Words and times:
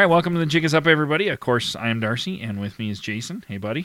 All 0.00 0.06
right, 0.06 0.10
welcome 0.10 0.32
to 0.32 0.40
the 0.40 0.46
Jig 0.46 0.64
is 0.64 0.72
Up, 0.72 0.86
everybody. 0.86 1.28
Of 1.28 1.40
course, 1.40 1.76
I 1.76 1.90
am 1.90 2.00
Darcy, 2.00 2.40
and 2.40 2.58
with 2.58 2.78
me 2.78 2.88
is 2.88 3.00
Jason. 3.00 3.44
Hey, 3.46 3.58
buddy. 3.58 3.84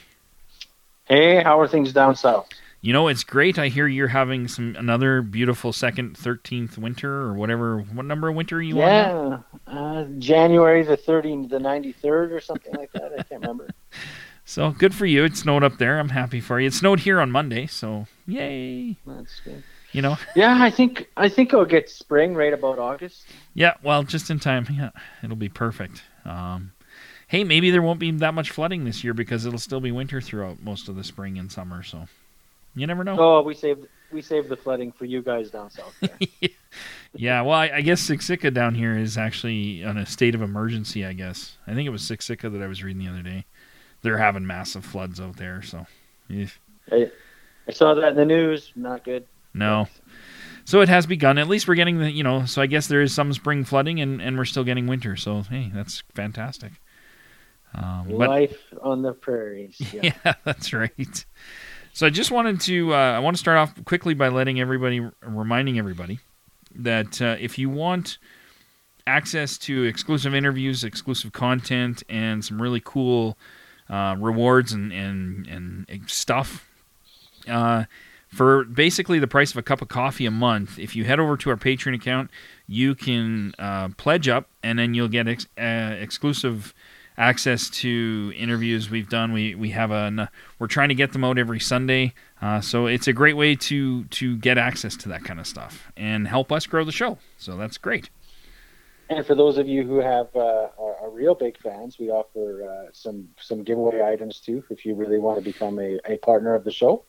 Hey, 1.03 1.43
how 1.43 1.59
are 1.59 1.67
things 1.67 1.91
down 1.91 2.15
south? 2.15 2.47
You 2.79 2.93
know, 2.93 3.09
it's 3.09 3.25
great. 3.25 3.59
I 3.59 3.67
hear 3.67 3.85
you're 3.85 4.07
having 4.07 4.47
some 4.47 4.77
another 4.77 5.21
beautiful 5.21 5.73
second, 5.73 6.17
thirteenth 6.17 6.77
winter 6.77 7.11
or 7.11 7.33
whatever. 7.33 7.79
What 7.79 8.05
number 8.05 8.29
of 8.29 8.35
winter 8.35 8.59
are 8.59 8.61
you 8.61 8.81
on? 8.81 8.87
Yeah, 8.87 9.39
uh, 9.67 10.05
January 10.17 10.83
the 10.83 10.95
thirteenth, 10.95 11.49
the 11.49 11.57
93rd 11.59 12.31
or 12.31 12.39
something 12.39 12.73
like 12.75 12.93
that. 12.93 13.11
I 13.11 13.23
can't 13.23 13.41
remember. 13.41 13.67
So 14.47 14.69
good 14.69 14.93
for 14.93 15.07
you. 15.07 15.23
It 15.25 15.35
snowed 15.35 15.63
up 15.63 15.79
there. 15.79 15.97
I'm 15.99 16.09
happy 16.09 16.39
for 16.39 16.59
you. 16.59 16.67
It 16.67 16.75
snowed 16.75 16.99
here 16.99 17.19
on 17.19 17.31
Monday, 17.31 17.65
so 17.65 18.05
yay. 18.27 18.95
That's 19.03 19.39
good. 19.39 19.63
You 19.95 20.01
know. 20.01 20.17
Yeah, 20.35 20.61
I 20.61 20.69
think 20.69 21.09
I 21.15 21.29
think 21.29 21.53
I'll 21.53 21.65
get 21.65 21.89
spring 21.89 22.35
right 22.35 22.53
about 22.53 22.79
August. 22.79 23.25
Yeah, 23.53 23.75
well, 23.83 24.03
just 24.03 24.29
in 24.29 24.39
time. 24.39 24.67
Yeah, 24.71 24.91
it'll 25.23 25.35
be 25.35 25.49
perfect. 25.49 26.03
Um, 26.25 26.73
hey, 27.27 27.43
maybe 27.43 27.71
there 27.71 27.81
won't 27.81 27.99
be 27.99 28.11
that 28.11 28.33
much 28.33 28.51
flooding 28.51 28.83
this 28.83 29.03
year 29.03 29.13
because 29.13 29.45
it'll 29.45 29.59
still 29.59 29.79
be 29.79 29.91
winter 29.91 30.19
throughout 30.19 30.61
most 30.61 30.89
of 30.89 30.95
the 30.95 31.03
spring 31.03 31.37
and 31.37 31.51
summer. 31.51 31.83
So 31.83 32.07
you 32.75 32.85
never 32.87 33.03
know. 33.03 33.17
Oh, 33.17 33.41
we 33.41 33.53
saved 33.53 33.87
we 34.11 34.21
saved 34.21 34.49
the 34.49 34.57
flooding 34.57 34.91
for 34.91 35.05
you 35.05 35.21
guys 35.21 35.49
down 35.49 35.69
south. 35.69 35.95
Yeah, 36.41 36.49
yeah 37.13 37.41
well, 37.43 37.57
I, 37.57 37.71
I, 37.75 37.81
guess 37.81 38.01
Siksika 38.01 38.53
down 38.53 38.75
here 38.75 38.97
is 38.97 39.17
actually 39.17 39.85
on 39.85 39.97
a 39.97 40.05
state 40.05 40.35
of 40.35 40.41
emergency. 40.41 41.05
I 41.05 41.13
guess 41.13 41.55
I 41.65 41.73
think 41.73 41.87
it 41.87 41.91
was 41.91 42.01
Siksika 42.01 42.51
that 42.51 42.61
I 42.61 42.67
was 42.67 42.83
reading 42.83 43.01
the 43.01 43.09
other 43.09 43.21
day 43.21 43.45
they're 44.05 44.17
having 44.19 44.45
massive 44.45 44.85
floods 44.85 45.19
out 45.19 45.35
there. 45.35 45.63
So, 45.63 45.85
I, 46.91 47.11
I 47.67 47.71
saw 47.71 47.95
that 47.95 48.09
in 48.09 48.15
the 48.15 48.25
news. 48.25 48.71
Not 48.75 49.03
good. 49.03 49.25
No. 49.55 49.87
So 50.65 50.81
it 50.81 50.89
has 50.89 51.05
begun. 51.05 51.37
At 51.37 51.47
least 51.47 51.67
we're 51.67 51.75
getting 51.75 51.99
the, 51.99 52.11
you 52.11 52.23
know, 52.23 52.45
so 52.45 52.61
I 52.61 52.65
guess 52.65 52.87
there 52.87 53.01
is 53.01 53.13
some 53.13 53.31
spring 53.33 53.63
flooding 53.63 54.01
and, 54.01 54.21
and 54.21 54.37
we're 54.37 54.45
still 54.45 54.63
getting 54.63 54.87
winter. 54.87 55.15
So, 55.15 55.43
hey, 55.43 55.71
that's 55.73 56.03
fantastic. 56.13 56.73
Um, 57.73 58.09
Life 58.09 58.73
on 58.81 59.01
the 59.01 59.13
prairies. 59.13 59.79
Yeah. 59.93 60.13
yeah. 60.25 60.33
that's 60.43 60.73
right. 60.73 61.25
So 61.93 62.05
I 62.05 62.09
just 62.09 62.31
wanted 62.31 62.59
to, 62.61 62.93
uh, 62.93 62.97
I 62.97 63.19
want 63.19 63.37
to 63.37 63.39
start 63.39 63.57
off 63.57 63.85
quickly 63.85 64.13
by 64.13 64.27
letting 64.27 64.59
everybody, 64.59 65.07
reminding 65.21 65.79
everybody 65.79 66.19
that 66.75 67.21
uh, 67.21 67.37
if 67.39 67.57
you 67.57 67.69
want 67.69 68.17
access 69.07 69.57
to 69.59 69.83
exclusive 69.83 70.33
interviews, 70.33 70.83
exclusive 70.83 71.31
content, 71.31 72.03
and 72.09 72.43
some 72.43 72.61
really 72.61 72.81
cool 72.83 73.37
uh, 73.89 74.15
rewards 74.19 74.73
and, 74.73 74.91
and, 74.91 75.47
and 75.47 76.09
stuff. 76.09 76.67
For 78.27 78.65
basically 78.65 79.19
the 79.19 79.27
price 79.27 79.51
of 79.51 79.57
a 79.57 79.61
cup 79.61 79.81
of 79.81 79.87
coffee 79.87 80.25
a 80.25 80.31
month, 80.31 80.77
if 80.77 80.95
you 80.95 81.05
head 81.05 81.19
over 81.19 81.37
to 81.37 81.49
our 81.51 81.55
Patreon 81.55 81.95
account, 81.95 82.29
you 82.67 82.95
can 82.95 83.53
uh, 83.57 83.89
pledge 83.97 84.27
up, 84.27 84.49
and 84.61 84.77
then 84.77 84.93
you'll 84.93 85.07
get 85.07 85.27
ex- 85.27 85.47
uh, 85.57 85.95
exclusive 85.99 86.73
access 87.17 87.69
to 87.69 88.33
interviews 88.35 88.89
we've 88.89 89.09
done. 89.09 89.31
We 89.31 89.55
we 89.55 89.69
have 89.69 89.91
a 89.91 90.29
we're 90.59 90.67
trying 90.67 90.89
to 90.89 90.95
get 90.95 91.13
them 91.13 91.23
out 91.23 91.37
every 91.37 91.59
Sunday, 91.59 92.13
uh, 92.41 92.61
so 92.61 92.87
it's 92.87 93.07
a 93.07 93.13
great 93.13 93.37
way 93.37 93.55
to 93.55 94.03
to 94.05 94.37
get 94.37 94.57
access 94.57 94.95
to 94.97 95.09
that 95.09 95.23
kind 95.23 95.39
of 95.39 95.47
stuff 95.47 95.91
and 95.95 96.27
help 96.27 96.51
us 96.51 96.65
grow 96.65 96.83
the 96.83 96.91
show. 96.91 97.17
So 97.37 97.57
that's 97.57 97.77
great. 97.77 98.09
And 99.09 99.25
for 99.25 99.35
those 99.35 99.59
of 99.59 99.67
you 99.67 99.83
who 99.83 99.97
have 99.99 100.35
uh, 100.35 100.69
are, 100.79 100.95
are, 100.99 101.11
real 101.11 101.35
big 101.35 101.59
fans, 101.59 101.99
we 101.99 102.09
offer 102.09 102.63
uh, 102.67 102.89
some 102.91 103.29
some 103.39 103.63
giveaway 103.63 104.01
items 104.01 104.39
too. 104.39 104.63
If 104.69 104.85
you 104.85 104.95
really 104.95 105.19
want 105.19 105.37
to 105.37 105.43
become 105.43 105.79
a, 105.79 105.99
a 106.05 106.17
partner 106.17 106.55
of 106.55 106.63
the 106.63 106.71
show, 106.71 107.03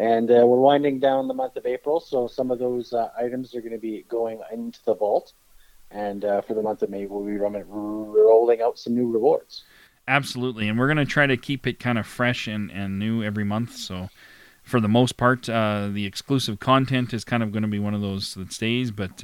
and 0.00 0.30
uh, 0.30 0.46
we're 0.46 0.56
winding 0.56 0.98
down 0.98 1.28
the 1.28 1.34
month 1.34 1.56
of 1.56 1.66
April, 1.66 2.00
so 2.00 2.26
some 2.26 2.50
of 2.50 2.58
those 2.58 2.94
uh, 2.94 3.10
items 3.18 3.54
are 3.54 3.60
going 3.60 3.72
to 3.72 3.78
be 3.78 4.06
going 4.08 4.40
into 4.50 4.80
the 4.86 4.94
vault. 4.94 5.34
And 5.90 6.24
uh, 6.24 6.40
for 6.40 6.54
the 6.54 6.62
month 6.62 6.80
of 6.80 6.88
May, 6.88 7.04
we'll 7.04 7.22
be 7.22 7.36
rolling 7.36 8.62
out 8.62 8.78
some 8.78 8.94
new 8.94 9.12
rewards. 9.12 9.64
Absolutely, 10.08 10.68
and 10.68 10.78
we're 10.78 10.86
going 10.86 10.96
to 10.96 11.04
try 11.04 11.26
to 11.26 11.36
keep 11.36 11.66
it 11.66 11.78
kind 11.78 11.98
of 11.98 12.06
fresh 12.06 12.46
and, 12.46 12.70
and 12.70 12.98
new 12.98 13.22
every 13.22 13.44
month. 13.44 13.76
So, 13.76 14.08
for 14.62 14.80
the 14.80 14.88
most 14.88 15.18
part, 15.18 15.50
uh, 15.50 15.88
the 15.92 16.06
exclusive 16.06 16.60
content 16.60 17.12
is 17.12 17.22
kind 17.22 17.42
of 17.42 17.52
going 17.52 17.62
to 17.62 17.68
be 17.68 17.78
one 17.78 17.92
of 17.92 18.00
those 18.00 18.32
that 18.34 18.54
stays, 18.54 18.90
but 18.90 19.22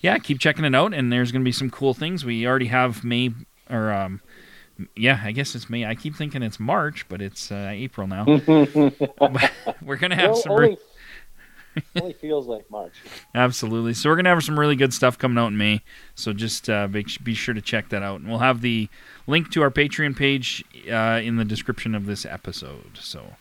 yeah, 0.00 0.18
keep 0.18 0.38
checking 0.38 0.64
it 0.64 0.74
out, 0.74 0.94
and 0.94 1.12
there's 1.12 1.32
going 1.32 1.42
to 1.42 1.48
be 1.48 1.50
some 1.50 1.68
cool 1.68 1.94
things. 1.94 2.24
We 2.24 2.46
already 2.46 2.68
have 2.68 3.02
May, 3.02 3.32
or 3.68 3.90
um, 3.90 4.20
yeah, 4.96 5.20
I 5.22 5.32
guess 5.32 5.54
it's 5.54 5.68
May. 5.68 5.84
I 5.84 5.94
keep 5.94 6.14
thinking 6.16 6.42
it's 6.42 6.60
March, 6.60 7.08
but 7.08 7.20
it's 7.20 7.50
uh, 7.50 7.70
April 7.72 8.06
now. 8.06 8.24
we're 9.82 9.96
going 9.96 10.10
to 10.10 10.16
have 10.16 10.30
well, 10.30 10.36
some. 10.36 10.52
Only, 10.52 10.68
re- 10.68 10.78
only 12.00 12.12
feels 12.14 12.46
like 12.46 12.70
March. 12.70 12.94
Absolutely. 13.34 13.94
So 13.94 14.10
we're 14.10 14.22
to 14.22 14.28
have 14.28 14.42
some 14.42 14.58
really 14.58 14.76
good 14.76 14.92
stuff 14.92 15.18
coming 15.18 15.38
out 15.38 15.48
in 15.48 15.56
May. 15.56 15.82
So 16.14 16.32
just 16.32 16.68
uh, 16.68 16.86
be, 16.86 17.06
be 17.22 17.34
sure 17.34 17.54
to 17.54 17.60
check 17.60 17.88
that 17.90 18.02
out, 18.02 18.20
and 18.20 18.28
we'll 18.28 18.38
have 18.38 18.60
the 18.60 18.88
link 19.26 19.50
to 19.52 19.62
our 19.62 19.70
Patreon 19.70 20.16
page 20.16 20.64
uh, 20.90 21.20
in 21.22 21.36
the 21.36 21.44
description 21.44 21.94
of 21.94 22.06
this 22.06 22.24
episode. 22.24 22.98
So 22.98 23.34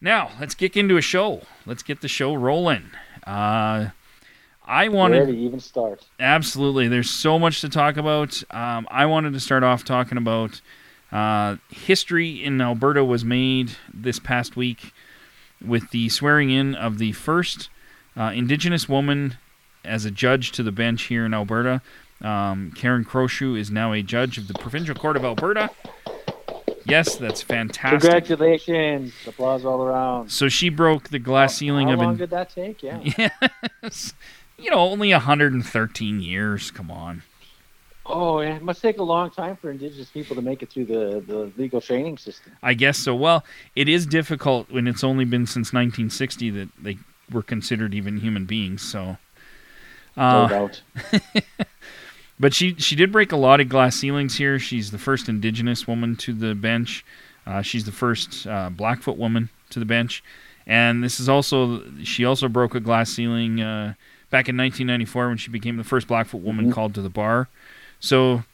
now 0.00 0.30
let's 0.40 0.54
get 0.54 0.76
into 0.76 0.96
a 0.96 1.02
show. 1.02 1.42
Let's 1.66 1.82
get 1.82 2.00
the 2.00 2.08
show 2.08 2.34
rolling. 2.34 2.90
Uh, 3.26 3.88
I 4.68 4.88
wanted 4.88 5.16
Where 5.16 5.26
to 5.26 5.36
even 5.36 5.60
start. 5.60 6.06
Absolutely, 6.20 6.88
there's 6.88 7.08
so 7.08 7.38
much 7.38 7.62
to 7.62 7.70
talk 7.70 7.96
about. 7.96 8.42
Um, 8.50 8.86
I 8.90 9.06
wanted 9.06 9.32
to 9.32 9.40
start 9.40 9.62
off 9.62 9.82
talking 9.82 10.18
about 10.18 10.60
uh, 11.10 11.56
history 11.70 12.44
in 12.44 12.60
Alberta 12.60 13.02
was 13.02 13.24
made 13.24 13.72
this 13.92 14.18
past 14.18 14.56
week 14.56 14.92
with 15.64 15.90
the 15.90 16.10
swearing 16.10 16.50
in 16.50 16.74
of 16.74 16.98
the 16.98 17.12
first 17.12 17.70
uh, 18.14 18.30
Indigenous 18.34 18.88
woman 18.88 19.38
as 19.86 20.04
a 20.04 20.10
judge 20.10 20.52
to 20.52 20.62
the 20.62 20.72
bench 20.72 21.04
here 21.04 21.24
in 21.24 21.32
Alberta. 21.32 21.80
Um, 22.20 22.72
Karen 22.76 23.04
Crowshoe 23.04 23.54
is 23.54 23.70
now 23.70 23.94
a 23.94 24.02
judge 24.02 24.36
of 24.36 24.48
the 24.48 24.54
Provincial 24.54 24.94
Court 24.94 25.16
of 25.16 25.24
Alberta. 25.24 25.70
Yes, 26.84 27.16
that's 27.16 27.42
fantastic. 27.42 28.00
Congratulations! 28.00 29.12
Applause 29.26 29.64
all 29.64 29.82
around. 29.82 30.30
So 30.30 30.48
she 30.48 30.68
broke 30.68 31.10
the 31.10 31.18
glass 31.18 31.56
ceiling 31.56 31.88
How 31.88 31.94
of. 31.94 32.00
How 32.00 32.04
long 32.06 32.14
in- 32.14 32.18
did 32.18 32.30
that 32.30 32.50
take? 32.50 32.82
Yeah. 32.82 33.00
yes 33.82 34.12
you 34.58 34.70
know, 34.70 34.78
only 34.78 35.12
113 35.12 36.20
years. 36.20 36.70
Come 36.70 36.90
on. 36.90 37.22
Oh, 38.04 38.38
it 38.38 38.62
must 38.62 38.80
take 38.80 38.98
a 38.98 39.02
long 39.02 39.30
time 39.30 39.56
for 39.56 39.70
Indigenous 39.70 40.08
people 40.08 40.34
to 40.34 40.42
make 40.42 40.62
it 40.62 40.70
through 40.70 40.86
the, 40.86 41.22
the 41.26 41.52
legal 41.58 41.80
training 41.80 42.16
system. 42.16 42.52
I 42.62 42.72
guess 42.74 42.96
so. 42.96 43.14
Well, 43.14 43.44
it 43.76 43.86
is 43.86 44.06
difficult 44.06 44.70
when 44.70 44.86
it's 44.86 45.04
only 45.04 45.26
been 45.26 45.46
since 45.46 45.72
1960 45.74 46.50
that 46.50 46.68
they 46.80 46.98
were 47.30 47.42
considered 47.42 47.92
even 47.92 48.18
human 48.18 48.46
beings. 48.46 48.80
So, 48.80 49.18
uh, 50.16 50.46
no 50.46 50.48
doubt. 50.48 50.82
but 52.40 52.54
she 52.54 52.74
she 52.76 52.96
did 52.96 53.12
break 53.12 53.30
a 53.30 53.36
lot 53.36 53.60
of 53.60 53.68
glass 53.68 53.96
ceilings 53.96 54.38
here. 54.38 54.58
She's 54.58 54.90
the 54.90 54.98
first 54.98 55.28
Indigenous 55.28 55.86
woman 55.86 56.16
to 56.16 56.32
the 56.32 56.54
bench. 56.54 57.04
Uh, 57.46 57.60
she's 57.60 57.84
the 57.84 57.92
first 57.92 58.46
uh, 58.46 58.70
Blackfoot 58.70 59.18
woman 59.18 59.50
to 59.68 59.78
the 59.78 59.84
bench, 59.84 60.24
and 60.66 61.04
this 61.04 61.20
is 61.20 61.28
also 61.28 61.82
she 62.02 62.24
also 62.24 62.48
broke 62.48 62.74
a 62.74 62.80
glass 62.80 63.10
ceiling 63.10 63.60
uh, 63.60 63.94
back 64.30 64.48
in 64.48 64.56
1994 64.56 65.28
when 65.28 65.36
she 65.36 65.50
became 65.50 65.76
the 65.76 65.84
first 65.84 66.06
Blackfoot 66.06 66.42
woman 66.42 66.66
mm-hmm. 66.66 66.74
called 66.74 66.94
to 66.94 67.02
the 67.02 67.08
bar. 67.08 67.48
So, 68.00 68.44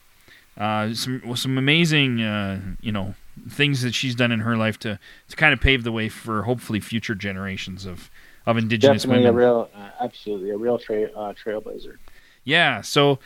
uh, 0.57 0.93
some 0.93 1.35
some 1.35 1.57
amazing, 1.57 2.21
uh, 2.21 2.61
you 2.81 2.91
know, 2.91 3.15
things 3.49 3.81
that 3.81 3.93
she's 3.93 4.15
done 4.15 4.31
in 4.31 4.39
her 4.39 4.57
life 4.57 4.79
to 4.79 4.99
to 5.29 5.35
kind 5.35 5.53
of 5.53 5.59
pave 5.59 5.83
the 5.83 5.91
way 5.91 6.09
for 6.09 6.43
hopefully 6.43 6.79
future 6.79 7.15
generations 7.15 7.85
of 7.85 8.09
of 8.45 8.57
Indigenous 8.57 9.03
Definitely 9.03 9.25
women. 9.25 9.35
a 9.35 9.45
real, 9.45 9.69
uh, 9.75 9.89
absolutely 9.99 10.51
a 10.51 10.57
real 10.57 10.77
tra- 10.77 11.11
uh, 11.11 11.33
trailblazer. 11.33 11.97
Yeah. 12.43 12.81
So. 12.81 13.19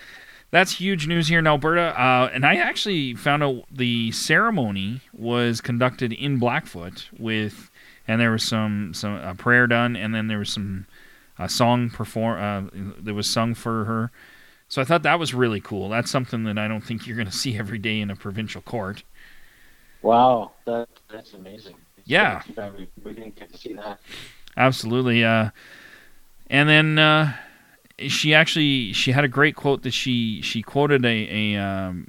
That's 0.51 0.79
huge 0.79 1.05
news 1.05 1.27
here 1.27 1.37
in 1.37 1.45
Alberta, 1.45 1.93
uh, 2.01 2.31
and 2.33 2.43
I 2.43 2.55
actually 2.55 3.13
found 3.13 3.43
out 3.43 3.65
the 3.71 4.11
ceremony 4.11 5.01
was 5.13 5.61
conducted 5.61 6.11
in 6.11 6.39
Blackfoot 6.39 7.07
with, 7.19 7.69
and 8.07 8.19
there 8.19 8.31
was 8.31 8.41
some 8.41 8.95
some 8.95 9.13
a 9.17 9.35
prayer 9.35 9.67
done, 9.67 9.95
and 9.95 10.15
then 10.15 10.27
there 10.27 10.39
was 10.39 10.51
some 10.51 10.87
a 11.39 11.49
song 11.49 11.89
perform 11.89 12.39
uh, 12.39 12.93
that 13.01 13.13
was 13.13 13.29
sung 13.29 13.55
for 13.55 13.85
her. 13.85 14.11
So 14.67 14.81
I 14.81 14.85
thought 14.85 15.01
that 15.03 15.17
was 15.17 15.33
really 15.33 15.61
cool. 15.61 15.89
That's 15.89 16.11
something 16.11 16.43
that 16.43 16.59
I 16.59 16.67
don't 16.67 16.81
think 16.81 17.07
you're 17.07 17.15
going 17.15 17.29
to 17.29 17.35
see 17.35 17.57
every 17.57 17.79
day 17.79 17.99
in 17.99 18.11
a 18.11 18.15
provincial 18.15 18.61
court. 18.61 19.03
Wow, 20.03 20.51
that 20.65 20.87
that's 21.11 21.33
amazing. 21.33 21.75
Yeah, 22.05 22.41
we, 22.77 23.13
didn't 23.13 23.35
get 23.35 23.51
to 23.51 23.57
see 23.57 23.73
that. 23.73 23.99
Absolutely. 24.55 25.23
Uh, 25.23 25.49
and 26.49 26.69
then 26.69 26.99
uh, 26.99 27.33
she 28.07 28.33
actually 28.33 28.93
she 28.93 29.11
had 29.11 29.23
a 29.23 29.27
great 29.27 29.55
quote 29.55 29.83
that 29.83 29.91
she 29.91 30.41
she 30.41 30.61
quoted 30.61 31.05
a, 31.05 31.55
a 31.55 31.61
um, 31.61 32.07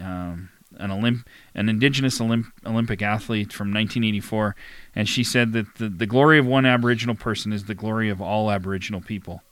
um, 0.00 0.50
an 0.78 0.90
Olymp 0.90 1.24
an 1.54 1.68
indigenous 1.68 2.20
Olymp- 2.20 2.52
Olympic 2.64 3.02
athlete 3.02 3.52
from 3.52 3.68
1984, 3.68 4.54
and 4.94 5.08
she 5.08 5.24
said 5.24 5.52
that 5.52 5.74
the, 5.76 5.88
the 5.88 6.06
glory 6.06 6.38
of 6.38 6.46
one 6.46 6.64
Aboriginal 6.64 7.14
person 7.14 7.52
is 7.52 7.64
the 7.64 7.74
glory 7.74 8.08
of 8.08 8.22
all 8.22 8.50
Aboriginal 8.50 9.00
people. 9.00 9.42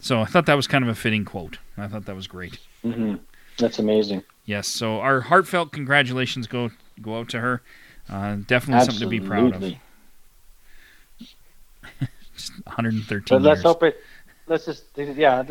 So 0.00 0.20
I 0.20 0.24
thought 0.24 0.46
that 0.46 0.54
was 0.54 0.66
kind 0.66 0.82
of 0.82 0.90
a 0.90 0.94
fitting 0.94 1.24
quote. 1.24 1.58
I 1.78 1.86
thought 1.86 2.06
that 2.06 2.16
was 2.16 2.26
great. 2.26 2.58
Mm-hmm. 2.84 3.16
That's 3.58 3.78
amazing. 3.78 4.24
Yes. 4.44 4.66
So 4.66 4.98
our 4.98 5.20
heartfelt 5.20 5.72
congratulations 5.72 6.46
go 6.46 6.70
go 7.00 7.18
out 7.18 7.28
to 7.30 7.40
her. 7.40 7.62
Uh, 8.08 8.36
definitely 8.46 8.82
Absolutely. 8.82 8.82
something 8.82 9.00
to 9.00 9.08
be 9.08 9.20
proud 9.20 9.54
of. 9.54 9.62
Just 12.36 12.52
113 12.64 13.38
but 13.38 13.42
let's 13.42 13.58
years. 13.58 13.62
hope 13.62 13.82
it. 13.84 14.00
Let's 14.48 14.64
just 14.64 14.84
yeah. 14.96 15.44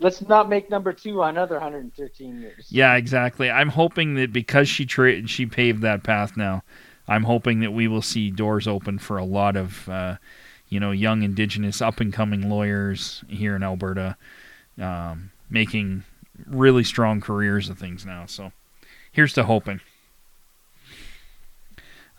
Let's 0.00 0.26
not 0.28 0.48
make 0.48 0.70
number 0.70 0.92
two 0.92 1.22
another 1.22 1.56
113 1.56 2.40
years. 2.40 2.66
Yeah, 2.70 2.94
exactly. 2.94 3.50
I'm 3.50 3.68
hoping 3.68 4.14
that 4.14 4.32
because 4.32 4.68
she 4.68 4.86
tra- 4.86 5.26
she 5.26 5.46
paved 5.46 5.82
that 5.82 6.02
path 6.02 6.36
now, 6.36 6.62
I'm 7.08 7.24
hoping 7.24 7.60
that 7.60 7.72
we 7.72 7.88
will 7.88 8.02
see 8.02 8.30
doors 8.30 8.66
open 8.66 8.98
for 8.98 9.18
a 9.18 9.24
lot 9.24 9.56
of, 9.56 9.88
uh, 9.88 10.16
you 10.68 10.80
know, 10.80 10.90
young 10.90 11.22
Indigenous 11.22 11.82
up 11.82 12.00
and 12.00 12.12
coming 12.12 12.48
lawyers 12.48 13.22
here 13.28 13.54
in 13.54 13.62
Alberta, 13.62 14.16
um, 14.80 15.30
making 15.50 16.04
really 16.46 16.84
strong 16.84 17.20
careers 17.20 17.68
of 17.68 17.78
things 17.78 18.04
now. 18.04 18.26
So, 18.26 18.52
here's 19.12 19.34
to 19.34 19.44
hoping. 19.44 19.80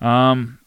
Um, 0.02 0.60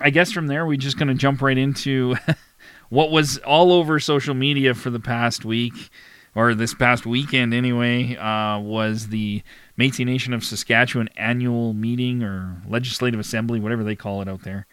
I 0.00 0.10
guess 0.10 0.32
from 0.32 0.48
there 0.48 0.66
we're 0.66 0.76
just 0.76 0.98
going 0.98 1.08
to 1.08 1.14
jump 1.14 1.40
right 1.40 1.56
into 1.56 2.16
what 2.88 3.10
was 3.10 3.38
all 3.38 3.72
over 3.72 4.00
social 4.00 4.34
media 4.34 4.74
for 4.74 4.90
the 4.90 5.00
past 5.00 5.44
week, 5.44 5.90
or 6.34 6.54
this 6.54 6.74
past 6.74 7.06
weekend 7.06 7.54
anyway, 7.54 8.16
uh, 8.16 8.58
was 8.58 9.08
the 9.08 9.42
Métis 9.78 10.04
Nation 10.04 10.32
of 10.32 10.44
Saskatchewan 10.44 11.08
annual 11.16 11.74
meeting 11.74 12.22
or 12.22 12.60
legislative 12.68 13.20
assembly, 13.20 13.60
whatever 13.60 13.84
they 13.84 13.96
call 13.96 14.22
it 14.22 14.28
out 14.28 14.42
there. 14.42 14.66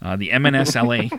Uh, 0.00 0.16
the 0.16 0.30
MNSLA. 0.30 1.10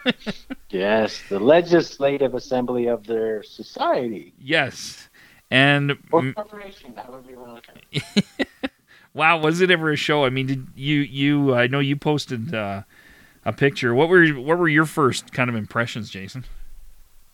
yes, 0.70 1.22
the 1.28 1.38
legislative 1.38 2.34
assembly 2.34 2.86
of 2.86 3.06
their 3.06 3.42
society. 3.42 4.32
Yes, 4.40 5.08
and 5.50 5.92
or 6.10 6.32
corporation, 6.32 6.94
however 6.96 7.30
you 7.30 7.38
want 7.38 7.64
to 7.64 8.00
look 8.00 8.58
wow, 9.18 9.38
was 9.38 9.60
it 9.60 9.70
ever 9.70 9.90
a 9.90 9.96
show? 9.96 10.24
I 10.24 10.30
mean, 10.30 10.46
did 10.46 10.66
you 10.74 11.00
you? 11.00 11.54
I 11.54 11.66
know 11.66 11.80
you 11.80 11.96
posted 11.96 12.54
uh, 12.54 12.82
a 13.44 13.52
picture. 13.52 13.94
What 13.94 14.08
were 14.08 14.26
what 14.28 14.58
were 14.58 14.68
your 14.68 14.86
first 14.86 15.32
kind 15.32 15.50
of 15.50 15.56
impressions, 15.56 16.08
Jason? 16.08 16.44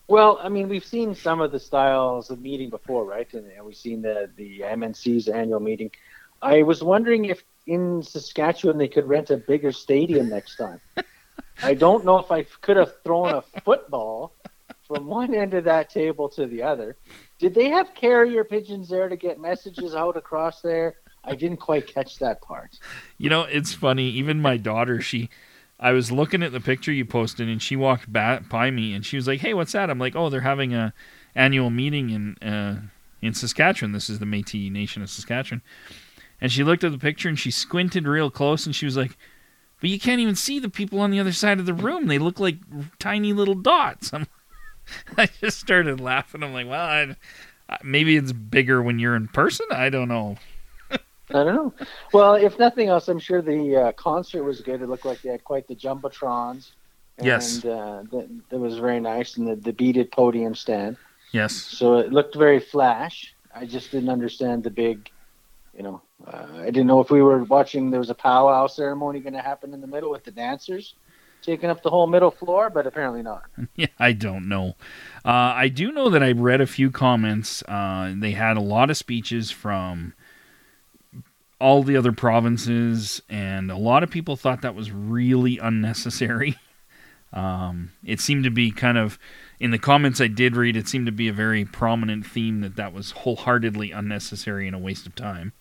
Well, 0.06 0.38
I 0.42 0.48
mean, 0.48 0.68
we've 0.68 0.84
seen 0.84 1.14
some 1.14 1.40
of 1.40 1.50
the 1.50 1.58
styles 1.58 2.30
of 2.30 2.40
meeting 2.40 2.68
before, 2.70 3.04
right? 3.04 3.32
And, 3.32 3.50
and 3.50 3.64
we've 3.64 3.76
seen 3.76 4.02
the 4.02 4.30
the 4.36 4.60
MNC's 4.60 5.28
annual 5.28 5.60
meeting. 5.60 5.90
I 6.42 6.62
was 6.62 6.82
wondering 6.82 7.24
if 7.24 7.42
in 7.66 8.02
Saskatchewan 8.02 8.76
they 8.76 8.88
could 8.88 9.08
rent 9.08 9.30
a 9.30 9.36
bigger 9.36 9.72
stadium 9.72 10.28
next 10.28 10.56
time. 10.56 10.80
I 11.62 11.74
don't 11.74 12.04
know 12.04 12.18
if 12.18 12.30
I 12.30 12.42
could 12.42 12.76
have 12.76 13.02
thrown 13.02 13.30
a 13.30 13.42
football 13.62 14.34
from 14.86 15.06
one 15.06 15.34
end 15.34 15.54
of 15.54 15.64
that 15.64 15.88
table 15.88 16.28
to 16.30 16.46
the 16.46 16.62
other. 16.62 16.96
Did 17.38 17.54
they 17.54 17.70
have 17.70 17.94
carrier 17.94 18.44
pigeons 18.44 18.88
there 18.88 19.08
to 19.08 19.16
get 19.16 19.40
messages 19.40 19.94
out 19.94 20.16
across 20.16 20.60
there? 20.60 20.96
I 21.24 21.34
didn't 21.34 21.56
quite 21.56 21.86
catch 21.86 22.18
that 22.18 22.42
part. 22.42 22.78
You 23.16 23.30
know, 23.30 23.42
it's 23.44 23.72
funny. 23.72 24.10
Even 24.10 24.42
my 24.42 24.58
daughter, 24.58 25.00
she 25.00 25.30
I 25.84 25.92
was 25.92 26.10
looking 26.10 26.42
at 26.42 26.50
the 26.50 26.60
picture 26.60 26.92
you 26.92 27.04
posted, 27.04 27.46
and 27.46 27.60
she 27.60 27.76
walked 27.76 28.10
back 28.10 28.48
by 28.48 28.70
me, 28.70 28.94
and 28.94 29.04
she 29.04 29.16
was 29.16 29.26
like, 29.26 29.40
"Hey, 29.40 29.52
what's 29.52 29.72
that?" 29.72 29.90
I'm 29.90 29.98
like, 29.98 30.16
"Oh, 30.16 30.30
they're 30.30 30.40
having 30.40 30.72
a 30.72 30.94
annual 31.34 31.68
meeting 31.68 32.08
in 32.08 32.38
uh, 32.38 32.80
in 33.20 33.34
Saskatchewan. 33.34 33.92
This 33.92 34.08
is 34.08 34.18
the 34.18 34.24
Métis 34.24 34.72
Nation 34.72 35.02
of 35.02 35.10
Saskatchewan." 35.10 35.60
And 36.40 36.50
she 36.50 36.64
looked 36.64 36.84
at 36.84 36.92
the 36.92 36.98
picture, 36.98 37.28
and 37.28 37.38
she 37.38 37.50
squinted 37.50 38.08
real 38.08 38.30
close, 38.30 38.64
and 38.64 38.74
she 38.74 38.86
was 38.86 38.96
like, 38.96 39.18
"But 39.82 39.90
you 39.90 40.00
can't 40.00 40.22
even 40.22 40.36
see 40.36 40.58
the 40.58 40.70
people 40.70 41.00
on 41.00 41.10
the 41.10 41.20
other 41.20 41.34
side 41.34 41.60
of 41.60 41.66
the 41.66 41.74
room. 41.74 42.06
They 42.06 42.18
look 42.18 42.40
like 42.40 42.56
tiny 42.98 43.34
little 43.34 43.54
dots." 43.54 44.10
I'm, 44.14 44.26
I 45.18 45.26
just 45.42 45.60
started 45.60 46.00
laughing. 46.00 46.42
I'm 46.42 46.54
like, 46.54 46.66
"Well, 46.66 46.80
I, 46.80 47.76
maybe 47.82 48.16
it's 48.16 48.32
bigger 48.32 48.82
when 48.82 48.98
you're 48.98 49.16
in 49.16 49.28
person. 49.28 49.66
I 49.70 49.90
don't 49.90 50.08
know." 50.08 50.38
I 51.30 51.44
don't 51.44 51.54
know. 51.54 51.74
Well, 52.12 52.34
if 52.34 52.58
nothing 52.58 52.88
else, 52.88 53.08
I'm 53.08 53.18
sure 53.18 53.40
the 53.40 53.76
uh, 53.76 53.92
concert 53.92 54.44
was 54.44 54.60
good. 54.60 54.82
It 54.82 54.88
looked 54.88 55.06
like 55.06 55.22
they 55.22 55.30
had 55.30 55.44
quite 55.44 55.66
the 55.66 55.74
jumbotrons. 55.74 56.72
And, 57.18 57.26
yes. 57.26 57.64
Uh, 57.64 58.04
that, 58.10 58.28
that 58.50 58.58
was 58.58 58.78
very 58.78 59.00
nice, 59.00 59.36
and 59.36 59.46
the, 59.46 59.56
the 59.56 59.72
beaded 59.72 60.10
podium 60.10 60.54
stand. 60.54 60.96
Yes. 61.32 61.54
So 61.54 61.98
it 61.98 62.12
looked 62.12 62.34
very 62.34 62.60
flash. 62.60 63.34
I 63.54 63.66
just 63.66 63.90
didn't 63.90 64.10
understand 64.10 64.64
the 64.64 64.70
big, 64.70 65.10
you 65.76 65.82
know, 65.82 66.02
uh, 66.26 66.46
I 66.56 66.66
didn't 66.66 66.86
know 66.86 67.00
if 67.00 67.10
we 67.10 67.22
were 67.22 67.44
watching. 67.44 67.90
There 67.90 68.00
was 68.00 68.10
a 68.10 68.14
powwow 68.14 68.66
ceremony 68.66 69.20
going 69.20 69.34
to 69.34 69.42
happen 69.42 69.72
in 69.72 69.80
the 69.80 69.86
middle 69.86 70.10
with 70.10 70.24
the 70.24 70.30
dancers 70.30 70.94
taking 71.44 71.68
up 71.68 71.82
the 71.82 71.90
whole 71.90 72.06
middle 72.06 72.30
floor, 72.30 72.70
but 72.70 72.86
apparently 72.86 73.22
not. 73.22 73.44
Yeah, 73.76 73.86
I 73.98 74.12
don't 74.12 74.48
know. 74.48 74.76
Uh, 75.24 75.52
I 75.56 75.68
do 75.68 75.90
know 75.90 76.08
that 76.10 76.22
I 76.22 76.32
read 76.32 76.60
a 76.60 76.66
few 76.66 76.90
comments. 76.90 77.62
Uh, 77.66 78.14
they 78.16 78.32
had 78.32 78.56
a 78.56 78.60
lot 78.60 78.88
of 78.88 78.96
speeches 78.96 79.50
from 79.50 80.14
all 81.60 81.82
the 81.82 81.96
other 81.96 82.12
provinces, 82.12 83.22
and 83.28 83.70
a 83.70 83.76
lot 83.76 84.02
of 84.02 84.10
people 84.10 84.36
thought 84.36 84.62
that 84.62 84.74
was 84.74 84.90
really 84.90 85.58
unnecessary. 85.58 86.56
Um, 87.34 87.90
it 88.04 88.20
seemed 88.20 88.44
to 88.44 88.50
be 88.50 88.70
kind 88.70 88.96
of, 88.96 89.18
in 89.58 89.72
the 89.72 89.78
comments 89.78 90.20
I 90.20 90.28
did 90.28 90.54
read, 90.54 90.76
it 90.76 90.86
seemed 90.86 91.06
to 91.06 91.12
be 91.12 91.26
a 91.26 91.32
very 91.32 91.64
prominent 91.64 92.24
theme 92.24 92.60
that 92.60 92.76
that 92.76 92.94
was 92.94 93.10
wholeheartedly 93.10 93.90
unnecessary 93.90 94.68
and 94.68 94.76
a 94.76 94.78
waste 94.78 95.04
of 95.04 95.16
time. 95.16 95.52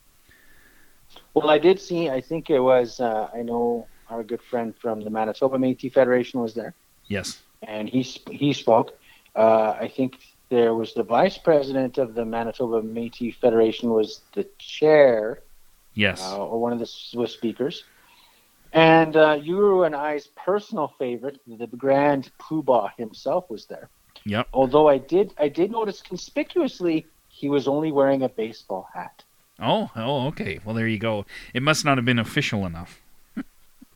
Well, 1.33 1.49
I 1.49 1.57
did 1.57 1.81
see, 1.81 2.11
I 2.11 2.21
think 2.21 2.51
it 2.51 2.59
was, 2.59 2.99
uh, 2.99 3.27
I 3.33 3.41
know 3.41 3.87
our 4.07 4.23
good 4.23 4.41
friend 4.43 4.75
from 4.77 5.01
the 5.01 5.09
Manitoba 5.09 5.57
Métis 5.57 5.91
Federation 5.91 6.39
was 6.39 6.53
there. 6.53 6.75
Yes. 7.07 7.41
And 7.63 7.89
he, 7.89 8.03
he 8.29 8.53
spoke. 8.53 8.95
Uh, 9.35 9.75
I 9.79 9.87
think 9.87 10.19
there 10.49 10.75
was 10.75 10.93
the 10.93 11.01
vice 11.01 11.39
president 11.39 11.97
of 11.97 12.13
the 12.13 12.23
Manitoba 12.23 12.83
Métis 12.83 13.35
Federation 13.37 13.89
was 13.89 14.21
the 14.33 14.47
chair 14.59 15.41
Yes. 15.93 16.21
Uh, 16.23 16.45
or 16.45 16.59
one 16.59 16.73
of 16.73 16.79
the 16.79 16.85
Swiss 16.85 17.33
speakers. 17.33 17.83
And 18.73 19.15
uh, 19.15 19.37
you 19.39 19.83
and 19.83 19.95
I's 19.95 20.27
personal 20.27 20.93
favorite, 20.97 21.39
the 21.45 21.67
grand 21.67 22.31
poobah 22.39 22.91
himself, 22.97 23.49
was 23.49 23.65
there. 23.67 23.89
Yep. 24.25 24.47
Although 24.53 24.87
I 24.87 24.97
did, 24.97 25.33
I 25.37 25.47
did 25.47 25.71
notice 25.71 26.01
conspicuously 26.01 27.05
he 27.27 27.49
was 27.49 27.67
only 27.67 27.91
wearing 27.91 28.23
a 28.23 28.29
baseball 28.29 28.87
hat. 28.93 29.23
Oh, 29.59 29.91
oh, 29.95 30.27
okay. 30.27 30.59
Well, 30.65 30.73
there 30.75 30.87
you 30.87 30.97
go. 30.97 31.25
It 31.53 31.61
must 31.61 31.85
not 31.85 31.97
have 31.97 32.05
been 32.05 32.19
official 32.19 32.65
enough. 32.65 32.99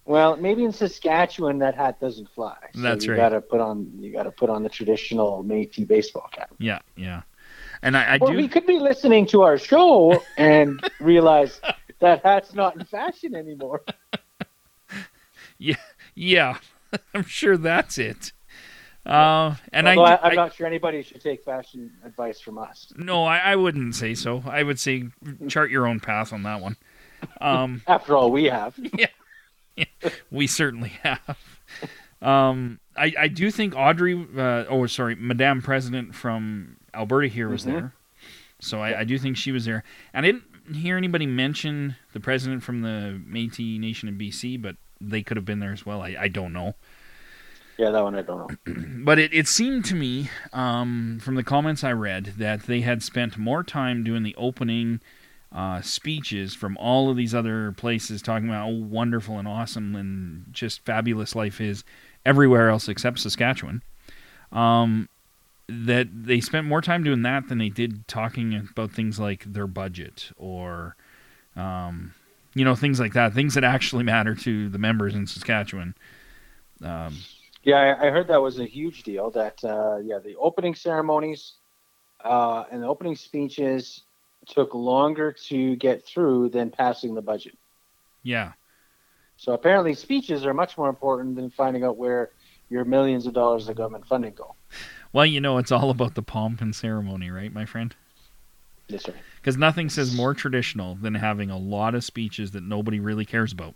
well, 0.06 0.38
maybe 0.38 0.64
in 0.64 0.72
Saskatchewan 0.72 1.60
that 1.60 1.76
hat 1.76 2.00
doesn't 2.00 2.30
fly. 2.30 2.58
So 2.74 2.82
That's 2.82 3.06
you 3.06 3.12
right. 3.12 3.18
You 3.18 3.24
gotta 3.24 3.42
put 3.42 3.60
on, 3.60 3.92
you 4.00 4.12
gotta 4.12 4.32
put 4.32 4.50
on 4.50 4.62
the 4.62 4.70
traditional 4.70 5.44
Métis 5.44 5.88
baseball 5.88 6.30
cap. 6.32 6.54
Yeah, 6.60 6.80
yeah. 6.96 7.24
And 7.82 7.96
I, 7.98 8.14
I 8.14 8.18
do. 8.18 8.26
We 8.26 8.48
could 8.48 8.66
be 8.66 8.80
listening 8.80 9.26
to 9.28 9.44
our 9.44 9.58
show 9.58 10.24
and 10.38 10.82
realize 11.00 11.62
that 12.00 12.24
hat's 12.24 12.54
not 12.54 12.76
in 12.76 12.86
fashion 12.86 13.36
anymore. 13.36 13.84
yeah, 15.58 15.76
yeah, 16.16 16.58
I'm 17.14 17.26
sure 17.26 17.58
that's 17.58 17.98
it. 17.98 18.32
Uh, 19.06 19.56
and 19.72 19.88
Although 19.88 20.04
I, 20.04 20.16
I, 20.16 20.30
am 20.30 20.36
not 20.36 20.54
sure 20.54 20.68
anybody 20.68 21.02
should 21.02 21.22
take 21.22 21.42
fashion 21.42 21.92
advice 22.04 22.42
from 22.42 22.58
us. 22.58 22.92
No, 22.98 23.24
I, 23.24 23.38
I 23.38 23.56
wouldn't 23.56 23.96
say 23.96 24.14
so. 24.14 24.44
I 24.46 24.64
would 24.64 24.80
say 24.80 25.06
chart 25.48 25.72
your 25.72 25.88
own 25.88 26.02
path 26.02 26.34
on 26.34 26.44
that 26.44 26.60
one. 26.60 26.76
Um, 27.40 27.84
After 27.88 28.18
all, 28.18 28.32
we 28.32 28.46
have. 28.46 28.78
Yeah, 28.98 29.08
yeah 29.78 29.86
we 30.30 30.46
certainly 30.46 30.90
have. 31.04 31.38
Um, 32.22 32.80
I, 32.98 33.14
I 33.18 33.28
do 33.30 33.50
think 33.50 33.76
Audrey, 33.78 34.28
uh, 34.36 34.66
oh 34.68 34.88
sorry, 34.88 35.16
Madame 35.16 35.62
President 35.62 36.14
from 36.14 36.76
Alberta 36.94 37.28
here 37.28 37.48
was 37.48 37.62
mm-hmm. 37.62 37.72
there, 37.72 37.94
so 38.60 38.82
I, 38.82 39.02
I 39.02 39.04
do 39.06 39.18
think 39.18 39.38
she 39.38 39.54
was 39.54 39.64
there. 39.64 39.84
And 40.14 40.26
I 40.26 40.32
didn't 40.32 40.44
hear 40.74 40.98
anybody 40.98 41.26
mention 41.26 41.96
the 42.14 42.20
president 42.20 42.64
from 42.64 42.82
the 42.82 43.22
Métis 43.28 43.80
Nation 43.80 44.10
in 44.10 44.18
BC, 44.18 44.62
but 44.62 44.76
they 45.00 45.22
could 45.22 45.38
have 45.38 45.46
been 45.46 45.60
there 45.60 45.74
as 45.74 45.86
well. 45.86 46.02
I, 46.02 46.16
I 46.20 46.28
don't 46.28 46.54
know. 46.54 46.76
Yeah, 47.78 47.92
that 47.92 48.04
one 48.04 48.16
I 48.16 48.24
don't 48.24 48.50
know. 48.66 48.74
but 49.04 49.20
it, 49.20 49.34
it 49.34 49.48
seemed 49.48 49.86
to 49.86 49.96
me, 49.96 50.30
um, 50.52 51.20
from 51.22 51.36
the 51.36 51.44
comments 51.44 51.84
I 51.84 51.92
read, 51.92 52.34
that 52.38 52.64
they 52.64 52.82
had 52.82 53.04
spent 53.04 53.38
more 53.38 53.64
time 53.64 54.04
doing 54.04 54.24
the 54.24 54.36
opening 54.36 55.00
uh, 55.52 55.82
speeches 55.82 56.56
from 56.56 56.76
all 56.78 57.10
of 57.10 57.18
these 57.18 57.36
other 57.36 57.72
places, 57.72 58.22
talking 58.22 58.50
about 58.50 58.66
how 58.66 58.72
wonderful 58.72 59.38
and 59.38 59.48
awesome 59.48 59.96
and 59.96 60.46
just 60.52 60.84
fabulous 60.86 61.36
life 61.36 61.62
is 61.62 61.84
everywhere 62.26 62.70
else 62.70 62.90
except 62.90 63.20
Saskatchewan. 63.20 63.84
Um, 64.52 65.08
that 65.70 66.08
they 66.12 66.40
spent 66.40 66.66
more 66.66 66.82
time 66.82 67.04
doing 67.04 67.24
that 67.24 67.50
than 67.50 67.58
they 67.58 67.70
did 67.70 68.08
talking 68.08 68.68
about 68.72 68.92
things 68.92 69.20
like 69.20 69.44
their 69.44 69.68
budget 69.68 70.32
or, 70.38 70.96
um, 71.56 72.14
you 72.54 72.64
know, 72.64 72.76
things 72.76 73.00
like 73.00 73.14
that, 73.14 73.34
things 73.34 73.54
that 73.56 73.64
actually 73.64 74.04
matter 74.04 74.34
to 74.34 74.70
the 74.70 74.78
members 74.78 75.14
in 75.14 75.28
Saskatchewan. 75.28 75.94
Um, 76.82 77.18
yeah, 77.64 77.98
I, 78.00 78.10
heard 78.10 78.30
that 78.30 78.42
was 78.42 78.60
a 78.60 78.66
huge 78.66 79.04
deal. 79.04 79.30
That 79.30 79.62
uh, 79.64 79.98
yeah, 79.98 80.20
the 80.20 80.36
opening 80.38 80.74
ceremonies 80.74 81.56
uh, 82.24 82.64
and 82.72 82.84
the 82.84 82.88
opening 82.88 83.16
speeches 83.16 84.04
took 84.46 84.74
longer 84.74 85.34
to 85.34 85.76
get 85.76 86.06
through 86.06 86.50
than 86.50 86.70
passing 86.70 87.14
the 87.14 87.22
budget. 87.22 87.58
Yeah. 88.24 88.54
So 89.36 89.52
apparently, 89.52 89.94
speeches 89.96 90.46
are 90.46 90.54
much 90.54 90.78
more 90.78 90.88
important 90.88 91.36
than 91.36 91.50
finding 91.50 91.84
out 91.84 91.98
where 91.98 92.32
your 92.70 92.86
millions 92.86 93.28
of 93.28 93.34
dollars 93.34 93.68
of 93.68 93.76
government 93.76 94.08
funding 94.08 94.34
go. 94.34 94.56
Well, 95.14 95.26
you 95.26 95.42
know, 95.42 95.58
it's 95.58 95.72
all 95.72 95.90
about 95.90 96.16
the 96.16 96.22
pomp 96.22 96.62
and 96.62 96.76
ceremony, 96.76 97.32
right, 97.32 97.54
my 97.54 97.66
friend? 97.66 97.96
Yes, 98.88 99.04
sir. 99.04 99.14
Because 99.38 99.58
nothing 99.58 99.90
says 99.90 100.16
more 100.16 100.34
traditional 100.34 100.96
than 100.96 101.16
having 101.16 101.50
a 101.50 101.58
lot 101.58 101.96
of 101.96 102.04
speeches 102.04 102.52
that 102.52 102.64
nobody 102.64 103.00
really 103.00 103.26
cares 103.26 103.52
about. 103.52 103.76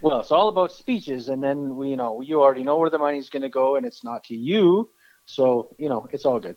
Well, 0.00 0.20
it's 0.20 0.30
all 0.30 0.48
about 0.48 0.72
speeches, 0.72 1.28
and 1.28 1.42
then 1.42 1.76
we, 1.76 1.90
you 1.90 1.96
know, 1.96 2.20
you 2.20 2.40
already 2.40 2.62
know 2.62 2.76
where 2.76 2.90
the 2.90 2.98
money's 2.98 3.28
going 3.28 3.42
to 3.42 3.48
go, 3.48 3.76
and 3.76 3.84
it's 3.84 4.04
not 4.04 4.24
to 4.24 4.36
you. 4.36 4.90
So 5.26 5.74
you 5.76 5.88
know, 5.88 6.08
it's 6.12 6.24
all 6.24 6.38
good. 6.38 6.56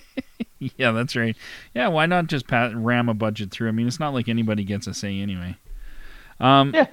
yeah, 0.76 0.92
that's 0.92 1.16
right. 1.16 1.36
Yeah, 1.74 1.88
why 1.88 2.06
not 2.06 2.28
just 2.28 2.46
pat, 2.46 2.74
ram 2.74 3.08
a 3.08 3.14
budget 3.14 3.50
through? 3.50 3.68
I 3.68 3.72
mean, 3.72 3.88
it's 3.88 4.00
not 4.00 4.14
like 4.14 4.28
anybody 4.28 4.64
gets 4.64 4.86
a 4.86 4.94
say 4.94 5.20
anyway. 5.20 5.56
Um, 6.40 6.72
yeah. 6.74 6.86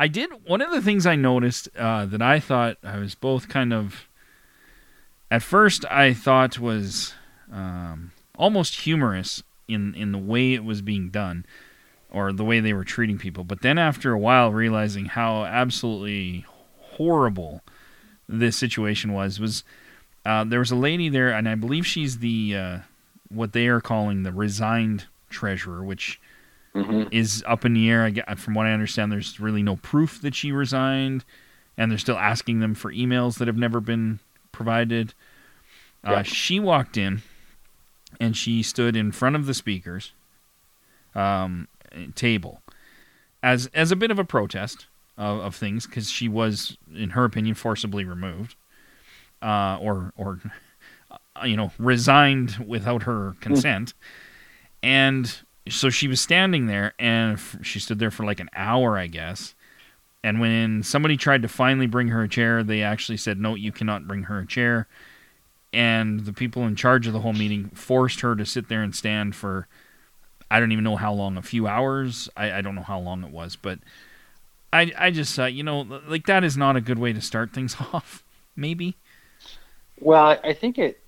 I 0.00 0.08
did 0.08 0.30
one 0.46 0.62
of 0.62 0.70
the 0.70 0.80
things 0.80 1.04
I 1.04 1.14
noticed 1.14 1.68
uh, 1.76 2.06
that 2.06 2.22
I 2.22 2.40
thought 2.40 2.78
I 2.82 2.96
was 2.96 3.14
both 3.14 3.50
kind 3.50 3.70
of. 3.70 4.08
At 5.30 5.42
first, 5.42 5.84
I 5.90 6.14
thought 6.14 6.58
was 6.58 7.12
um, 7.52 8.12
almost 8.34 8.80
humorous 8.80 9.42
in 9.68 9.94
in 9.94 10.12
the 10.12 10.18
way 10.18 10.54
it 10.54 10.64
was 10.64 10.80
being 10.80 11.10
done, 11.10 11.44
or 12.10 12.32
the 12.32 12.46
way 12.46 12.60
they 12.60 12.72
were 12.72 12.82
treating 12.82 13.18
people. 13.18 13.44
But 13.44 13.60
then, 13.60 13.76
after 13.76 14.14
a 14.14 14.18
while, 14.18 14.50
realizing 14.50 15.04
how 15.04 15.44
absolutely 15.44 16.46
horrible 16.78 17.60
this 18.26 18.56
situation 18.56 19.12
was 19.12 19.38
was 19.38 19.64
uh, 20.24 20.44
there 20.44 20.60
was 20.60 20.70
a 20.70 20.76
lady 20.76 21.10
there, 21.10 21.28
and 21.28 21.46
I 21.46 21.56
believe 21.56 21.86
she's 21.86 22.20
the 22.20 22.56
uh, 22.56 22.78
what 23.28 23.52
they 23.52 23.66
are 23.66 23.82
calling 23.82 24.22
the 24.22 24.32
resigned 24.32 25.08
treasurer, 25.28 25.84
which 25.84 26.18
mm-hmm. 26.74 27.08
is 27.10 27.42
up 27.46 27.64
in 27.64 27.74
the 27.74 27.90
air. 27.90 28.10
I, 28.26 28.34
from 28.34 28.54
what 28.54 28.66
I 28.66 28.72
understand, 28.72 29.12
there's 29.12 29.40
really 29.40 29.62
no 29.62 29.76
proof 29.76 30.20
that 30.22 30.34
she 30.34 30.52
resigned, 30.52 31.24
and 31.76 31.90
they're 31.90 31.98
still 31.98 32.18
asking 32.18 32.60
them 32.60 32.74
for 32.74 32.92
emails 32.92 33.38
that 33.38 33.48
have 33.48 33.56
never 33.56 33.80
been 33.80 34.20
provided. 34.52 35.14
Uh, 36.02 36.22
She 36.22 36.60
walked 36.60 36.96
in, 36.96 37.22
and 38.18 38.36
she 38.36 38.62
stood 38.62 38.96
in 38.96 39.12
front 39.12 39.36
of 39.36 39.46
the 39.46 39.54
speakers 39.54 40.12
um, 41.14 41.68
table 42.14 42.62
as 43.42 43.66
as 43.74 43.90
a 43.90 43.96
bit 43.96 44.10
of 44.10 44.18
a 44.18 44.24
protest 44.24 44.86
of, 45.16 45.40
of 45.40 45.54
things 45.56 45.86
because 45.86 46.10
she 46.10 46.28
was, 46.28 46.76
in 46.94 47.10
her 47.10 47.24
opinion, 47.24 47.54
forcibly 47.54 48.04
removed 48.04 48.56
uh, 49.42 49.78
or 49.80 50.12
or 50.16 50.40
uh, 51.10 51.44
you 51.44 51.56
know 51.56 51.72
resigned 51.78 52.64
without 52.66 53.04
her 53.04 53.36
consent, 53.40 53.94
and 54.82 55.40
so 55.68 55.90
she 55.90 56.08
was 56.08 56.20
standing 56.20 56.66
there, 56.66 56.94
and 56.98 57.38
she 57.62 57.80
stood 57.80 57.98
there 57.98 58.10
for 58.10 58.24
like 58.24 58.40
an 58.40 58.50
hour, 58.54 58.96
I 58.96 59.06
guess. 59.06 59.54
And 60.22 60.40
when 60.40 60.82
somebody 60.82 61.16
tried 61.16 61.42
to 61.42 61.48
finally 61.48 61.86
bring 61.86 62.08
her 62.08 62.22
a 62.22 62.28
chair, 62.28 62.62
they 62.62 62.82
actually 62.82 63.18
said, 63.18 63.38
"No, 63.38 63.54
you 63.54 63.72
cannot 63.72 64.06
bring 64.06 64.24
her 64.24 64.40
a 64.40 64.46
chair." 64.46 64.86
And 65.72 66.20
the 66.20 66.32
people 66.32 66.66
in 66.66 66.76
charge 66.76 67.06
of 67.06 67.12
the 67.12 67.20
whole 67.20 67.32
meeting 67.32 67.70
forced 67.70 68.20
her 68.20 68.34
to 68.34 68.44
sit 68.44 68.68
there 68.68 68.82
and 68.82 68.94
stand 68.94 69.36
for 69.36 69.68
I 70.50 70.58
don't 70.58 70.72
even 70.72 70.84
know 70.84 70.96
how 70.96 71.12
long, 71.12 71.36
a 71.36 71.42
few 71.42 71.68
hours. 71.68 72.28
I, 72.36 72.52
I 72.52 72.60
don't 72.60 72.74
know 72.74 72.82
how 72.82 72.98
long 72.98 73.22
it 73.22 73.30
was, 73.30 73.54
but 73.54 73.78
I 74.72 74.92
I 74.98 75.10
just 75.10 75.38
uh, 75.38 75.44
you 75.44 75.62
know 75.62 75.86
like 76.08 76.26
that 76.26 76.42
is 76.42 76.56
not 76.56 76.76
a 76.76 76.80
good 76.80 76.98
way 76.98 77.12
to 77.12 77.20
start 77.20 77.52
things 77.52 77.76
off. 77.92 78.24
Maybe. 78.56 78.96
Well, 80.00 80.38
I 80.42 80.54
think 80.54 80.78
it, 80.78 80.99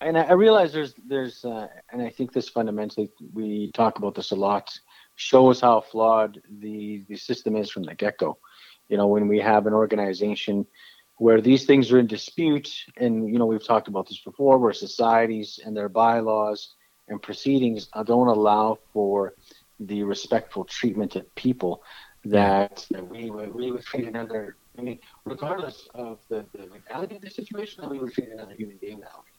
and 0.00 0.16
I 0.16 0.32
realize 0.32 0.72
there's 0.72 0.94
there's, 1.06 1.44
uh, 1.44 1.68
and 1.92 2.02
I 2.02 2.10
think 2.10 2.32
this 2.32 2.48
fundamentally 2.48 3.10
we 3.32 3.70
talk 3.72 3.98
about 3.98 4.14
this 4.14 4.30
a 4.30 4.36
lot, 4.36 4.70
shows 5.16 5.60
how 5.60 5.80
flawed 5.80 6.40
the 6.60 7.04
the 7.08 7.16
system 7.16 7.56
is 7.56 7.70
from 7.70 7.82
the 7.82 7.94
get 7.94 8.18
go. 8.18 8.38
You 8.88 8.96
know, 8.96 9.08
when 9.08 9.28
we 9.28 9.40
have 9.40 9.66
an 9.66 9.74
organization 9.74 10.66
where 11.16 11.40
these 11.40 11.66
things 11.66 11.90
are 11.90 11.98
in 11.98 12.06
dispute, 12.06 12.70
and 12.96 13.28
you 13.28 13.38
know 13.38 13.46
we've 13.46 13.66
talked 13.66 13.88
about 13.88 14.08
this 14.08 14.20
before, 14.20 14.58
where 14.58 14.72
societies 14.72 15.58
and 15.64 15.76
their 15.76 15.88
bylaws 15.88 16.74
and 17.08 17.20
proceedings 17.20 17.88
don't 18.04 18.28
allow 18.28 18.78
for 18.92 19.34
the 19.80 20.02
respectful 20.02 20.64
treatment 20.64 21.16
of 21.16 21.34
people 21.34 21.82
that, 22.24 22.86
we 23.10 23.30
would 23.30 23.54
we 23.54 23.70
would 23.70 23.84
treat 23.84 24.06
another 24.06 24.56
I 24.78 24.82
mean, 24.82 25.00
regardless 25.24 25.88
of 25.94 26.20
the, 26.28 26.46
the 26.52 26.66
legality 26.66 27.16
of 27.16 27.22
the 27.22 27.30
situation, 27.30 27.88
we 27.90 27.98
would 27.98 28.12
treat 28.12 28.28
another 28.28 28.54
human 28.54 28.76
being 28.76 29.00
that 29.00 29.12
way. 29.18 29.37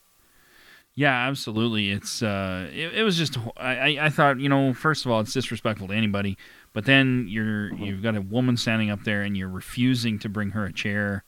Yeah, 0.95 1.27
absolutely. 1.27 1.91
It's 1.91 2.21
uh, 2.21 2.69
it, 2.73 2.95
it 2.95 3.03
was 3.03 3.17
just 3.17 3.37
I, 3.55 3.97
I 4.01 4.09
thought 4.09 4.39
you 4.39 4.49
know 4.49 4.73
first 4.73 5.05
of 5.05 5.11
all 5.11 5.21
it's 5.21 5.33
disrespectful 5.33 5.87
to 5.87 5.93
anybody, 5.93 6.37
but 6.73 6.85
then 6.85 7.27
you're 7.29 7.71
mm-hmm. 7.71 7.83
you've 7.83 8.03
got 8.03 8.15
a 8.15 8.21
woman 8.21 8.57
standing 8.57 8.89
up 8.89 9.03
there 9.03 9.21
and 9.21 9.37
you're 9.37 9.49
refusing 9.49 10.19
to 10.19 10.29
bring 10.29 10.49
her 10.51 10.65
a 10.65 10.73
chair, 10.73 11.23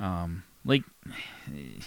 um, 0.00 0.42
like 0.64 0.82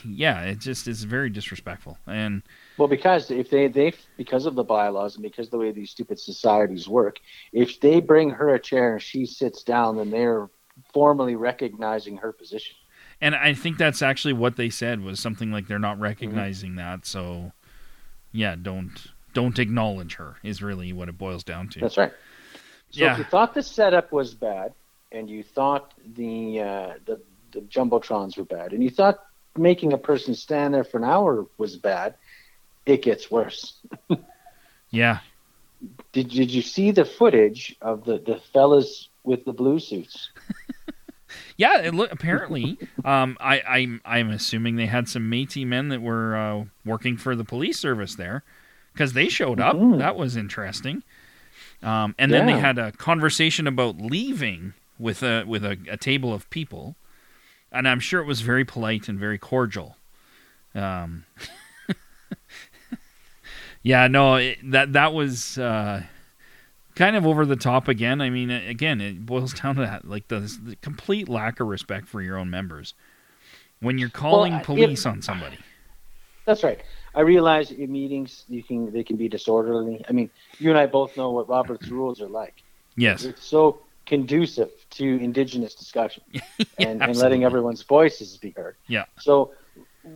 yeah, 0.05 0.43
it 0.43 0.59
just 0.59 0.87
is 0.87 1.03
very 1.03 1.29
disrespectful 1.29 1.97
and. 2.07 2.43
Well, 2.77 2.87
because 2.87 3.29
if 3.29 3.49
they 3.49 3.67
they 3.67 3.93
because 4.17 4.45
of 4.45 4.55
the 4.55 4.63
bylaws 4.63 5.15
and 5.15 5.23
because 5.23 5.49
the 5.49 5.57
way 5.57 5.71
these 5.71 5.91
stupid 5.91 6.19
societies 6.19 6.87
work, 6.87 7.19
if 7.51 7.79
they 7.79 7.99
bring 7.99 8.29
her 8.29 8.55
a 8.55 8.59
chair 8.59 8.93
and 8.93 9.01
she 9.01 9.25
sits 9.25 9.63
down, 9.63 9.97
then 9.97 10.09
they're 10.09 10.49
formally 10.93 11.35
recognizing 11.35 12.17
her 12.17 12.31
position. 12.31 12.75
And 13.21 13.35
I 13.35 13.53
think 13.53 13.77
that's 13.77 14.01
actually 14.01 14.33
what 14.33 14.55
they 14.55 14.69
said 14.69 15.01
was 15.01 15.19
something 15.19 15.51
like 15.51 15.67
they're 15.67 15.79
not 15.79 15.99
recognizing 15.99 16.71
mm-hmm. 16.71 16.79
that. 16.79 17.05
So, 17.05 17.51
yeah, 18.31 18.55
don't 18.59 18.91
don't 19.33 19.59
acknowledge 19.59 20.15
her 20.15 20.37
is 20.43 20.61
really 20.61 20.91
what 20.91 21.07
it 21.07 21.17
boils 21.17 21.43
down 21.43 21.69
to. 21.69 21.79
That's 21.79 21.97
right. 21.97 22.11
So 22.89 23.03
yeah. 23.03 23.13
if 23.13 23.19
you 23.19 23.23
thought 23.25 23.53
the 23.53 23.63
setup 23.63 24.11
was 24.11 24.33
bad, 24.33 24.73
and 25.11 25.29
you 25.29 25.43
thought 25.43 25.93
the 26.15 26.61
uh, 26.61 26.93
the 27.05 27.21
the 27.51 27.61
jumbotrons 27.61 28.37
were 28.37 28.45
bad, 28.45 28.73
and 28.73 28.83
you 28.83 28.89
thought 28.89 29.23
making 29.57 29.93
a 29.93 29.97
person 29.97 30.33
stand 30.33 30.73
there 30.73 30.83
for 30.83 30.97
an 30.97 31.03
hour 31.03 31.45
was 31.57 31.75
bad, 31.77 32.15
it 32.85 33.01
gets 33.01 33.29
worse. 33.29 33.79
yeah. 34.89 35.19
Did 36.11 36.29
Did 36.29 36.51
you 36.51 36.61
see 36.61 36.91
the 36.91 37.05
footage 37.05 37.75
of 37.81 38.05
the 38.05 38.17
the 38.17 38.39
fellas 38.53 39.09
with 39.23 39.45
the 39.45 39.53
blue 39.53 39.79
suits? 39.79 40.31
Yeah, 41.57 41.81
it 41.81 41.93
look 41.93 42.11
apparently. 42.11 42.77
um, 43.05 43.37
I, 43.39 43.61
I'm 43.61 44.01
I'm 44.05 44.29
assuming 44.29 44.75
they 44.75 44.87
had 44.87 45.07
some 45.07 45.29
Métis 45.29 45.65
men 45.65 45.89
that 45.89 46.01
were 46.01 46.35
uh, 46.35 46.63
working 46.85 47.17
for 47.17 47.35
the 47.35 47.43
police 47.43 47.79
service 47.79 48.15
there, 48.15 48.43
because 48.93 49.13
they 49.13 49.29
showed 49.29 49.59
up. 49.59 49.75
Mm-hmm. 49.75 49.99
That 49.99 50.15
was 50.15 50.35
interesting. 50.35 51.03
Um, 51.83 52.13
and 52.19 52.31
then 52.31 52.45
they 52.45 52.59
had 52.59 52.77
a 52.77 52.91
conversation 52.91 53.65
about 53.65 53.97
leaving 53.97 54.73
with 54.99 55.23
a 55.23 55.43
with 55.45 55.65
a, 55.65 55.77
a, 55.89 55.97
table 55.97 56.31
of 56.31 56.47
people, 56.51 56.95
and 57.71 57.87
I'm 57.87 57.99
sure 57.99 58.21
it 58.21 58.25
was 58.25 58.41
very 58.41 58.63
polite 58.63 59.09
and 59.09 59.17
very 59.17 59.39
cordial. 59.39 59.97
Um, 60.75 61.25
yeah, 63.81 64.07
no, 64.07 64.35
it, 64.35 64.59
that 64.71 64.93
that 64.93 65.13
was. 65.13 65.57
Uh, 65.57 66.03
kind 66.95 67.15
of 67.15 67.25
over 67.25 67.45
the 67.45 67.55
top 67.55 67.87
again. 67.87 68.21
I 68.21 68.29
mean, 68.29 68.49
again, 68.49 69.01
it 69.01 69.25
boils 69.25 69.53
down 69.61 69.75
to 69.75 69.81
that, 69.81 70.07
like 70.07 70.27
the, 70.27 70.39
the 70.39 70.75
complete 70.77 71.29
lack 71.29 71.59
of 71.59 71.67
respect 71.67 72.07
for 72.07 72.21
your 72.21 72.37
own 72.37 72.49
members 72.49 72.93
when 73.79 73.97
you're 73.97 74.09
calling 74.09 74.53
well, 74.53 74.63
police 74.63 75.05
it, 75.05 75.09
on 75.09 75.21
somebody. 75.21 75.57
That's 76.45 76.63
right. 76.63 76.81
I 77.13 77.21
realize 77.21 77.71
in 77.71 77.91
meetings 77.91 78.45
you 78.47 78.63
can 78.63 78.91
they 78.91 79.03
can 79.03 79.17
be 79.17 79.27
disorderly. 79.27 80.03
I 80.07 80.11
mean, 80.13 80.29
you 80.59 80.69
and 80.69 80.79
I 80.79 80.85
both 80.85 81.17
know 81.17 81.31
what 81.31 81.49
Robert's 81.49 81.87
rules 81.89 82.21
are 82.21 82.29
like. 82.29 82.63
Yes. 82.95 83.23
It's 83.23 83.43
so 83.43 83.81
conducive 84.05 84.71
to 84.91 85.05
indigenous 85.05 85.75
discussion 85.75 86.23
yeah, 86.31 86.41
and, 86.79 87.01
and 87.01 87.15
letting 87.15 87.43
everyone's 87.43 87.83
voices 87.83 88.35
be 88.37 88.51
heard. 88.51 88.75
Yeah. 88.87 89.05
So 89.19 89.53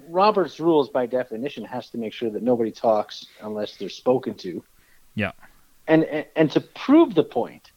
Robert's 0.09 0.59
rules 0.59 0.89
by 0.89 1.05
definition 1.05 1.63
has 1.65 1.89
to 1.91 1.97
make 1.97 2.11
sure 2.11 2.29
that 2.29 2.41
nobody 2.41 2.71
talks 2.71 3.27
unless 3.41 3.77
they're 3.77 3.89
spoken 3.89 4.33
to. 4.35 4.63
Yeah 5.15 5.31
and, 5.87 6.25
and 6.35 6.51
to 6.51 6.61
prove 6.61 7.13
the 7.15 7.23
point, 7.23 7.71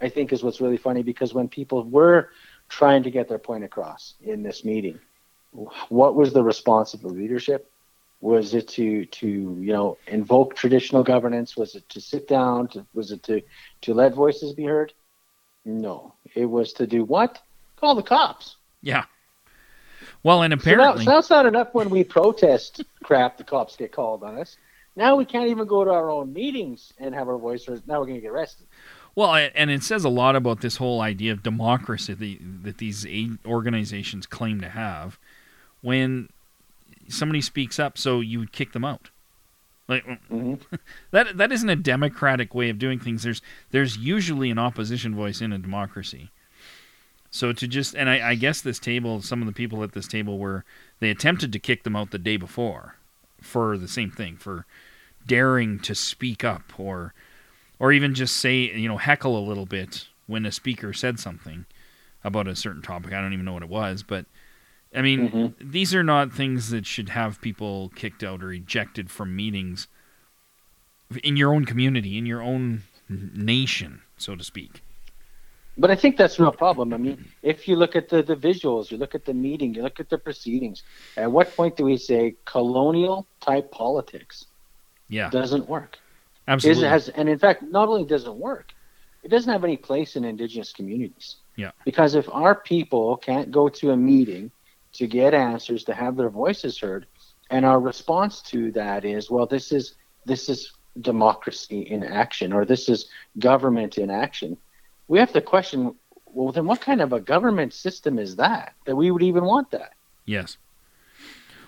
I 0.00 0.08
think 0.08 0.32
is 0.32 0.42
what's 0.42 0.60
really 0.60 0.76
funny 0.76 1.02
because 1.02 1.32
when 1.32 1.48
people 1.48 1.82
were 1.84 2.30
trying 2.68 3.02
to 3.04 3.10
get 3.10 3.28
their 3.28 3.38
point 3.38 3.64
across 3.64 4.14
in 4.20 4.42
this 4.42 4.64
meeting, 4.64 4.98
what 5.88 6.14
was 6.14 6.32
the 6.32 6.42
response 6.42 6.94
of 6.94 7.00
the 7.00 7.08
leadership? 7.08 7.70
Was 8.20 8.54
it 8.54 8.68
to 8.68 9.04
to 9.04 9.28
you 9.28 9.72
know 9.72 9.98
invoke 10.06 10.54
traditional 10.54 11.02
governance? 11.02 11.56
Was 11.56 11.74
it 11.74 11.88
to 11.90 12.00
sit 12.00 12.26
down? 12.26 12.68
To, 12.68 12.86
was 12.94 13.10
it 13.10 13.22
to 13.24 13.42
to 13.82 13.94
let 13.94 14.14
voices 14.14 14.54
be 14.54 14.64
heard? 14.64 14.92
No, 15.64 16.14
it 16.34 16.46
was 16.46 16.72
to 16.74 16.86
do 16.86 17.04
what? 17.04 17.40
Call 17.76 17.94
the 17.94 18.02
cops. 18.02 18.56
Yeah. 18.82 19.04
Well, 20.22 20.42
and 20.42 20.52
apparently, 20.52 21.04
so 21.04 21.10
now, 21.10 21.20
so 21.20 21.36
not 21.36 21.46
enough 21.46 21.68
when 21.72 21.90
we 21.90 22.04
protest 22.04 22.82
crap. 23.02 23.36
The 23.36 23.44
cops 23.44 23.76
get 23.76 23.92
called 23.92 24.22
on 24.22 24.38
us. 24.38 24.56
Now 24.96 25.16
we 25.16 25.26
can't 25.26 25.48
even 25.48 25.66
go 25.66 25.84
to 25.84 25.90
our 25.90 26.10
own 26.10 26.32
meetings 26.32 26.92
and 26.98 27.14
have 27.14 27.28
our 27.28 27.38
voice 27.38 27.66
heard. 27.66 27.86
Now 27.86 28.00
we're 28.00 28.06
going 28.06 28.16
to 28.16 28.22
get 28.22 28.30
arrested. 28.30 28.66
Well, 29.14 29.34
and 29.54 29.70
it 29.70 29.82
says 29.82 30.04
a 30.04 30.10
lot 30.10 30.36
about 30.36 30.60
this 30.60 30.76
whole 30.76 31.00
idea 31.00 31.32
of 31.32 31.42
democracy 31.42 32.38
that 32.62 32.78
these 32.78 33.06
organizations 33.46 34.26
claim 34.26 34.60
to 34.60 34.68
have. 34.68 35.18
When 35.80 36.28
somebody 37.08 37.40
speaks 37.40 37.78
up, 37.78 37.96
so 37.96 38.20
you 38.20 38.38
would 38.40 38.52
kick 38.52 38.72
them 38.72 38.84
out. 38.84 39.10
Like 39.88 40.04
mm-hmm. 40.04 40.54
that 41.12 41.36
that 41.36 41.52
isn't 41.52 41.68
a 41.68 41.76
democratic 41.76 42.54
way 42.54 42.68
of 42.68 42.78
doing 42.78 42.98
things. 42.98 43.22
There's 43.22 43.40
there's 43.70 43.96
usually 43.96 44.50
an 44.50 44.58
opposition 44.58 45.14
voice 45.14 45.40
in 45.40 45.52
a 45.52 45.58
democracy. 45.58 46.30
So 47.30 47.52
to 47.52 47.68
just 47.68 47.94
and 47.94 48.08
I, 48.10 48.30
I 48.30 48.34
guess 48.34 48.60
this 48.60 48.78
table, 48.78 49.22
some 49.22 49.40
of 49.40 49.46
the 49.46 49.52
people 49.52 49.82
at 49.82 49.92
this 49.92 50.08
table 50.08 50.38
were 50.38 50.64
they 51.00 51.10
attempted 51.10 51.52
to 51.52 51.58
kick 51.58 51.84
them 51.84 51.96
out 51.96 52.10
the 52.10 52.18
day 52.18 52.36
before 52.36 52.96
for 53.40 53.78
the 53.78 53.88
same 53.88 54.10
thing 54.10 54.36
for 54.36 54.66
daring 55.26 55.78
to 55.80 55.94
speak 55.94 56.44
up 56.44 56.78
or 56.78 57.12
or 57.78 57.92
even 57.92 58.14
just 58.14 58.36
say 58.36 58.56
you 58.56 58.88
know 58.88 58.96
heckle 58.96 59.38
a 59.38 59.46
little 59.46 59.66
bit 59.66 60.08
when 60.26 60.46
a 60.46 60.52
speaker 60.52 60.92
said 60.92 61.18
something 61.18 61.66
about 62.24 62.48
a 62.48 62.56
certain 62.56 62.82
topic. 62.82 63.12
I 63.12 63.20
don't 63.20 63.32
even 63.32 63.44
know 63.44 63.52
what 63.52 63.62
it 63.62 63.68
was, 63.68 64.02
but 64.02 64.26
I 64.94 65.02
mean, 65.02 65.30
Mhm. 65.30 65.54
these 65.60 65.94
are 65.94 66.02
not 66.02 66.32
things 66.32 66.70
that 66.70 66.86
should 66.86 67.10
have 67.10 67.40
people 67.40 67.90
kicked 67.94 68.24
out 68.24 68.42
or 68.42 68.52
ejected 68.52 69.10
from 69.10 69.36
meetings 69.36 69.88
in 71.22 71.36
your 71.36 71.54
own 71.54 71.64
community, 71.64 72.18
in 72.18 72.26
your 72.26 72.42
own 72.42 72.82
nation, 73.08 74.02
so 74.16 74.34
to 74.34 74.42
speak. 74.42 74.82
But 75.78 75.90
I 75.90 75.96
think 75.96 76.16
that's 76.16 76.38
no 76.38 76.50
problem. 76.50 76.94
I 76.94 76.96
mean, 76.96 77.24
if 77.42 77.68
you 77.68 77.76
look 77.76 77.94
at 77.94 78.08
the, 78.08 78.22
the 78.22 78.34
visuals, 78.34 78.90
you 78.90 78.96
look 78.96 79.14
at 79.14 79.26
the 79.26 79.34
meeting, 79.34 79.74
you 79.74 79.82
look 79.82 80.00
at 80.00 80.08
the 80.08 80.16
proceedings, 80.16 80.82
at 81.16 81.30
what 81.30 81.54
point 81.54 81.76
do 81.76 81.84
we 81.84 81.98
say 81.98 82.34
colonial 82.46 83.26
type 83.40 83.70
politics 83.70 84.46
Yeah, 85.08 85.30
doesn't 85.30 85.68
work? 85.68 85.98
Is, 86.48 86.52
absolutely. 86.52 86.88
has, 86.88 87.08
and 87.08 87.28
in 87.28 87.38
fact, 87.38 87.62
not 87.62 87.88
only 87.88 88.04
does 88.04 88.24
it 88.24 88.34
work, 88.34 88.72
it 89.22 89.28
doesn't 89.28 89.52
have 89.52 89.64
any 89.64 89.76
place 89.76 90.14
in 90.14 90.24
indigenous 90.24 90.72
communities. 90.72 91.36
Yeah. 91.56 91.72
Because 91.84 92.14
if 92.14 92.28
our 92.28 92.54
people 92.54 93.16
can't 93.16 93.50
go 93.50 93.68
to 93.68 93.90
a 93.90 93.96
meeting 93.96 94.52
to 94.92 95.06
get 95.08 95.34
answers, 95.34 95.82
to 95.84 95.94
have 95.94 96.16
their 96.16 96.30
voices 96.30 96.78
heard, 96.78 97.06
and 97.50 97.64
our 97.64 97.80
response 97.80 98.40
to 98.42 98.70
that 98.72 99.04
is, 99.04 99.30
well, 99.30 99.46
this 99.46 99.72
is 99.72 99.94
this 100.24 100.48
is 100.48 100.72
democracy 101.00 101.80
in 101.80 102.04
action, 102.04 102.52
or 102.52 102.64
this 102.64 102.88
is 102.88 103.08
government 103.38 103.98
in 103.98 104.10
action, 104.10 104.56
we 105.08 105.18
have 105.18 105.32
to 105.32 105.40
question, 105.40 105.94
well, 106.26 106.52
then 106.52 106.66
what 106.66 106.80
kind 106.80 107.00
of 107.00 107.12
a 107.12 107.20
government 107.20 107.72
system 107.72 108.18
is 108.18 108.36
that 108.36 108.74
that 108.84 108.96
we 108.96 109.10
would 109.10 109.22
even 109.22 109.44
want 109.44 109.70
that? 109.72 109.94
Yes. 110.24 110.58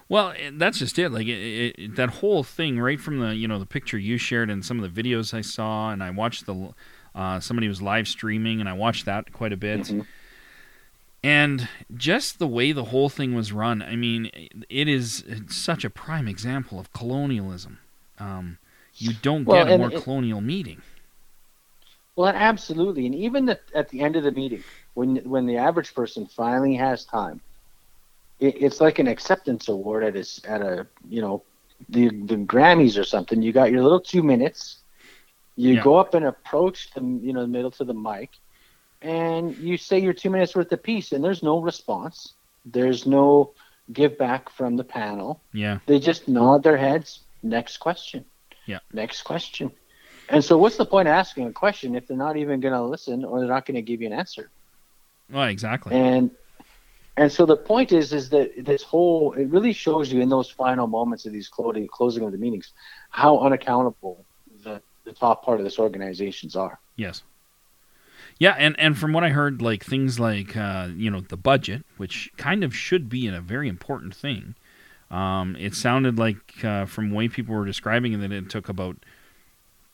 Well, 0.09 0.35
that's 0.53 0.79
just 0.79 0.99
it. 0.99 1.11
Like 1.11 1.27
it, 1.27 1.75
it, 1.79 1.97
that 1.97 2.09
whole 2.09 2.43
thing, 2.43 2.81
right 2.81 2.99
from 3.01 3.19
the 3.21 3.35
you 3.37 3.47
know 3.47 3.59
the 3.59 3.67
picture 3.67 3.99
you 3.99 4.17
shared 4.19 4.49
and 4.51 4.65
some 4.65 4.83
of 4.83 4.95
the 4.95 5.03
videos 5.03 5.35
I 5.35 5.43
saw, 5.43 5.91
and 5.91 6.03
I 6.03 6.11
watched 6.11 6.47
the 6.47 6.73
uh, 7.15 7.41
somebody 7.41 7.69
was 7.69 7.83
live 7.83 8.09
streaming, 8.09 8.61
and 8.61 8.69
I 8.69 8.73
watched 8.73 9.05
that 9.07 9.33
quite 9.33 9.53
a 9.53 9.57
bit. 9.57 9.81
Mhm. 9.83 10.07
And 11.23 11.69
just 11.97 12.39
the 12.39 12.47
way 12.47 12.71
the 12.73 12.85
whole 12.85 13.09
thing 13.09 13.35
was 13.35 13.53
run, 13.53 13.83
I 13.83 13.97
mean, 13.97 14.31
it 14.71 14.89
is 14.89 15.25
such 15.49 15.85
a 15.85 15.91
prime 15.91 16.29
example 16.29 16.79
of 16.79 16.93
colonialism. 16.93 17.79
Um, 18.21 18.59
you 18.95 19.13
don't 19.21 19.45
Well, 19.45 19.65
get 19.65 19.75
a 19.75 19.79
more 19.79 19.93
it- 19.93 20.03
colonial 20.03 20.41
meeting. 20.41 20.81
Well, 22.15 22.29
absolutely, 22.35 23.07
and 23.07 23.15
even 23.15 23.47
the, 23.47 23.61
at 23.75 23.91
the 23.91 24.01
end 24.01 24.17
of 24.17 24.25
the 24.25 24.33
meeting, 24.33 24.65
when 24.95 25.17
when 25.19 25.47
the 25.47 25.57
average 25.57 25.95
person 25.95 26.27
finally 26.27 26.75
has 26.75 27.05
time, 27.05 27.41
it, 28.41 28.63
it's 28.63 28.81
like 28.81 28.99
an 28.99 29.07
acceptance 29.09 29.69
award 29.69 30.05
at 30.05 30.17
a 30.17 30.51
at 30.51 30.61
a 30.63 30.87
you 31.09 31.21
know 31.21 31.43
the 31.89 32.09
the 32.09 32.37
Grammys 32.37 32.99
or 32.99 33.05
something. 33.05 33.43
You 33.43 33.53
got 33.53 33.71
your 33.71 33.83
little 33.83 34.01
two 34.01 34.23
minutes. 34.23 34.79
You 35.57 35.75
Yeah. 35.75 35.83
go 35.83 35.97
up 35.97 36.15
and 36.15 36.25
approach 36.25 36.91
the 36.95 37.01
you 37.01 37.33
know 37.33 37.43
the 37.43 37.49
middle 37.49 37.71
to 37.73 37.85
the 37.85 37.95
mic, 37.95 38.31
and 39.03 39.57
you 39.57 39.77
say 39.77 39.99
your 39.99 40.13
two 40.13 40.31
minutes 40.31 40.55
worth 40.55 40.71
of 40.73 40.83
piece, 40.83 41.13
and 41.13 41.23
there's 41.23 41.43
no 41.43 41.61
response. 41.61 42.35
There's 42.65 43.07
no 43.07 43.53
give 43.93 44.19
back 44.19 44.51
from 44.51 44.77
the 44.77 44.85
panel. 44.85 45.41
Yeah, 45.53 45.79
They 45.87 45.99
just 45.99 46.29
nod 46.29 46.63
their 46.63 46.77
heads. 46.77 47.21
Next 47.43 47.79
question. 47.79 48.25
Yeah. 48.67 48.81
Next 48.93 49.23
question. 49.23 49.71
And 50.29 50.45
so, 50.45 50.59
what's 50.59 50.77
the 50.77 50.85
point 50.85 51.09
of 51.09 51.13
asking 51.13 51.47
a 51.47 51.53
question 51.53 51.95
if 51.95 52.07
they're 52.07 52.17
not 52.17 52.37
even 52.37 52.61
going 52.61 52.75
to 52.75 52.83
listen 52.83 53.25
or 53.25 53.41
they're 53.41 53.49
not 53.49 53.65
going 53.65 53.77
to 53.77 53.83
give 53.83 54.01
you 54.03 54.07
an 54.09 54.13
answer? 54.13 54.51
well, 55.33 55.45
exactly. 55.49 55.95
And 55.95 56.31
and 57.19 57.33
so 57.33 57.45
the 57.45 57.57
point 57.57 57.91
is, 57.91 58.13
is 58.13 58.31
that 58.31 58.65
this 58.65 58.83
whole 58.85 59.33
it 59.33 59.49
really 59.49 59.73
shows 59.73 60.13
you 60.13 60.21
in 60.21 60.29
those 60.29 60.49
final 60.49 60.87
moments 60.87 61.27
of 61.27 61.33
these 61.33 61.49
closing 61.49 61.89
closing 61.89 62.25
of 62.25 62.31
the 62.31 62.39
meetings 62.39 62.73
how 63.11 63.39
unaccountable 63.41 64.25
the 64.63 64.81
the 65.05 65.13
top 65.13 65.45
part 65.45 65.59
of 65.59 65.65
this 65.65 65.79
organizations 65.79 66.55
are. 66.55 66.79
Yes. 66.97 67.23
Yeah, 68.39 68.55
and, 68.57 68.79
and 68.79 68.97
from 68.97 69.13
what 69.13 69.25
I 69.25 69.31
heard, 69.31 69.61
like 69.61 69.85
things 69.85 70.21
like 70.21 70.57
uh, 70.57 70.91
you 70.95 71.11
know 71.11 71.21
the 71.21 71.37
budget, 71.37 71.85
which 71.97 72.31
kind 72.37 72.63
of 72.63 72.75
should 72.75 73.09
be 73.09 73.27
a 73.27 73.41
very 73.41 73.69
important 73.69 74.15
thing. 74.15 74.55
Um, 75.11 75.57
it 75.59 75.75
sounded 75.75 76.19
like 76.19 76.65
uh, 76.65 76.85
from 76.85 77.11
the 77.11 77.17
way 77.17 77.29
people 77.29 77.55
were 77.55 77.67
describing 77.67 78.13
it 78.13 78.19
that 78.19 78.31
it 78.31 78.49
took 78.49 78.69
about 78.69 78.97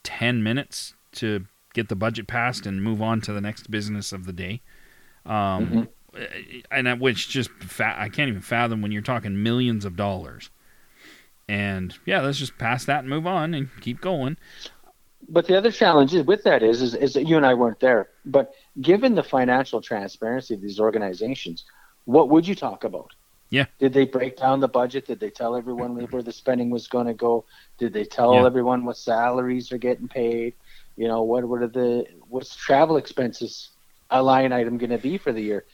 ten 0.02 0.42
minutes 0.42 0.92
to 1.12 1.46
get 1.72 1.88
the 1.88 1.96
budget 1.96 2.26
passed 2.26 2.66
and 2.66 2.82
move 2.82 3.00
on 3.00 3.22
to 3.22 3.32
the 3.32 3.40
next 3.40 3.70
business 3.70 4.12
of 4.12 4.26
the 4.26 4.32
day. 4.32 4.60
Um, 5.24 5.88
Uh, 6.14 6.24
and 6.70 6.86
that, 6.86 7.00
which 7.00 7.28
just 7.28 7.50
fa- 7.60 7.96
I 7.98 8.08
can't 8.08 8.28
even 8.28 8.40
fathom 8.40 8.82
when 8.82 8.92
you're 8.92 9.02
talking 9.02 9.42
millions 9.42 9.84
of 9.84 9.96
dollars. 9.96 10.50
And 11.48 11.94
yeah, 12.06 12.20
let's 12.22 12.38
just 12.38 12.56
pass 12.58 12.84
that 12.86 13.00
and 13.00 13.08
move 13.08 13.26
on 13.26 13.52
and 13.54 13.68
keep 13.80 14.00
going. 14.00 14.36
But 15.28 15.46
the 15.46 15.56
other 15.56 15.70
challenge 15.70 16.14
is 16.14 16.24
with 16.26 16.42
that 16.44 16.62
is, 16.62 16.82
is 16.82 16.94
is 16.94 17.14
that 17.14 17.26
you 17.26 17.36
and 17.36 17.46
I 17.46 17.54
weren't 17.54 17.80
there. 17.80 18.10
But 18.24 18.52
given 18.80 19.14
the 19.14 19.22
financial 19.22 19.80
transparency 19.80 20.54
of 20.54 20.60
these 20.60 20.78
organizations, 20.80 21.64
what 22.04 22.28
would 22.28 22.46
you 22.46 22.54
talk 22.54 22.84
about? 22.84 23.10
Yeah. 23.50 23.66
Did 23.78 23.92
they 23.92 24.04
break 24.04 24.36
down 24.36 24.60
the 24.60 24.68
budget? 24.68 25.06
Did 25.06 25.20
they 25.20 25.30
tell 25.30 25.54
everyone 25.54 25.94
where 26.10 26.22
the 26.22 26.32
spending 26.32 26.70
was 26.70 26.88
going 26.88 27.06
to 27.06 27.14
go? 27.14 27.44
Did 27.78 27.92
they 27.92 28.04
tell 28.04 28.34
Yeah. 28.34 28.46
everyone 28.46 28.84
what 28.84 28.96
salaries 28.96 29.70
are 29.72 29.78
getting 29.78 30.08
paid? 30.08 30.54
You 30.96 31.08
know, 31.08 31.22
what 31.22 31.44
what 31.44 31.62
are 31.62 31.68
the 31.68 32.06
what's 32.28 32.54
travel 32.54 32.96
expenses 32.96 33.70
a 34.10 34.22
line 34.22 34.52
item 34.52 34.76
going 34.78 34.90
to 34.90 34.98
be 34.98 35.18
for 35.18 35.32
the 35.32 35.40
year? 35.42 35.64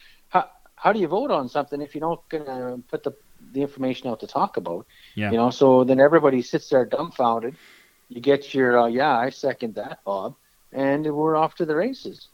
How 0.80 0.92
do 0.92 0.98
you 0.98 1.08
vote 1.08 1.30
on 1.30 1.48
something 1.48 1.82
if 1.82 1.94
you 1.94 2.00
don't 2.00 2.26
going 2.30 2.46
to 2.46 2.82
put 2.88 3.02
the 3.02 3.12
the 3.52 3.62
information 3.62 4.08
out 4.08 4.20
to 4.20 4.26
talk 4.26 4.56
about? 4.56 4.86
Yeah. 5.14 5.30
You 5.30 5.36
know, 5.36 5.50
so 5.50 5.84
then 5.84 6.00
everybody 6.00 6.40
sits 6.42 6.68
there 6.70 6.84
dumbfounded. 6.84 7.56
You 8.08 8.20
get 8.20 8.54
your 8.54 8.78
uh, 8.78 8.86
yeah, 8.86 9.16
I 9.16 9.30
second 9.30 9.74
that, 9.74 10.02
Bob, 10.04 10.36
and 10.72 11.04
we're 11.14 11.36
off 11.36 11.54
to 11.56 11.66
the 11.66 11.74
races. 11.74 12.28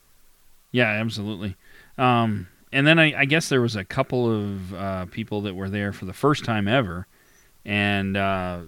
Yeah, 0.71 0.91
absolutely. 0.91 1.57
Um, 1.99 2.49
and 2.73 2.87
then 2.87 2.99
I, 2.99 3.21
I 3.21 3.25
guess 3.25 3.49
there 3.49 3.61
was 3.61 3.77
a 3.77 3.85
couple 3.85 4.31
of 4.31 4.75
uh, 4.75 5.07
people 5.07 5.41
that 5.43 5.55
were 5.55 5.71
there 5.71 5.93
for 5.93 6.05
the 6.05 6.13
first 6.13 6.45
time 6.45 6.69
ever, 6.69 7.07
and 7.65 8.17
uh, 8.17 8.61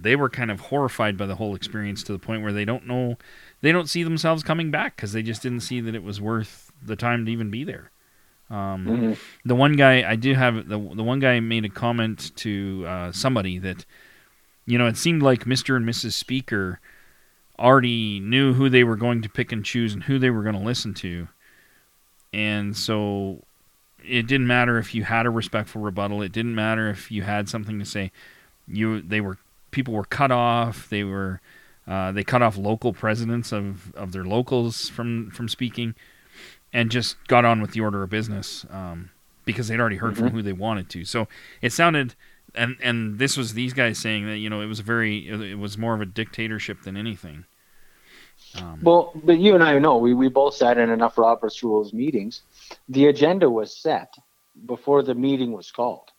they 0.00 0.16
were 0.16 0.30
kind 0.30 0.50
of 0.50 0.60
horrified 0.60 1.16
by 1.16 1.26
the 1.26 1.34
whole 1.34 1.54
experience 1.54 2.02
to 2.04 2.12
the 2.12 2.18
point 2.18 2.42
where 2.42 2.52
they 2.52 2.64
don't 2.64 2.86
know, 2.86 3.16
they 3.60 3.72
don't 3.72 3.88
see 3.88 4.02
themselves 4.02 4.42
coming 4.42 4.70
back 4.70 4.96
because 4.96 5.12
they 5.12 5.22
just 5.22 5.42
didn't 5.42 5.60
see 5.60 5.80
that 5.80 5.94
it 5.94 6.02
was 6.02 6.20
worth 6.20 6.72
the 6.82 6.96
time 6.96 7.26
to 7.26 7.32
even 7.32 7.50
be 7.50 7.64
there. 7.64 7.90
Um, 8.48 8.86
Mhm. 8.86 9.18
the 9.44 9.56
one 9.56 9.72
guy 9.74 10.08
I 10.08 10.14
do 10.16 10.34
have 10.34 10.68
the 10.68 10.78
the 10.78 11.02
one 11.02 11.18
guy 11.18 11.40
made 11.40 11.64
a 11.64 11.68
comment 11.68 12.30
to 12.36 12.84
uh, 12.86 13.12
somebody 13.12 13.58
that 13.58 13.84
you 14.66 14.78
know 14.78 14.86
it 14.86 14.96
seemed 14.96 15.22
like 15.22 15.44
Mr. 15.46 15.76
and 15.76 15.84
Mrs. 15.88 16.12
Speaker 16.12 16.78
already 17.58 18.20
knew 18.20 18.52
who 18.54 18.68
they 18.68 18.84
were 18.84 18.96
going 18.96 19.22
to 19.22 19.28
pick 19.28 19.50
and 19.50 19.64
choose 19.64 19.94
and 19.94 20.04
who 20.04 20.18
they 20.18 20.30
were 20.30 20.42
going 20.42 20.54
to 20.54 20.60
listen 20.60 20.94
to, 20.94 21.26
and 22.32 22.76
so 22.76 23.42
it 24.04 24.26
didn't 24.26 24.46
matter 24.46 24.78
if 24.78 24.94
you 24.94 25.02
had 25.04 25.26
a 25.26 25.30
respectful 25.30 25.80
rebuttal. 25.82 26.22
It 26.22 26.30
didn't 26.32 26.54
matter 26.54 26.88
if 26.88 27.10
you 27.10 27.22
had 27.22 27.48
something 27.48 27.78
to 27.80 27.84
say. 27.84 28.12
You 28.68 29.00
they 29.00 29.20
were 29.20 29.38
people 29.72 29.94
were 29.94 30.04
cut 30.04 30.30
off. 30.30 30.88
They 30.88 31.02
were 31.04 31.40
uh, 31.88 32.12
they 32.12 32.22
cut 32.24 32.42
off 32.42 32.56
local 32.56 32.92
presidents 32.92 33.52
of, 33.52 33.92
of 33.94 34.12
their 34.12 34.24
locals 34.24 34.88
from 34.88 35.30
from 35.30 35.48
speaking 35.48 35.94
and 36.72 36.90
just 36.90 37.16
got 37.28 37.44
on 37.44 37.60
with 37.60 37.72
the 37.72 37.80
order 37.80 38.02
of 38.02 38.10
business 38.10 38.66
um, 38.70 39.10
because 39.44 39.68
they'd 39.68 39.80
already 39.80 39.96
heard 39.96 40.16
from 40.16 40.28
Mhm. 40.28 40.32
who 40.32 40.42
they 40.42 40.52
wanted 40.52 40.88
to. 40.90 41.04
So 41.04 41.28
it 41.62 41.72
sounded, 41.72 42.14
and 42.54 42.76
and 42.82 43.18
this 43.18 43.36
was 43.36 43.54
these 43.54 43.72
guys 43.72 43.98
saying 43.98 44.26
that 44.26 44.38
you 44.38 44.50
know 44.50 44.60
it 44.60 44.66
was 44.66 44.80
a 44.80 44.82
very 44.82 45.28
it 45.28 45.58
was 45.58 45.78
more 45.78 45.94
of 45.94 46.00
a 46.00 46.06
dictatorship 46.06 46.82
than 46.82 46.96
anything. 46.96 47.44
Um, 48.60 48.80
Well, 48.82 49.12
but 49.24 49.38
you 49.38 49.54
and 49.54 49.64
I 49.64 49.78
know 49.78 49.96
we, 49.96 50.12
we 50.14 50.28
both 50.28 50.54
sat 50.54 50.76
in 50.78 50.90
enough 50.90 51.16
Robert's 51.16 51.62
Rules 51.62 51.92
meetings. 51.92 52.42
The 52.88 53.06
agenda 53.06 53.48
was 53.48 53.74
set 53.76 54.14
before 54.66 55.02
the 55.02 55.14
meeting 55.14 55.52
was 55.52 55.70
called, 55.70 56.10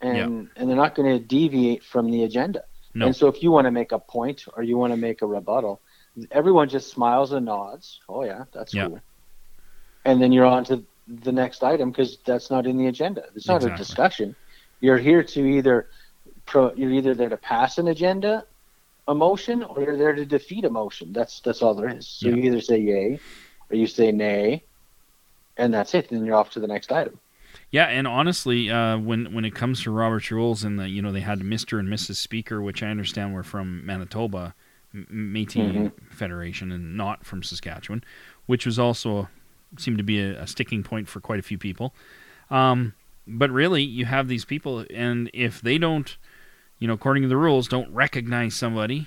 and 0.00 0.48
and 0.56 0.68
they're 0.68 0.76
not 0.76 0.94
going 0.94 1.18
to 1.18 1.24
deviate 1.24 1.82
from 1.84 2.10
the 2.10 2.24
agenda. 2.24 2.64
No. 2.94 3.06
And 3.06 3.14
so, 3.16 3.28
if 3.28 3.42
you 3.42 3.50
want 3.52 3.66
to 3.66 3.70
make 3.70 3.92
a 3.92 3.98
point 3.98 4.44
or 4.56 4.62
you 4.64 4.76
want 4.76 4.92
to 4.92 4.96
make 4.96 5.22
a 5.22 5.26
rebuttal, 5.26 5.80
everyone 6.32 6.68
just 6.68 6.90
smiles 6.90 7.32
and 7.32 7.46
nods. 7.46 8.00
Oh 8.08 8.24
yeah, 8.24 8.44
that's 8.52 8.74
cool. 8.74 9.00
And 10.04 10.20
then 10.20 10.32
you're 10.32 10.46
on 10.46 10.64
to 10.64 10.82
the 11.08 11.32
next 11.32 11.62
item 11.62 11.90
because 11.90 12.18
that's 12.24 12.50
not 12.50 12.66
in 12.66 12.76
the 12.78 12.86
agenda. 12.86 13.24
It's 13.34 13.46
not 13.48 13.56
Exactly. 13.56 13.74
a 13.74 13.78
discussion. 13.78 14.36
You're 14.80 14.98
here 14.98 15.22
to 15.22 15.40
either 15.46 15.88
pro, 16.46 16.72
you're 16.74 16.92
either 16.92 17.14
there 17.14 17.28
to 17.28 17.36
pass 17.36 17.78
an 17.78 17.88
agenda, 17.88 18.44
a 19.08 19.14
motion, 19.14 19.62
or 19.62 19.82
you're 19.82 19.96
there 19.96 20.14
to 20.14 20.24
defeat 20.24 20.64
a 20.64 20.70
motion. 20.70 21.12
That's 21.12 21.40
that's 21.40 21.62
all 21.62 21.74
there 21.74 21.88
is. 21.94 22.06
So 22.06 22.28
Yeah. 22.28 22.36
you 22.36 22.42
either 22.44 22.60
say 22.60 22.78
yay 22.78 23.20
or 23.70 23.76
you 23.76 23.86
say 23.86 24.10
nay, 24.12 24.62
and 25.56 25.74
that's 25.74 25.94
it. 25.94 26.08
Then 26.08 26.24
you're 26.24 26.36
off 26.36 26.50
to 26.52 26.60
the 26.60 26.66
next 26.68 26.92
item. 26.92 27.18
Yeah, 27.72 27.86
and 27.86 28.06
honestly, 28.06 28.70
uh, 28.70 28.98
when 28.98 29.34
when 29.34 29.44
it 29.44 29.54
comes 29.54 29.82
to 29.82 29.90
Robert's 29.90 30.30
rules 30.30 30.64
and 30.64 30.78
the 30.78 30.88
you 30.88 31.02
know 31.02 31.12
they 31.12 31.20
had 31.20 31.42
Mister 31.44 31.78
and 31.78 31.88
Mrs. 31.88 32.16
Speaker, 32.16 32.62
which 32.62 32.82
I 32.82 32.88
understand 32.88 33.34
were 33.34 33.42
from 33.42 33.84
Manitoba, 33.84 34.54
Métis 34.94 35.72
Mhm. 35.74 35.92
Federation, 36.10 36.72
and 36.72 36.96
not 36.96 37.26
from 37.26 37.42
Saskatchewan, 37.42 38.02
which 38.46 38.64
was 38.64 38.78
also 38.78 39.28
seemed 39.78 39.98
to 39.98 40.04
be 40.04 40.20
a, 40.20 40.42
a 40.42 40.46
sticking 40.46 40.82
point 40.82 41.08
for 41.08 41.20
quite 41.20 41.38
a 41.38 41.42
few 41.42 41.58
people. 41.58 41.94
Um, 42.50 42.94
but 43.26 43.50
really, 43.50 43.82
you 43.82 44.06
have 44.06 44.28
these 44.28 44.44
people, 44.44 44.84
and 44.92 45.30
if 45.32 45.60
they 45.60 45.78
don't, 45.78 46.16
you 46.78 46.88
know, 46.88 46.94
according 46.94 47.22
to 47.22 47.28
the 47.28 47.36
rules, 47.36 47.68
don't 47.68 47.92
recognize 47.92 48.54
somebody, 48.54 49.06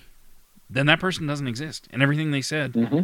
then 0.69 0.86
that 0.86 0.99
person 0.99 1.28
doesn't 1.28 1.47
exist, 1.47 1.88
and 1.91 2.02
everything 2.02 2.32
they 2.32 2.41
said 2.41 2.73
Mm-hmm. 2.73 3.02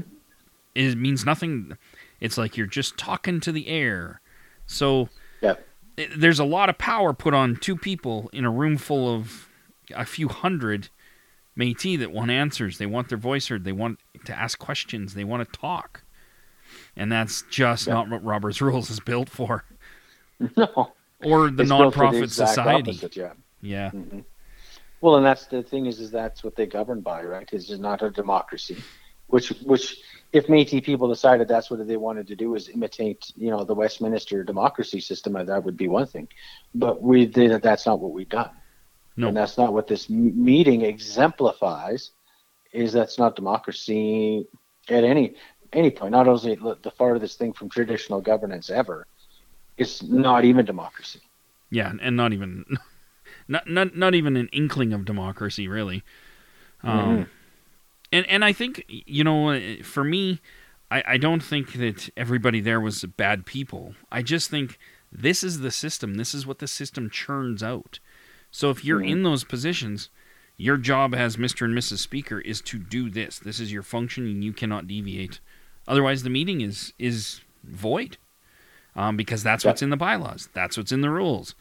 it 0.75 0.97
means 0.97 1.25
nothing. 1.25 1.77
It's 2.21 2.37
like 2.37 2.55
you're 2.57 2.67
just 2.67 2.97
talking 2.97 3.39
to 3.41 3.51
the 3.51 3.67
air. 3.67 4.21
So, 4.65 5.09
Yeah. 5.41 5.55
there's 6.15 6.39
a 6.39 6.45
lot 6.45 6.69
of 6.69 6.77
power 6.77 7.13
put 7.13 7.33
on 7.33 7.55
two 7.57 7.75
people 7.75 8.29
in 8.31 8.45
a 8.45 8.51
room 8.51 8.77
full 8.77 9.13
of 9.13 9.49
a 9.95 10.05
few 10.05 10.29
hundred 10.29 10.89
Métis 11.57 11.99
that 11.99 12.11
want 12.11 12.31
answers. 12.31 12.77
They 12.77 12.85
want 12.85 13.09
their 13.09 13.17
voice 13.17 13.47
heard. 13.47 13.65
They 13.65 13.71
want 13.73 13.99
to 14.25 14.33
ask 14.37 14.57
questions. 14.59 15.13
They 15.15 15.25
want 15.25 15.45
to 15.51 15.59
talk, 15.59 16.03
and 16.99 17.09
that's 17.11 17.43
just 17.49 17.87
Yeah. 17.87 17.93
not 17.95 18.09
what 18.09 18.23
Robert's 18.23 18.61
Rules 18.67 18.91
is 18.91 18.99
built 18.99 19.29
for, 19.29 19.63
No, 20.57 20.93
or 21.23 21.49
the 21.49 21.63
It's 21.63 21.71
for 21.71 21.91
the 21.91 21.91
nonprofit 21.91 22.29
society. 22.29 22.91
opposite, 22.91 23.15
yeah. 23.15 23.33
Yeah, 23.61 23.91
hmm 23.91 24.19
Well, 25.01 25.15
and 25.15 25.25
that's 25.25 25.45
the 25.47 25.63
thing 25.63 25.85
is, 25.87 25.99
is 25.99 26.11
that's 26.11 26.43
what 26.43 26.55
they 26.55 26.65
govern 26.65 27.01
by, 27.01 27.23
right? 27.23 27.49
Is 27.53 27.69
it's 27.71 27.79
not 27.79 28.03
a 28.03 28.09
democracy, 28.09 28.77
which, 29.27 29.49
which, 29.63 29.97
if 30.33 30.47
Métis 30.47 30.83
people 30.83 31.07
decided 31.07 31.47
that's 31.47 31.71
what 31.71 31.85
they 31.87 31.97
wanted 31.97 32.27
to 32.27 32.35
do 32.35 32.53
is 32.55 32.69
imitate, 32.69 33.31
you 33.35 33.49
know, 33.49 33.63
the 33.63 33.73
Westminster 33.73 34.43
democracy 34.43 34.99
system, 34.99 35.35
uh, 35.35 35.43
that 35.45 35.63
would 35.63 35.77
be 35.77 35.87
one 35.87 36.05
thing. 36.05 36.27
But 36.75 37.01
we 37.01 37.25
did. 37.25 37.61
That's 37.61 37.85
not 37.85 37.99
what 37.99 38.11
we've 38.11 38.29
done, 38.29 38.51
no, 39.17 39.27
and 39.29 39.37
that's 39.37 39.57
not 39.57 39.73
what 39.73 39.87
this 39.87 40.09
meeting 40.09 40.81
exemplifies. 40.83 42.11
Is 42.71 42.93
that's 42.93 43.17
not 43.17 43.35
democracy 43.35 44.45
at 44.89 45.03
any 45.03 45.35
any 45.73 45.91
point. 45.91 46.11
Not 46.11 46.27
only 46.27 46.55
the 46.55 46.91
farthest 46.97 47.37
thing 47.37 47.53
from 47.53 47.69
traditional 47.69 48.21
governance 48.21 48.69
ever, 48.69 49.05
it's 49.77 50.01
not 50.03 50.45
even 50.45 50.65
democracy. 50.65 51.21
yeah, 51.69 51.93
and 52.01 52.15
not 52.15 52.33
even, 52.33 52.65
not 53.47 53.67
not 53.69 53.95
not 53.95 54.15
even 54.15 54.35
an 54.35 54.49
inkling 54.51 54.93
of 54.93 55.05
democracy, 55.05 55.67
really. 55.67 56.03
Um, 56.83 56.89
Mhm. 56.91 57.27
and 58.11 58.25
and 58.27 58.45
I 58.45 58.53
think 58.53 58.83
you 58.87 59.23
know, 59.23 59.59
for 59.83 60.03
me, 60.03 60.39
I, 60.91 61.03
I 61.05 61.17
don't 61.17 61.43
think 61.43 61.73
that 61.73 62.09
everybody 62.17 62.59
there 62.61 62.79
was 62.81 63.03
bad 63.05 63.45
people. 63.45 63.95
I 64.11 64.21
just 64.21 64.49
think 64.49 64.77
this 65.11 65.43
is 65.43 65.59
the 65.59 65.71
system. 65.71 66.15
This 66.15 66.33
is 66.33 66.45
what 66.47 66.59
the 66.59 66.67
system 66.67 67.09
churns 67.09 67.61
out. 67.63 67.99
So 68.51 68.69
if 68.71 68.83
you're 68.83 69.01
Mhm. 69.01 69.09
in 69.09 69.23
those 69.23 69.43
positions, 69.43 70.09
your 70.57 70.77
job 70.77 71.13
as 71.13 71.37
Mr. 71.37 71.65
and 71.65 71.75
Mrs. 71.77 71.99
Speaker 71.99 72.39
is 72.41 72.61
to 72.61 72.79
do 72.79 73.09
this. 73.09 73.39
This 73.39 73.59
is 73.59 73.71
your 73.71 73.83
function, 73.83 74.25
and 74.25 74.43
you 74.43 74.51
cannot 74.53 74.87
deviate. 74.87 75.39
Otherwise, 75.89 76.23
the 76.23 76.29
meeting 76.29 76.61
is 76.61 76.93
is 76.97 77.41
void, 77.63 78.17
um, 78.95 79.17
because 79.17 79.43
that's 79.43 79.65
Yeah. 79.65 79.71
what's 79.71 79.81
in 79.81 79.89
the 79.89 79.97
bylaws. 79.97 80.47
That's 80.53 80.77
what's 80.77 80.91
in 80.93 81.01
the 81.01 81.09
rules. 81.09 81.55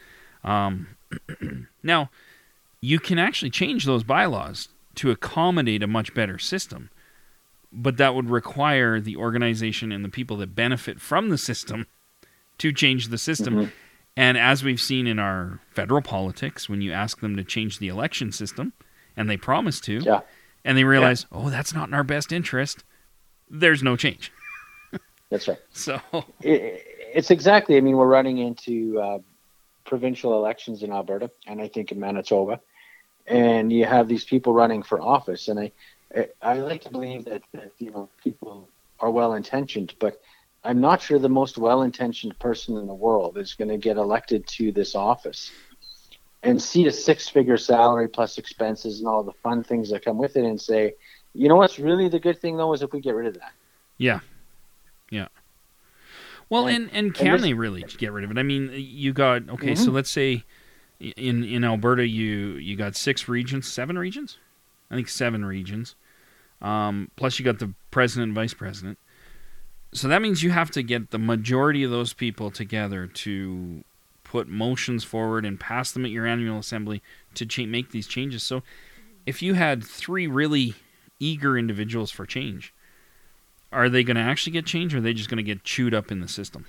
Um, 0.45 0.87
now, 1.83 2.11
you 2.81 3.01
can 3.01 3.19
actually 3.19 3.51
change 3.51 3.85
those 3.87 4.05
bylaws 4.05 4.69
to 4.97 5.11
accommodate 5.11 5.83
a 5.83 5.87
much 5.87 6.15
better 6.15 6.39
system, 6.39 6.91
but 7.73 7.97
that 7.97 8.15
would 8.15 8.31
require 8.31 9.01
the 9.01 9.17
organization 9.17 9.91
and 9.91 10.05
the 10.05 10.09
people 10.09 10.37
that 10.37 10.55
benefit 10.55 11.01
from 11.01 11.29
the 11.31 11.39
system 11.39 11.87
to 12.59 12.73
change 12.73 13.09
the 13.09 13.19
system. 13.19 13.55
Mhm. 13.55 13.73
And 14.17 14.37
as 14.37 14.63
we've 14.65 14.81
seen 14.81 15.07
in 15.07 15.19
our 15.19 15.61
federal 15.71 16.03
politics, 16.03 16.69
when 16.69 16.83
you 16.83 16.93
ask 16.93 17.21
them 17.21 17.37
to 17.37 17.45
change 17.45 17.79
the 17.79 17.89
election 17.89 18.33
system, 18.33 18.73
and 19.17 19.31
they 19.31 19.37
promise 19.37 19.81
to, 19.83 20.01
Yeah. 20.01 20.21
and 20.65 20.77
they 20.77 20.85
realize, 20.85 21.27
oh, 21.33 21.51
that's 21.51 21.73
not 21.73 21.89
in 21.89 21.95
our 21.95 22.05
best 22.05 22.33
interest, 22.33 22.85
there's 23.51 23.83
no 23.83 23.97
change. 23.97 24.33
That's 25.31 25.49
right. 25.49 25.59
So, 25.73 26.01
it, 26.41 26.85
it's 27.15 27.31
exactly. 27.31 27.77
I 27.77 27.81
mean, 27.81 27.97
we're 27.97 28.07
running 28.07 28.39
into 28.39 29.01
uh, 29.01 29.19
provincial 29.85 30.35
elections 30.35 30.83
in 30.83 30.93
Alberta, 30.93 31.31
and 31.47 31.61
I 31.61 31.69
think 31.69 31.93
in 31.93 32.01
Manitoba, 32.01 32.61
and 33.27 33.73
you 33.73 33.85
have 33.85 34.09
these 34.09 34.25
people 34.25 34.53
running 34.53 34.83
for 34.83 35.01
office, 35.01 35.49
and 35.49 35.59
I, 35.59 35.73
I, 36.15 36.29
I 36.43 36.55
like 36.59 36.83
to 36.83 36.91
believe 36.91 37.25
that, 37.27 37.43
that 37.53 37.73
you 37.79 37.91
know 37.91 38.09
people 38.23 38.69
are 39.01 39.11
well 39.11 39.35
intentioned, 39.35 39.95
but 39.99 40.21
I'm 40.65 40.81
not 40.81 41.01
sure 41.01 41.19
the 41.19 41.29
most 41.29 41.59
well 41.59 41.83
intentioned 41.83 42.39
person 42.39 42.77
in 42.77 42.87
the 42.87 42.95
world 42.95 43.39
is 43.39 43.55
going 43.55 43.69
to 43.69 43.79
get 43.79 43.97
elected 43.97 44.47
to 44.49 44.73
this 44.73 44.95
office 44.95 45.51
and 46.43 46.61
see 46.61 46.87
a 46.87 46.93
six 46.93 47.29
figure 47.29 47.57
salary 47.57 48.09
plus 48.09 48.39
expenses 48.39 49.01
and 49.01 49.09
all 49.09 49.23
the 49.23 49.33
fun 49.43 49.65
things 49.65 49.91
that 49.91 50.05
come 50.05 50.19
with 50.19 50.37
it, 50.37 50.45
and 50.45 50.61
say, 50.61 50.95
you 51.35 51.49
know 51.49 51.57
what's 51.57 51.79
really 51.79 52.09
the 52.09 52.19
good 52.19 52.39
thing 52.41 52.57
though 52.57 52.73
is 52.73 52.83
if 52.83 52.93
we 52.93 53.01
get 53.01 53.15
rid 53.15 53.27
of 53.27 53.35
that. 53.35 53.53
yeah. 53.97 54.21
Yeah. 55.11 55.29
Well, 56.51 56.67
And- 56.67 56.85
and, 56.89 57.07
and 57.07 57.15
can 57.15 57.33
this- 57.33 57.43
they 57.43 57.55
really 57.55 57.83
get 57.83 58.13
rid 58.13 58.25
of 58.25 58.31
it? 58.31 58.39
I 58.39 58.43
mean, 58.43 58.71
you 58.75 59.13
got, 59.13 59.49
okay, 59.49 59.75
so 59.75 59.91
Mhm. 59.91 59.95
let's 59.95 60.11
say 60.11 60.45
in, 61.01 61.45
in 61.45 61.65
Alberta, 61.65 62.07
you, 62.07 62.55
you 62.57 62.77
got 62.77 62.97
six 62.97 63.29
regions, 63.29 63.67
seven 63.69 63.99
regions? 63.99 64.39
I 64.91 64.95
think 64.97 65.09
seven 65.09 65.45
regions. 65.45 65.95
Um, 66.61 67.11
plus, 67.17 67.39
you 67.39 67.45
got 67.45 67.59
the 67.59 67.73
president 67.91 68.29
and 68.29 68.35
vice 68.35 68.55
president. 68.55 68.99
So 69.93 70.09
that 70.09 70.21
means 70.23 70.43
you 70.43 70.51
have 70.51 70.71
to 70.73 70.83
get 70.83 71.11
the 71.11 71.19
majority 71.19 71.83
of 71.85 71.91
those 71.91 72.13
people 72.13 72.51
together 72.51 73.07
to 73.07 73.85
put 74.25 74.49
motions 74.49 75.05
forward 75.05 75.45
and 75.47 75.59
pass 75.59 75.93
them 75.93 76.05
at 76.05 76.11
your 76.11 76.27
annual 76.27 76.59
assembly 76.59 77.03
to 77.35 77.47
cha- 77.47 77.65
make 77.65 77.91
these 77.93 78.07
changes. 78.07 78.43
So 78.43 78.63
if 79.25 79.41
you 79.43 79.55
had 79.55 79.83
three 79.85 80.27
really 80.27 80.75
eager 81.19 81.59
individuals 81.59 82.11
for 82.11 82.27
change, 82.27 82.75
are 83.73 83.89
they 83.89 84.03
going 84.03 84.17
to 84.17 84.23
actually 84.23 84.53
get 84.53 84.67
change 84.67 84.95
or 84.95 84.99
are 84.99 85.01
they 85.01 85.13
just 85.13 85.29
going 85.29 85.37
to 85.37 85.43
get 85.43 85.65
chewed 85.65 85.95
up 85.95 86.11
in 86.11 86.21
the 86.21 86.29
system? 86.29 86.67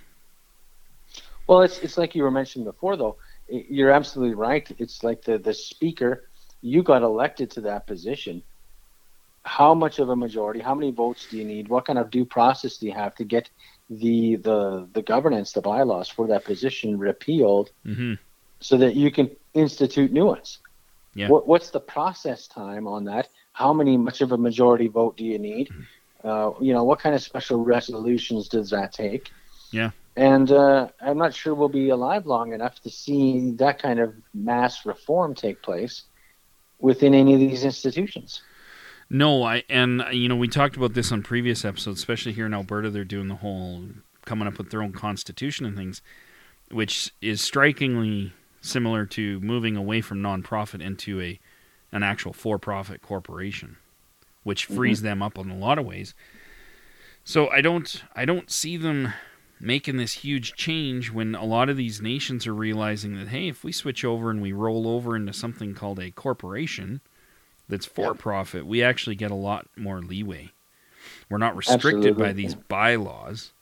Well, 1.48 1.62
it's 1.62 1.80
it's 1.80 1.98
like 1.98 2.14
you 2.14 2.22
were 2.24 2.32
mentioning 2.32 2.66
before, 2.66 2.96
though. 2.96 3.18
You're 3.48 3.90
absolutely 3.90 4.36
right. 4.36 4.70
It's 4.78 5.04
like 5.04 5.24
the 5.24 5.40
the 5.40 5.54
speaker. 5.54 6.30
You 6.62 6.84
got 6.84 7.02
elected 7.02 7.50
to 7.52 7.62
that 7.62 7.88
position. 7.88 8.44
How 9.44 9.74
much 9.74 9.98
of 9.98 10.10
a 10.10 10.16
majority? 10.16 10.60
How 10.60 10.76
many 10.76 10.92
votes 10.92 11.28
do 11.32 11.38
you 11.38 11.46
need? 11.46 11.68
What 11.68 11.86
kind 11.86 11.98
of 11.98 12.12
due 12.12 12.26
process 12.26 12.78
do 12.78 12.86
you 12.86 12.92
have 12.92 13.16
to 13.16 13.24
get 13.24 13.50
the 13.90 14.36
the 14.36 14.88
the 14.94 15.02
governance, 15.02 15.52
the 15.54 15.62
bylaws 15.62 16.08
for 16.08 16.28
that 16.28 16.46
position 16.46 17.00
repealed, 17.00 17.72
hmm 17.84 18.14
so 18.62 18.78
that 18.78 18.94
you 18.96 19.10
can 19.10 19.32
institute 19.54 20.12
new 20.12 20.26
ones? 20.26 20.60
Yeah. 21.16 21.30
What 21.30 21.48
what's 21.48 21.72
the 21.72 21.80
process 21.80 22.48
time 22.48 22.86
on 22.86 23.06
that? 23.06 23.30
How 23.60 23.74
many 23.74 23.98
much 23.98 24.22
of 24.22 24.32
a 24.32 24.38
majority 24.38 24.88
vote 24.88 25.18
do 25.18 25.26
you 25.26 25.38
need? 25.38 25.70
Uh, 26.24 26.52
you 26.62 26.72
know, 26.72 26.86
what 26.86 27.00
kind 27.00 27.14
of 27.14 27.22
special 27.22 27.66
resolutions 27.66 28.48
does 28.48 28.70
that 28.70 28.94
take? 28.94 29.32
Yeah. 29.72 29.92
And 30.16 30.50
uh, 30.50 30.88
I'm 31.02 31.18
not 31.18 31.34
sure 31.34 31.54
we'll 31.54 31.68
be 31.68 31.90
alive 31.90 32.26
long 32.26 32.54
enough 32.54 32.80
to 32.84 32.90
see 32.90 33.52
that 33.58 33.82
kind 33.82 34.00
of 34.00 34.14
mass 34.34 34.86
reform 34.86 35.36
take 35.36 35.62
place 35.62 36.04
within 36.80 37.14
any 37.14 37.34
of 37.34 37.42
these 37.42 37.66
institutions. 37.66 38.42
No, 39.10 39.44
I 39.44 39.64
and 39.70 40.06
you 40.14 40.30
know 40.30 40.38
we 40.38 40.48
talked 40.48 40.78
about 40.78 40.94
this 40.94 41.12
on 41.12 41.22
previous 41.22 41.66
episodes, 41.66 42.00
especially 42.00 42.32
here 42.32 42.46
in 42.46 42.54
Alberta. 42.54 42.90
They're 42.90 43.04
doing 43.04 43.28
the 43.28 43.36
whole 43.36 43.84
coming 44.24 44.48
up 44.48 44.58
with 44.58 44.70
their 44.70 44.82
own 44.82 44.94
constitution 44.94 45.66
and 45.66 45.76
things, 45.76 46.02
which 46.72 47.14
is 47.22 47.42
strikingly 47.42 48.32
similar 48.62 49.06
to 49.08 49.42
moving 49.42 49.76
away 49.76 50.00
from 50.00 50.20
nonprofit 50.20 50.82
into 50.82 51.20
a 51.20 51.40
an 51.92 52.04
actual 52.04 52.34
for-profit 52.34 53.02
corporation, 53.02 53.78
which 54.44 54.66
mm-hmm. 54.66 54.76
frees 54.76 55.02
them 55.02 55.22
up 55.22 55.38
in 55.38 55.50
a 55.50 55.58
lot 55.58 55.80
of 55.80 55.86
ways. 55.86 56.14
So 57.24 57.50
I 57.50 57.62
don't 57.62 58.04
I 58.16 58.26
don't 58.26 58.50
see 58.50 58.78
them 58.78 59.14
making 59.60 59.98
this 59.98 60.14
huge 60.14 60.54
change 60.54 61.12
when 61.12 61.36
a 61.36 61.44
lot 61.44 61.70
of 61.70 61.78
these 61.78 62.02
nations 62.02 62.48
are 62.48 62.54
realizing 62.54 63.18
that 63.18 63.28
hey, 63.28 63.48
if 63.48 63.64
we 63.64 63.72
switch 63.72 64.06
over 64.06 64.32
and 64.32 64.42
we 64.42 64.52
roll 64.52 64.88
over 64.88 65.16
into 65.16 65.34
something 65.34 65.74
called 65.74 66.00
a 66.00 66.12
corporation 66.12 67.02
that's 67.68 67.86
for 67.86 68.14
profit, 68.16 68.66
we 68.66 68.82
actually 68.82 69.16
get 69.16 69.32
a 69.32 69.36
lot 69.36 69.68
more 69.76 70.02
leeway. 70.02 70.52
We're 71.30 71.38
not 71.38 71.56
restricted 71.56 72.18
by 72.18 72.34
these 72.34 72.56
bylaws. 72.56 73.54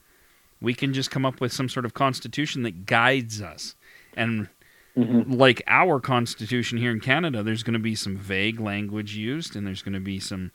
We 0.61 0.73
can 0.73 0.93
just 0.93 1.11
come 1.11 1.25
up 1.25 1.39
with 1.41 1.53
some 1.53 1.69
sort 1.69 1.85
of 1.85 1.93
constitution 1.93 2.63
that 2.63 2.85
guides 2.85 3.41
us. 3.41 3.75
And 4.15 4.49
Mm-hmm. 4.97 5.31
like 5.33 5.61
our 5.67 5.99
constitution 5.99 6.77
here 6.79 6.91
in 6.91 6.99
Canada, 6.99 7.43
there's 7.43 7.61
going 7.63 7.73
to 7.73 7.79
be 7.79 7.93
some 7.95 8.17
vague 8.17 8.59
language 8.59 9.15
used 9.15 9.55
and 9.55 9.67
there's 9.67 9.83
going 9.83 9.93
to 9.93 9.99
be 9.99 10.19
some 10.19 10.51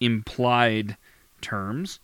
implied 0.00 0.96
terms. 1.40 2.00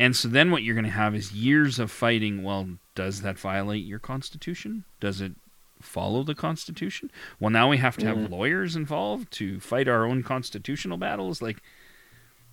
And 0.00 0.16
so 0.16 0.28
then 0.28 0.50
what 0.50 0.62
you're 0.62 0.74
going 0.74 0.84
to 0.86 0.90
have 0.90 1.14
is 1.14 1.32
years 1.32 1.78
of 1.78 1.90
fighting. 1.90 2.42
Well, 2.42 2.68
does 2.94 3.20
that 3.22 3.38
violate 3.38 3.84
your 3.84 3.98
constitution? 3.98 4.84
Does 4.98 5.20
it 5.20 5.32
follow 5.80 6.22
the 6.22 6.34
constitution? 6.34 7.10
Well, 7.38 7.50
now 7.50 7.68
we 7.68 7.76
have 7.76 7.96
to 7.98 8.06
have 8.06 8.16
Mhm. 8.16 8.30
lawyers 8.30 8.74
involved 8.74 9.30
to 9.32 9.60
fight 9.60 9.86
our 9.88 10.04
own 10.06 10.22
constitutional 10.22 10.96
battles. 10.98 11.42
Like, 11.42 11.62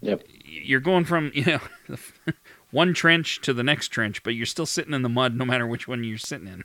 Yep. 0.02 0.24
you're 0.44 0.80
going 0.82 1.06
from 1.06 1.32
you 1.34 1.46
know 1.46 1.60
one 2.72 2.94
trench 2.94 3.40
to 3.42 3.54
the 3.54 3.64
next 3.64 3.88
trench, 3.90 4.24
but 4.24 4.36
you're 4.36 4.46
still 4.46 4.66
sitting 4.66 4.94
in 4.94 5.02
the 5.04 5.10
mud 5.10 5.36
no 5.36 5.46
matter 5.46 5.66
which 5.66 5.88
one 5.88 6.04
you're 6.04 6.18
sitting 6.18 6.48
in. 6.48 6.64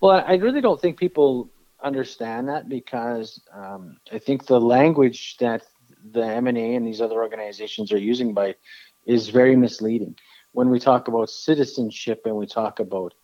Well, 0.00 0.24
I 0.26 0.34
really 0.34 0.60
don't 0.60 0.80
think 0.80 0.98
people 0.98 1.50
understand 1.82 2.48
that 2.48 2.68
because 2.68 3.40
um, 3.52 3.98
I 4.12 4.18
think 4.18 4.46
the 4.46 4.60
language 4.60 5.36
that 5.38 5.62
the 6.12 6.20
MNA 6.20 6.76
and 6.76 6.86
these 6.86 7.00
other 7.00 7.22
organizations 7.22 7.92
are 7.92 7.98
using 7.98 8.32
by 8.32 8.54
is 9.06 9.28
very 9.28 9.56
misleading. 9.56 10.16
When 10.52 10.70
we 10.70 10.78
talk 10.78 11.08
about 11.08 11.30
citizenship 11.30 12.22
and 12.24 12.36
we 12.36 12.46
talk 12.46 12.80
about 12.80 13.14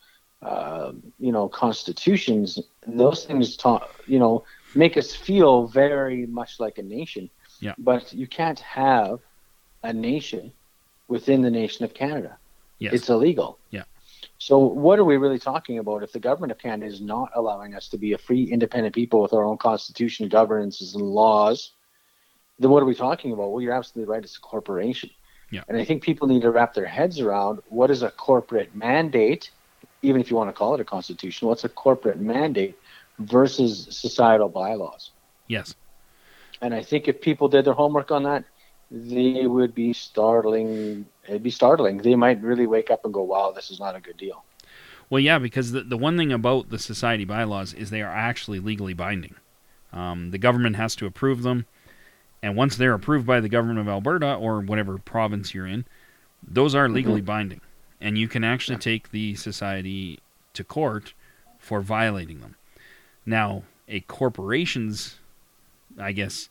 uh, 0.42 0.92
you 1.18 1.32
know 1.32 1.48
constitutions, 1.48 2.58
those 2.86 3.24
things 3.24 3.56
talk 3.56 3.90
you 4.06 4.18
know 4.18 4.44
make 4.74 4.96
us 4.96 5.14
feel 5.14 5.66
very 5.66 6.26
much 6.26 6.60
like 6.60 6.78
a 6.78 6.82
nation. 6.82 7.30
Yeah. 7.60 7.74
But 7.78 8.12
you 8.12 8.26
can't 8.26 8.60
have 8.60 9.20
a 9.82 9.92
nation 9.92 10.52
within 11.08 11.40
the 11.40 11.50
nation 11.50 11.84
of 11.84 11.94
Canada. 11.94 12.36
Yes. 12.78 12.92
It's 12.92 13.08
illegal. 13.08 13.58
Yeah. 13.70 13.84
So, 14.38 14.59
what 14.59 14.99
are 14.99 15.05
we 15.05 15.16
really 15.16 15.38
talking 15.38 15.79
about 15.79 16.03
if 16.03 16.12
the 16.12 16.20
government 16.20 16.53
of 16.53 16.59
Canada 16.59 16.92
is 16.92 17.01
not 17.01 17.31
allowing 17.35 17.75
us 17.75 17.88
to 17.88 17.99
be 17.99 18.12
a 18.12 18.18
free, 18.18 18.44
independent 18.44 18.94
people 18.94 19.22
with 19.22 19.33
our 19.33 19.44
own 19.44 19.57
constitution, 19.57 20.29
governances, 20.29 20.94
and 20.94 21.03
laws? 21.03 21.72
Then 22.59 22.70
what 22.70 22.83
are 22.83 22.87
we 22.87 22.94
talking 22.94 23.33
about? 23.33 23.51
Well, 23.51 23.62
you're 23.62 23.72
absolutely 23.72 24.12
right. 24.12 24.22
It's 24.22 24.37
a 24.37 24.40
corporation. 24.40 25.11
Yeah. 25.51 25.62
And 25.68 25.77
I 25.77 25.85
think 25.85 26.03
people 26.03 26.29
need 26.29 26.42
to 26.42 26.51
wrap 26.51 26.75
their 26.75 26.87
heads 26.87 27.20
around 27.20 27.61
what 27.68 27.90
is 27.90 28.03
a 28.03 28.11
corporate 28.11 28.75
mandate, 28.75 29.51
even 30.03 30.20
if 30.20 30.31
you 30.31 30.37
want 30.37 30.49
to 30.49 30.53
call 30.53 30.75
it 30.75 30.81
a 30.81 30.85
constitution, 30.85 31.49
what's 31.49 31.64
a 31.64 31.68
corporate 31.68 32.18
mandate 32.18 32.77
versus 33.18 33.87
societal 33.90 34.49
bylaws? 34.49 35.12
Yes. 35.49 35.75
And 36.61 36.75
I 36.75 36.83
think 36.83 37.09
if 37.09 37.20
people 37.20 37.49
did 37.49 37.64
their 37.64 37.75
homework 37.75 38.11
on 38.11 38.25
that, 38.25 38.44
they 38.90 39.46
would 39.46 39.75
be 39.75 39.92
startling. 39.92 41.07
It'd 41.28 41.42
be 41.42 41.50
startling. 41.50 41.98
They 41.98 42.14
might 42.14 42.42
really 42.42 42.66
wake 42.66 42.90
up 42.90 43.04
and 43.04 43.12
go, 43.12 43.22
wow, 43.22 43.52
this 43.52 43.70
is 43.70 43.80
not 43.80 43.96
a 43.96 44.00
good 44.00 44.16
deal. 44.16 44.44
Well, 45.08 45.20
yeah, 45.20 45.38
because 45.38 45.72
the, 45.72 45.82
the 45.82 45.96
one 45.96 46.16
thing 46.16 46.32
about 46.32 46.70
the 46.70 46.78
society 46.78 47.24
bylaws 47.24 47.72
is 47.72 47.90
they 47.90 48.02
are 48.02 48.12
actually 48.12 48.60
legally 48.60 48.94
binding. 48.94 49.36
Um, 49.92 50.30
the 50.30 50.38
government 50.38 50.76
has 50.76 50.96
to 50.96 51.06
approve 51.06 51.42
them. 51.42 51.66
And 52.42 52.56
once 52.56 52.76
they're 52.76 52.92
approved 52.92 53.26
by 53.26 53.40
the 53.40 53.48
government 53.48 53.78
of 53.78 53.88
Alberta 53.88 54.34
or 54.34 54.60
whatever 54.60 54.98
province 54.98 55.54
you're 55.54 55.66
in, 55.66 55.84
those 56.46 56.74
are 56.74 56.88
legally 56.88 57.20
mm-hmm. 57.20 57.26
binding. 57.26 57.60
And 58.00 58.18
you 58.18 58.28
can 58.28 58.44
actually 58.44 58.76
yeah. 58.76 58.80
take 58.80 59.10
the 59.10 59.34
society 59.36 60.20
to 60.52 60.64
court 60.64 61.14
for 61.58 61.80
violating 61.80 62.40
them. 62.40 62.56
Now, 63.24 63.62
a 63.88 64.00
corporation's, 64.00 65.16
I 65.98 66.12
guess, 66.12 66.48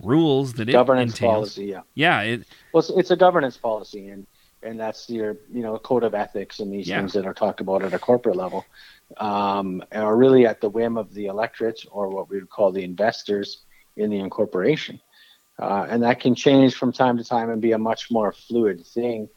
rules 0.00 0.54
that 0.54 0.66
governance 0.66 1.12
it 1.12 1.22
entails, 1.22 1.54
policy, 1.54 1.64
yeah, 1.66 1.80
yeah, 1.94 2.20
it 2.22 2.46
well, 2.72 2.80
it's, 2.80 2.90
it's, 2.90 3.10
a 3.10 3.16
governance 3.16 3.56
policy, 3.56 4.08
and 4.08 4.26
and 4.62 4.78
that's 4.78 5.08
your 5.08 5.36
you 5.52 5.62
know 5.62 5.78
code 5.78 6.04
of 6.04 6.14
ethics 6.14 6.60
and 6.60 6.72
these 6.72 6.88
yeah. 6.88 6.98
things 6.98 7.12
that 7.12 7.26
are 7.26 7.34
talked 7.34 7.60
about 7.60 7.82
at 7.82 7.94
a 7.94 7.98
corporate 7.98 8.36
level, 8.36 8.64
um, 9.18 9.82
are 9.92 10.16
really 10.16 10.46
at 10.46 10.60
the 10.60 10.68
whim 10.68 10.96
of 10.96 11.12
the 11.14 11.26
electorate 11.26 11.84
or 11.90 12.08
what 12.08 12.28
we 12.28 12.38
would 12.38 12.50
call 12.50 12.72
the 12.72 12.84
investors 12.84 13.62
in 13.96 14.10
the 14.10 14.18
incorporation. 14.18 15.00
Uh, 15.58 15.86
and 15.88 16.02
that 16.02 16.18
can 16.18 16.34
change 16.34 16.74
from 16.74 16.92
time 16.92 17.18
to 17.18 17.24
time 17.24 17.50
and 17.50 17.60
be 17.60 17.72
a 17.72 17.78
much 17.78 18.10
more 18.10 18.32
fluid 18.32 18.84
thing. 18.86 19.28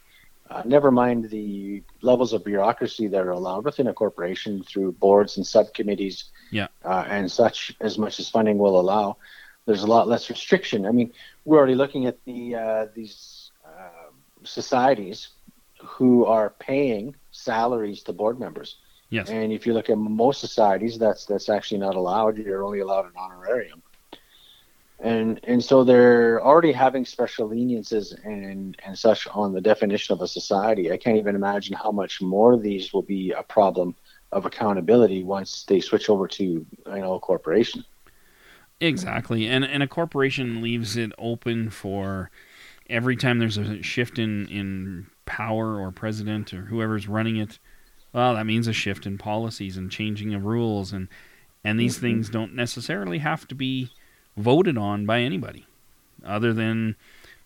Uh, 0.49 0.61
never 0.63 0.91
mind 0.91 1.29
the 1.29 1.83
levels 2.01 2.31
of 2.31 2.43
bureaucracy 2.45 3.07
that 3.07 3.21
are 3.21 3.31
allowed 3.31 3.65
within 3.65 3.87
a 3.87 3.93
corporation 3.93 4.63
through 4.63 4.91
boards 4.93 5.37
and 5.37 5.45
subcommittees 5.45 6.31
yeah. 6.51 6.67
Uh, 6.83 7.03
and 7.07 7.31
such, 7.31 7.75
as 7.81 7.97
much 7.97 8.19
as 8.19 8.29
funding 8.29 8.57
will 8.57 8.79
allow. 8.79 9.17
There's 9.65 9.83
a 9.83 9.87
lot 9.87 10.07
less 10.07 10.29
restriction. 10.29 10.85
I 10.85 10.91
mean, 10.91 11.11
we're 11.43 11.57
already 11.57 11.75
looking 11.75 12.05
at 12.05 12.23
the 12.25 12.55
uh, 12.55 12.85
these 12.93 13.51
uh, 13.65 14.11
societies 14.43 15.29
who 15.83 16.25
are 16.25 16.51
paying 16.59 17.15
salaries 17.31 18.03
to 18.03 18.13
board 18.13 18.39
members. 18.39 18.77
Yes. 19.09 19.29
And 19.29 19.51
if 19.51 19.65
you 19.67 19.73
look 19.73 19.89
at 19.89 19.97
most 19.97 20.39
societies, 20.41 20.97
that's 20.97 21.25
that's 21.25 21.49
actually 21.49 21.79
not 21.79 21.95
allowed. 21.95 22.37
You're 22.37 22.63
only 22.63 22.79
allowed 22.79 23.05
an 23.05 23.13
honorarium 23.17 23.81
and 24.99 25.39
and 25.43 25.63
so 25.63 25.83
they're 25.83 26.41
already 26.43 26.71
having 26.71 27.05
special 27.05 27.47
leniences 27.47 28.13
and 28.23 28.77
and 28.85 28.97
such 28.97 29.27
on 29.27 29.53
the 29.53 29.61
definition 29.61 30.13
of 30.13 30.21
a 30.21 30.27
society. 30.27 30.91
I 30.91 30.97
can't 30.97 31.17
even 31.17 31.35
imagine 31.35 31.75
how 31.75 31.91
much 31.91 32.21
more 32.21 32.57
these 32.57 32.93
will 32.93 33.01
be 33.01 33.31
a 33.31 33.43
problem 33.43 33.95
of 34.31 34.45
accountability 34.45 35.23
once 35.23 35.63
they 35.63 35.79
switch 35.79 36.09
over 36.09 36.27
to 36.27 36.43
you 36.43 36.67
know 36.85 37.15
a 37.15 37.19
corporation. 37.19 37.83
Exactly, 38.81 39.47
and 39.47 39.63
and 39.63 39.81
a 39.81 39.87
corporation 39.87 40.61
leaves 40.61 40.97
it 40.97 41.11
open 41.17 41.69
for 41.69 42.29
every 42.89 43.15
time 43.15 43.39
there's 43.39 43.57
a 43.57 43.81
shift 43.81 44.19
in 44.19 44.47
in 44.47 45.07
power 45.25 45.79
or 45.79 45.91
president 45.91 46.53
or 46.53 46.63
whoever's 46.63 47.07
running 47.07 47.37
it. 47.37 47.57
Well, 48.11 48.35
that 48.35 48.45
means 48.45 48.67
a 48.67 48.73
shift 48.73 49.05
in 49.05 49.17
policies 49.17 49.77
and 49.77 49.91
changing 49.91 50.33
of 50.33 50.45
rules 50.45 50.91
and 50.91 51.07
and 51.63 51.79
these 51.79 51.95
mm-hmm. 51.95 52.05
things 52.05 52.29
don't 52.29 52.53
necessarily 52.53 53.19
have 53.19 53.47
to 53.47 53.55
be 53.55 53.89
voted 54.37 54.77
on 54.77 55.05
by 55.05 55.21
anybody 55.21 55.65
other 56.23 56.53
than 56.53 56.95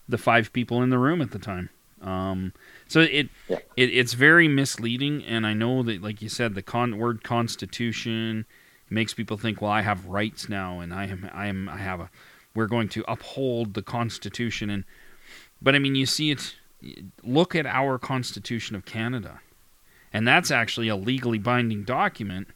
the 0.07 0.17
five 0.17 0.51
people 0.51 0.81
in 0.81 0.89
the 0.89 0.97
room 0.97 1.21
at 1.21 1.31
the 1.31 1.39
time. 1.39 1.69
Um, 2.01 2.53
so 2.87 3.01
it, 3.01 3.29
yeah. 3.47 3.59
it 3.75 3.89
it's 3.89 4.13
very 4.13 4.47
misleading, 4.47 5.23
and 5.23 5.45
I 5.45 5.53
know 5.53 5.83
that, 5.83 6.01
like 6.01 6.21
you 6.21 6.29
said, 6.29 6.55
the 6.55 6.61
con- 6.61 6.97
word 6.97 7.23
constitution 7.23 8.45
makes 8.89 9.13
people 9.13 9.37
think, 9.37 9.61
well, 9.61 9.71
I 9.71 9.81
have 9.81 10.05
rights 10.05 10.49
now, 10.49 10.79
and 10.79 10.93
I 10.93 11.05
am 11.05 11.29
I 11.33 11.47
am 11.47 11.69
I 11.69 11.77
have 11.77 11.99
a 11.99 12.09
we're 12.55 12.67
going 12.67 12.89
to 12.89 13.05
uphold 13.07 13.73
the 13.73 13.81
Constitution, 13.81 14.69
and 14.69 14.83
but 15.61 15.75
I 15.75 15.79
mean, 15.79 15.95
you 15.95 16.05
see 16.05 16.31
it. 16.31 16.55
Look 17.23 17.55
at 17.55 17.65
our 17.65 17.99
Constitution 17.99 18.75
of 18.75 18.85
Canada, 18.85 19.41
and 20.13 20.27
that's 20.27 20.49
actually 20.49 20.87
a 20.87 20.95
legally 20.95 21.37
binding 21.37 21.83
document 21.83 22.47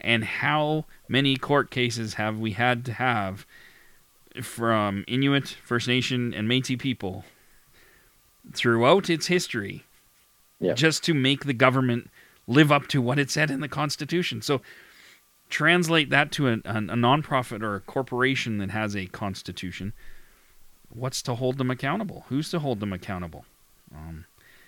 and 0.00 0.22
how 0.22 0.84
many 1.08 1.36
court 1.36 1.70
cases 1.70 2.14
have 2.14 2.38
we 2.38 2.52
had 2.52 2.84
to 2.84 2.92
have 2.92 3.46
from 4.42 5.04
Inuit, 5.08 5.48
First 5.48 5.88
Nation, 5.88 6.34
and 6.34 6.48
Métis 6.48 6.78
people 6.78 7.24
throughout 8.52 9.08
its 9.08 9.26
history 9.26 9.84
yeah. 10.60 10.74
just 10.74 11.02
to 11.04 11.14
make 11.14 11.44
the 11.44 11.54
government 11.54 12.10
live 12.46 12.70
up 12.70 12.86
to 12.88 13.00
what 13.00 13.18
it 13.18 13.30
said 13.30 13.50
in 13.50 13.60
the 13.60 13.68
Constitution. 13.68 14.42
So 14.42 14.60
translate 15.54 16.10
that 16.10 16.32
to 16.32 16.48
a, 16.48 16.52
a, 16.64 16.78
a 16.78 16.96
nonprofit 16.96 17.62
or 17.62 17.76
a 17.76 17.80
corporation 17.80 18.58
that 18.58 18.72
has 18.72 18.96
a 18.96 19.06
constitution. 19.06 19.92
What's 20.88 21.22
to 21.22 21.36
hold 21.36 21.58
them 21.58 21.70
accountable? 21.70 22.24
Who's 22.28 22.50
to 22.50 22.58
hold 22.58 22.80
them 22.80 22.92
accountable? 22.92 23.44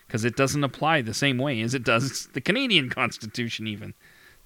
Because 0.07 0.25
um, 0.25 0.29
it 0.29 0.37
doesn't 0.37 0.63
apply 0.63 1.03
the 1.03 1.13
same 1.13 1.39
way 1.39 1.61
as 1.61 1.75
it 1.75 1.83
does 1.83 2.27
the 2.35 2.41
Canadian 2.41 2.89
Constitution, 2.89 3.67
even. 3.67 3.95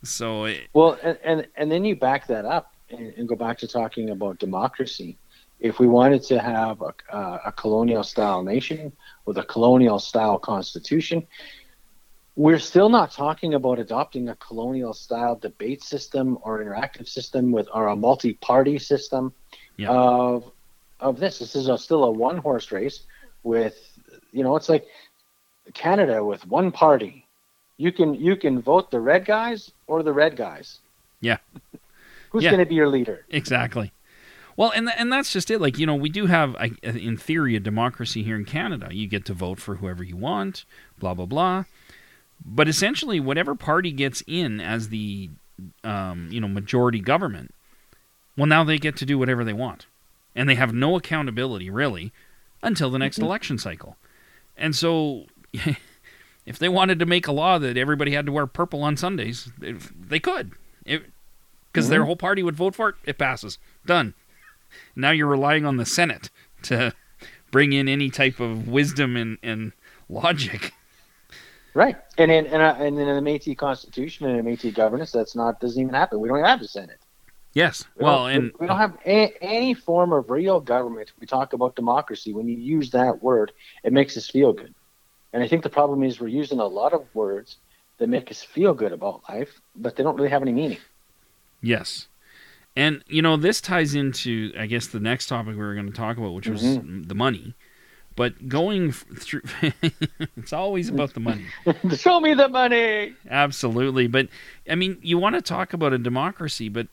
So 0.03 0.47
it, 0.47 0.69
well, 0.73 0.99
and, 1.03 1.19
and 1.23 1.47
and 1.57 1.71
then 1.71 1.85
you 1.85 1.95
back 1.95 2.27
that 2.29 2.47
up 2.47 2.73
and, 2.89 3.13
and, 3.19 3.29
go 3.29 3.37
back 3.37 3.59
to 3.59 3.69
talking 3.69 4.09
about 4.09 4.39
democracy. 4.39 5.19
If 5.61 5.79
we 5.79 5.89
wanted 5.89 6.23
to 6.23 6.39
have 6.41 6.81
a, 6.81 6.95
uh, 7.15 7.39
a 7.45 7.53
colonial 7.53 8.03
style 8.03 8.43
nation 8.43 8.93
with 9.27 9.37
a 9.37 9.45
colonial 9.45 9.99
style 9.99 10.39
constitution, 10.39 11.27
we're 12.37 12.59
still 12.59 12.89
not 12.89 13.13
talking 13.13 13.55
about 13.55 13.79
adopting 13.79 14.29
a 14.29 14.37
colonial 14.37 14.93
style 14.95 15.37
debate 15.37 15.83
system 15.83 16.39
or 16.43 16.63
interactive 16.63 17.09
system 17.09 17.53
with 17.53 17.69
or 17.75 17.89
a 17.89 17.97
multi 17.97 18.35
party 18.35 18.79
system 18.79 19.33
yeah. 19.77 19.91
of 19.91 20.51
of 21.01 21.19
this. 21.19 21.39
This 21.39 21.57
is 21.57 21.69
a, 21.69 21.77
still 21.79 22.05
a 22.05 22.11
one 22.11 22.39
horse 22.39 22.73
race 22.73 23.03
with 23.43 23.77
you 24.33 24.43
know 24.43 24.57
it's 24.57 24.69
like 24.69 24.87
Canada 25.75 26.25
with 26.25 26.47
one 26.47 26.73
party 26.73 27.27
you 27.81 27.91
can 27.91 28.15
you 28.15 28.37
can 28.37 28.61
vote 28.61 28.91
the 28.91 29.01
red 29.01 29.25
guys 29.25 29.73
or 29.87 30.03
the 30.03 30.13
red 30.13 30.37
guys. 30.37 30.81
Yeah. 31.21 31.39
Who's 32.31 32.45
yeah. 32.45 32.51
going 32.51 32.63
to 32.63 32.69
be 32.69 32.75
your 32.75 32.89
leader? 32.89 33.25
Exactly. 33.31 33.93
Well, 34.55 34.71
and 34.75 34.91
and 34.91 35.11
that's 35.11 35.33
just 35.33 35.51
it. 35.51 35.61
Like 35.61 35.79
you 35.79 35.87
know, 35.87 35.95
we 35.95 36.11
do 36.11 36.27
have, 36.27 36.55
in 36.83 37.17
theory, 37.17 37.57
a 37.57 37.61
democracy 37.61 38.23
here 38.23 38.37
in 38.37 38.45
Canada. 38.45 38.89
You 38.91 39.07
get 39.07 39.25
to 39.25 39.35
vote 39.35 39.59
for 39.61 39.77
whoever 39.77 40.05
you 40.05 40.17
want, 40.17 40.67
blah 40.99 41.15
blah 41.15 41.25
blah. 41.25 41.65
But 42.45 42.69
essentially, 42.69 43.21
whatever 43.21 43.55
party 43.55 43.93
gets 43.93 44.23
in 44.27 44.61
as 44.61 44.89
the, 44.89 45.31
um, 45.85 46.29
you 46.31 46.41
know, 46.41 46.49
majority 46.49 47.01
government, 47.01 47.55
well, 48.37 48.47
now 48.47 48.65
they 48.65 48.79
get 48.79 48.97
to 48.97 49.07
do 49.07 49.19
whatever 49.19 49.45
they 49.45 49.53
want, 49.53 49.87
and 50.35 50.49
they 50.49 50.55
have 50.55 50.73
no 50.73 50.97
accountability 50.97 51.69
really 51.71 52.13
until 52.63 52.91
the 52.91 52.99
next 52.99 53.17
mm-hmm. 53.17 53.27
election 53.27 53.59
cycle. 53.59 53.97
And 54.57 54.75
so, 54.75 55.27
if 56.47 56.59
they 56.59 56.69
wanted 56.69 56.99
to 56.99 57.07
make 57.07 57.27
a 57.27 57.33
law 57.33 57.59
that 57.59 57.77
everybody 57.77 58.13
had 58.13 58.27
to 58.27 58.33
wear 58.33 58.47
purple 58.47 58.83
on 58.83 58.97
Sundays, 58.97 59.51
they 59.59 60.21
could. 60.21 60.53
Because 60.85 61.05
mm-hmm. 61.75 61.91
their 61.91 62.05
whole 62.05 62.17
party 62.17 62.43
would 62.43 62.57
vote 62.57 62.75
for 62.75 62.91
it, 62.91 62.95
it 63.05 63.19
passes. 63.19 63.59
Done. 63.85 64.15
Now 64.97 65.11
you're 65.11 65.27
relying 65.27 65.67
on 65.67 65.77
the 65.77 65.87
Senate 65.87 66.31
to 66.63 66.95
bring 67.51 67.73
in 67.73 67.89
any 67.89 68.11
type 68.11 68.41
of 68.41 68.69
wisdom 68.69 69.17
and, 69.17 69.39
and 69.43 69.73
logic. 70.09 70.73
Right, 71.73 71.97
and 72.19 72.31
in 72.31 72.47
and, 72.47 72.63
uh, 72.63 72.75
and 72.79 72.99
in 72.99 73.07
the 73.07 73.31
Métis 73.31 73.57
Constitution 73.57 74.27
and 74.27 74.39
the 74.39 74.51
Métis 74.51 74.75
governance, 74.75 75.13
that's 75.13 75.37
not 75.37 75.61
doesn't 75.61 75.81
even 75.81 75.95
happen. 75.95 76.21
We 76.21 76.29
don't 76.29 76.43
have 76.45 76.61
a 76.61 76.69
Senate. 76.69 76.99
Yes, 77.53 77.85
we 77.97 78.05
well, 78.05 78.27
and 78.27 78.53
we 78.59 78.67
don't 78.67 78.79
have 78.79 78.97
a, 79.07 79.33
any 79.41 79.75
form 79.75 80.13
of 80.13 80.31
real 80.31 80.61
government. 80.61 81.13
We 81.21 81.27
talk 81.27 81.53
about 81.53 81.77
democracy. 81.77 82.33
When 82.33 82.49
you 82.49 82.57
use 82.57 82.91
that 82.91 83.23
word, 83.23 83.53
it 83.85 83.93
makes 83.93 84.17
us 84.17 84.29
feel 84.29 84.53
good. 84.53 84.75
And 85.33 85.43
I 85.43 85.49
think 85.49 85.63
the 85.63 85.71
problem 85.71 86.03
is 86.03 86.21
we're 86.21 86.29
using 86.29 86.59
a 86.59 86.67
lot 86.67 86.93
of 86.93 87.07
words 87.15 87.57
that 87.99 88.09
make 88.09 88.31
us 88.31 88.43
feel 88.43 88.75
good 88.75 88.93
about 88.93 89.23
life, 89.29 89.61
but 89.77 89.95
they 89.95 90.03
don't 90.03 90.17
really 90.17 90.31
have 90.31 90.43
any 90.43 90.53
meaning. 90.53 90.79
Yes. 91.61 92.09
And, 92.77 93.05
you 93.09 93.21
know, 93.21 93.37
this 93.37 93.61
ties 93.61 93.95
into, 93.95 94.53
I 94.59 94.67
guess, 94.67 94.87
the 94.87 95.01
next 95.01 95.27
topic 95.27 95.55
we 95.55 95.59
were 95.59 95.75
going 95.75 95.87
to 95.87 95.93
talk 95.93 96.17
about, 96.17 96.35
which 96.35 96.49
was 96.49 96.63
mm-hmm. 96.63 97.03
the 97.03 97.15
money. 97.15 97.55
But 98.21 98.51
going 98.51 98.93
through, 98.93 99.41
it's 100.37 100.53
always 100.53 100.91
about 100.91 101.15
the 101.15 101.21
money. 101.21 101.47
Show 101.97 102.21
me 102.21 102.35
the 102.35 102.51
money. 102.51 103.15
Absolutely. 103.31 104.09
But, 104.09 104.29
I 104.69 104.75
mean, 104.75 104.99
you 105.01 105.17
want 105.17 105.37
to 105.37 105.41
talk 105.41 105.73
about 105.73 105.95
a 105.95 105.99
democracy, 105.99 106.69
but, 106.69 106.89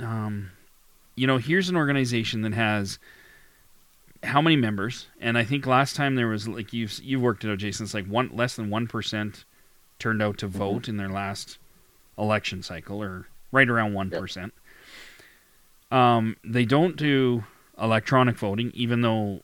um, 0.00 0.50
you 1.14 1.28
know, 1.28 1.38
here's 1.38 1.68
an 1.68 1.76
organization 1.76 2.42
that 2.42 2.52
has 2.54 2.98
how 4.24 4.42
many 4.42 4.56
members? 4.56 5.06
And 5.20 5.38
I 5.38 5.44
think 5.44 5.68
last 5.68 5.94
time 5.94 6.16
there 6.16 6.26
was 6.26 6.48
like 6.48 6.72
you've 6.72 6.98
you've 7.00 7.22
worked 7.22 7.44
it 7.44 7.52
out, 7.52 7.58
Jason. 7.58 7.84
It's 7.84 7.94
like 7.94 8.06
one 8.06 8.30
less 8.32 8.56
than 8.56 8.68
one 8.68 8.88
percent 8.88 9.44
turned 10.00 10.20
out 10.20 10.36
to 10.38 10.48
vote 10.48 10.88
in 10.88 10.96
their 10.96 11.08
last 11.08 11.58
election 12.18 12.60
cycle, 12.60 13.00
or 13.00 13.28
right 13.52 13.70
around 13.70 13.94
one 13.94 14.10
Yep. 14.10 14.50
Um, 15.92 16.36
they 16.42 16.64
don't 16.64 16.96
do 16.96 17.44
electronic 17.80 18.36
voting, 18.36 18.72
even 18.74 19.02
though 19.02 19.42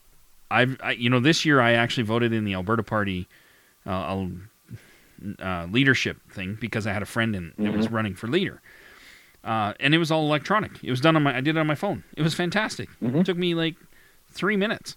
I've, 0.51 0.77
I, 0.83 0.93
you 0.93 1.11
know, 1.11 1.21
this 1.21 1.45
year 1.45 1.61
I 1.61 1.73
actually 1.73 2.05
voted 2.05 2.33
in 2.33 2.45
the 2.45 2.55
Alberta 2.55 2.83
Party 2.83 3.29
uh, 3.87 4.19
uh, 5.43 5.67
leadership 5.71 6.19
thing 6.31 6.57
because 6.61 6.87
I 6.87 6.93
had 6.93 7.03
a 7.03 7.07
friend 7.07 7.35
in 7.35 7.53
that 7.59 7.73
was 7.73 7.91
running 7.91 8.15
for 8.15 8.29
leader. 8.29 8.61
Uh, 9.45 9.73
and 9.81 9.95
it 9.95 9.99
was 9.99 10.11
all 10.11 10.25
electronic. 10.27 10.83
It 10.83 10.91
was 10.91 11.01
done 11.01 11.17
on 11.17 11.23
my. 11.23 11.37
I 11.37 11.41
did 11.41 11.57
it 11.57 11.61
on 11.61 11.67
my 11.67 11.75
phone. 11.75 12.03
It 12.17 12.23
was 12.23 12.35
fantastic. 12.35 12.89
Mhm. 13.03 13.21
It 13.21 13.27
took 13.27 13.37
me 13.39 13.55
like 13.55 13.77
three 14.31 14.57
minutes, 14.57 14.97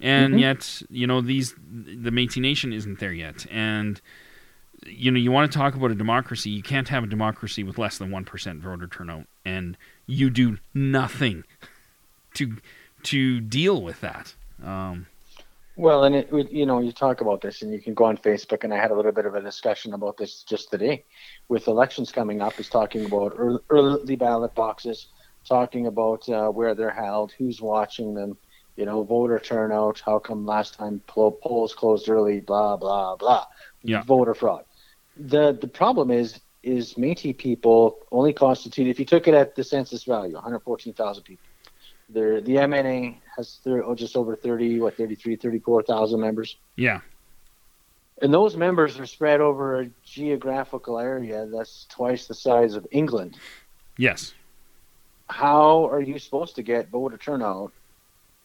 and 0.00 0.34
Mhm. 0.34 0.40
yet 0.40 0.82
you 0.90 1.06
know 1.06 1.20
these 1.20 1.54
the 1.54 2.10
Métis 2.10 2.40
Nation 2.40 2.72
isn't 2.72 2.98
there 3.00 3.12
yet, 3.12 3.46
and 3.50 4.00
you 4.86 5.10
know 5.10 5.18
you 5.18 5.32
want 5.32 5.50
to 5.50 5.58
talk 5.58 5.74
about 5.74 5.90
a 5.90 5.94
democracy. 5.94 6.50
You 6.50 6.62
can't 6.62 6.88
have 6.88 7.04
a 7.04 7.06
democracy 7.06 7.64
with 7.64 7.78
less 7.78 7.96
than 7.98 8.10
one 8.10 8.24
percent 8.26 8.60
voter 8.60 8.86
turnout, 8.86 9.26
and 9.46 9.76
you 10.06 10.28
do 10.30 10.58
nothing 10.74 11.44
to 12.34 12.58
to 13.04 13.40
deal 13.40 13.82
with 13.82 14.00
that. 14.02 14.34
Um, 14.62 15.06
Well, 15.76 16.04
and 16.04 16.14
it, 16.14 16.30
you 16.52 16.66
know, 16.66 16.80
you 16.80 16.92
talk 16.92 17.20
about 17.20 17.40
this, 17.40 17.62
and 17.62 17.72
you 17.72 17.80
can 17.82 17.94
go 17.94 18.04
on 18.04 18.16
Facebook, 18.18 18.62
and 18.64 18.72
I 18.72 18.76
had 18.80 18.92
a 18.92 18.94
little 18.94 19.12
bit 19.12 19.26
of 19.26 19.34
a 19.34 19.40
discussion 19.42 19.92
about 19.94 20.16
this 20.16 20.44
just 20.44 20.70
today, 20.70 21.04
with 21.48 21.66
elections 21.66 22.12
coming 22.12 22.40
up, 22.40 22.60
is 22.60 22.68
talking 22.68 23.04
about 23.06 23.32
early, 23.36 23.58
early 23.70 24.16
ballot 24.16 24.54
boxes, 24.54 25.08
talking 25.48 25.86
about 25.88 26.28
uh, 26.28 26.48
where 26.48 26.74
they're 26.74 26.90
held, 26.94 27.32
who's 27.32 27.60
watching 27.60 28.14
them, 28.14 28.38
you 28.76 28.84
know, 28.86 29.02
voter 29.02 29.38
turnout, 29.40 30.00
how 30.04 30.18
come 30.20 30.46
last 30.46 30.74
time 30.74 31.02
polls 31.08 31.74
closed 31.74 32.08
early, 32.08 32.40
blah 32.40 32.76
blah 32.76 33.16
blah, 33.16 33.44
Yeah. 33.82 34.02
voter 34.04 34.34
fraud. 34.34 34.64
The 35.16 35.58
the 35.60 35.68
problem 35.68 36.10
is 36.10 36.40
is 36.62 36.94
Métis 36.94 37.36
people 37.36 37.98
only 38.10 38.32
constitute, 38.32 38.86
if 38.88 38.98
you 38.98 39.04
took 39.04 39.28
it 39.28 39.34
at 39.34 39.54
the 39.54 39.62
census 39.64 40.04
value, 40.04 40.34
114,000 40.34 41.22
people. 41.24 41.48
There, 42.08 42.40
the 42.40 42.56
MNA 42.56 43.16
has 43.36 43.58
thir- 43.64 43.82
oh, 43.82 43.94
just 43.94 44.16
over 44.16 44.36
30, 44.36 44.80
what, 44.80 44.96
33, 44.96 45.36
34,000 45.36 46.20
members. 46.20 46.56
yeah, 46.76 47.00
And 48.22 48.32
those 48.32 48.56
members 48.56 48.98
are 49.00 49.06
spread 49.06 49.40
over 49.40 49.80
a 49.80 49.90
geographical 50.04 50.98
area 50.98 51.46
that's 51.46 51.86
twice 51.88 52.26
the 52.26 52.34
size 52.34 52.74
of 52.74 52.86
England. 52.90 53.38
yes, 53.96 54.34
How 55.30 55.86
are 55.88 56.00
you 56.02 56.18
supposed 56.18 56.54
to 56.56 56.62
get 56.62 56.88
voter 56.90 57.16
turnout 57.16 57.72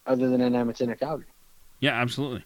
other 0.08 0.30
than 0.30 0.42
in 0.42 0.56
Edmonton 0.56 0.90
and 0.90 1.00
Calgary? 1.00 1.28
yeah, 1.82 1.92
absolutely. 2.02 2.44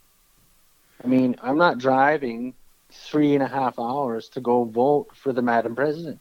I 1.04 1.08
mean, 1.08 1.36
I'm 1.42 1.58
not 1.58 1.78
driving 1.80 2.54
three 2.92 3.34
and 3.36 3.44
a 3.44 3.48
half 3.48 3.78
hours 3.80 4.30
to 4.30 4.42
go 4.42 4.64
vote 4.64 5.08
for 5.16 5.32
the 5.34 5.42
Madam 5.42 5.76
President. 5.76 6.20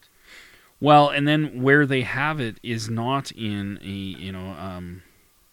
Well, 0.83 1.11
and 1.11 1.29
then 1.29 1.62
where 1.62 1.87
they 1.87 2.01
have 2.01 2.40
it 2.40 2.57
is 2.64 2.90
not 2.90 3.31
in 3.31 3.79
a 3.83 3.87
you 3.87 4.33
know 4.33 4.51
um, 4.59 5.03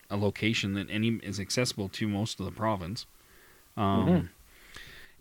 a 0.10 0.18
location 0.18 0.74
that 0.74 0.88
any 0.90 1.20
is 1.22 1.40
accessible 1.40 1.88
to 1.90 2.08
most 2.08 2.40
of 2.40 2.48
the 2.48 2.52
province. 2.52 3.06
Um, 3.78 4.08
Mhm. 4.08 4.30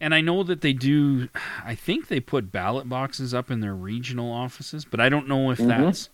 And 0.01 0.15
I 0.15 0.21
know 0.21 0.45
that 0.45 0.61
they 0.63 0.73
do. 0.73 1.29
I 1.65 1.75
think 1.75 2.07
they 2.07 2.21
put 2.21 2.51
ballot 2.53 2.89
boxes 2.89 3.35
up 3.35 3.51
in 3.51 3.61
their 3.61 3.75
regional 3.75 4.33
offices, 4.33 4.85
but 4.87 4.99
I 5.01 5.09
don't 5.11 5.29
know 5.29 5.51
if 5.51 5.59
Mhm. 5.59 5.67
that's 5.69 6.09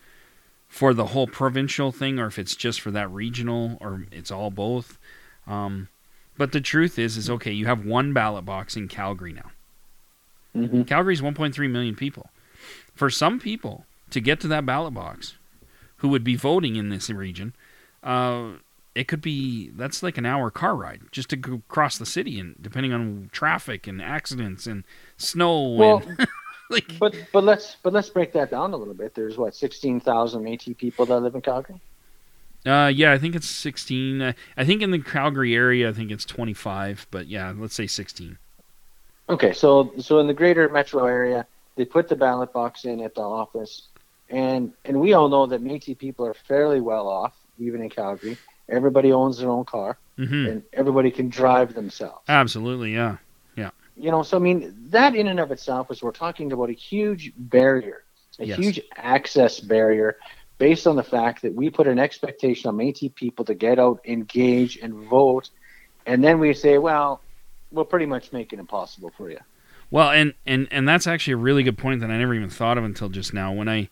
for 0.69 0.93
the 0.93 1.09
whole 1.09 1.27
provincial 1.29 1.93
thing 1.93 2.19
or 2.19 2.27
if 2.27 2.39
it's 2.39 2.57
just 2.57 2.81
for 2.81 2.91
that 2.91 3.09
regional 3.11 3.79
or 3.81 4.07
it's 4.11 4.31
all 4.33 4.51
both. 4.51 4.99
Um, 5.47 5.89
but 6.37 6.51
the 6.53 6.61
truth 6.61 6.99
is, 6.99 7.17
is 7.17 7.29
okay. 7.31 7.53
You 7.53 7.67
have 7.67 7.85
one 7.85 8.13
ballot 8.13 8.45
box 8.45 8.75
in 8.75 8.89
Calgary 8.89 9.35
now. 9.35 9.53
Mm-hmm. 10.57 10.83
Calgary's 10.83 11.21
1.3 11.23 11.69
million 11.69 11.95
people. 11.95 12.31
For 12.95 13.11
some 13.11 13.41
people 13.41 13.87
to 14.11 14.21
get 14.21 14.41
to 14.41 14.49
that 14.49 14.65
ballot 14.65 14.95
box, 14.95 15.35
who 15.99 16.09
would 16.09 16.25
be 16.25 16.37
voting 16.37 16.77
in 16.77 16.91
this 16.91 17.11
region, 17.11 17.55
uh, 18.03 18.53
it 18.95 19.09
could 19.09 19.21
be 19.21 19.71
that's 19.71 20.03
like 20.03 20.19
an 20.19 20.27
hour 20.27 20.51
car 20.51 20.77
ride 20.77 21.03
just 21.11 21.29
to 21.31 21.37
go 21.37 21.55
across 21.55 21.99
the 21.99 22.07
city, 22.07 22.39
and 22.39 22.55
depending 22.61 22.93
on 22.93 23.31
traffic 23.33 23.87
and 23.87 24.01
accidents 24.01 24.67
and 24.67 24.85
snow 25.17 25.71
Well, 25.71 26.03
and 26.07 26.29
like 26.71 26.99
but 26.99 27.15
but 27.33 27.45
let's 27.45 27.77
but 27.83 27.93
let's 27.93 28.09
break 28.09 28.33
that 28.33 28.51
down 28.51 28.73
a 28.73 28.77
little 28.77 28.95
bit. 28.95 29.15
There's 29.15 29.37
what 29.37 29.55
16,000 29.55 30.45
Métis 30.45 30.77
people 30.77 31.07
that 31.07 31.21
live 31.21 31.35
in 31.35 31.41
Calgary. 31.41 31.81
uh, 32.67 32.91
yeah, 32.95 33.13
I 33.13 33.19
think 33.19 33.35
it's 33.35 33.49
16. 33.49 34.23
Uh, 34.23 34.33
I 34.57 34.65
think 34.65 34.83
in 34.83 34.91
the 34.91 35.01
Calgary 35.01 35.55
area, 35.55 35.89
I 35.89 35.93
think 35.93 36.11
it's 36.11 36.25
25, 36.25 37.07
but 37.11 37.27
yeah, 37.27 37.53
let's 37.57 37.75
say 37.75 37.87
16. 37.87 38.39
Okay, 39.29 39.53
so 39.53 39.93
so 39.99 40.19
in 40.19 40.27
the 40.27 40.35
greater 40.35 40.69
metro 40.69 41.07
area, 41.07 41.47
they 41.77 41.85
put 41.85 42.09
the 42.09 42.17
ballot 42.17 42.53
box 42.53 42.85
in 42.85 43.01
at 43.01 43.15
the 43.15 43.23
office, 43.23 43.89
and 44.29 44.73
and 44.85 45.01
we 45.01 45.13
all 45.13 45.29
know 45.29 45.47
that 45.47 45.63
Métis 45.63 45.99
people 45.99 46.27
are 46.27 46.35
fairly 46.35 46.81
well 46.81 47.09
off, 47.09 47.35
even 47.59 47.83
in 47.83 47.91
Calgary. 47.91 48.37
Everybody 48.69 49.13
owns 49.13 49.39
their 49.39 49.51
own 49.51 49.65
car, 49.65 49.99
hmm 50.17 50.47
and 50.47 50.63
everybody 50.73 51.11
can 51.11 51.29
drive 51.29 51.75
themselves. 51.75 52.23
Absolutely, 52.29 52.93
yeah, 52.95 53.17
yeah. 53.57 53.71
You 53.97 54.11
know, 54.11 54.23
so 54.23 54.37
I 54.37 54.41
mean, 54.41 54.75
that 54.91 55.15
in 55.15 55.27
and 55.29 55.41
of 55.41 55.51
itself 55.53 55.91
is 55.91 56.03
we're 56.03 56.13
talking 56.13 56.53
about 56.53 56.71
a 56.71 56.75
huge 56.75 57.33
barrier, 57.37 58.05
a 58.41 58.47
Yes. 58.47 58.59
huge 58.59 58.81
access 58.97 59.61
barrier, 59.61 60.17
based 60.59 60.87
on 60.87 60.97
the 60.97 61.03
fact 61.03 61.43
that 61.43 61.55
we 61.55 61.71
put 61.71 61.87
an 61.87 61.99
expectation 61.99 62.69
on 62.69 62.77
Métis 62.77 63.15
people 63.15 63.45
to 63.47 63.55
get 63.55 63.79
out, 63.79 64.01
engage, 64.07 64.79
and 64.79 64.95
vote, 65.09 65.51
and 66.07 66.23
then 66.23 66.39
we 66.39 66.53
say, 66.55 66.79
well, 66.79 67.23
we'll 67.71 67.85
pretty 67.85 68.07
much 68.07 68.33
make 68.33 68.53
it 68.53 68.59
impossible 68.59 69.13
for 69.17 69.31
you. 69.31 69.39
Well, 69.95 70.11
and, 70.11 70.35
and 70.45 70.67
and 70.73 70.89
that's 70.89 71.07
actually 71.07 71.35
a 71.35 71.37
really 71.37 71.63
good 71.63 71.79
point 71.79 72.01
that 72.01 72.11
I 72.11 72.19
never 72.19 72.35
even 72.35 72.51
thought 72.51 72.79
of 72.79 72.83
until 72.83 73.09
just 73.09 73.33
now. 73.33 73.53
When 73.53 73.69
I 73.69 73.89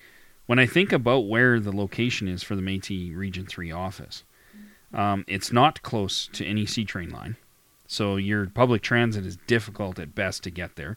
when 0.47 0.59
I 0.59 0.67
think 0.67 0.93
about 0.93 1.29
where 1.29 1.61
the 1.61 1.71
location 1.71 2.27
is 2.27 2.43
for 2.43 2.57
the 2.57 2.61
Métis 2.61 3.15
Region 3.17 3.47
Three 3.47 3.71
office, 3.71 4.25
um, 4.93 5.25
it's 5.29 5.53
not 5.53 5.81
close 5.83 6.29
to 6.33 6.45
any 6.45 6.67
C 6.67 6.85
train 6.85 7.11
line, 7.11 7.37
so 7.87 8.17
your 8.17 8.47
public 8.47 8.83
transit 8.83 9.25
is 9.25 9.37
difficult 9.47 10.01
at 10.01 10.13
best 10.13 10.43
to 10.43 10.51
get 10.51 10.75
there, 10.75 10.97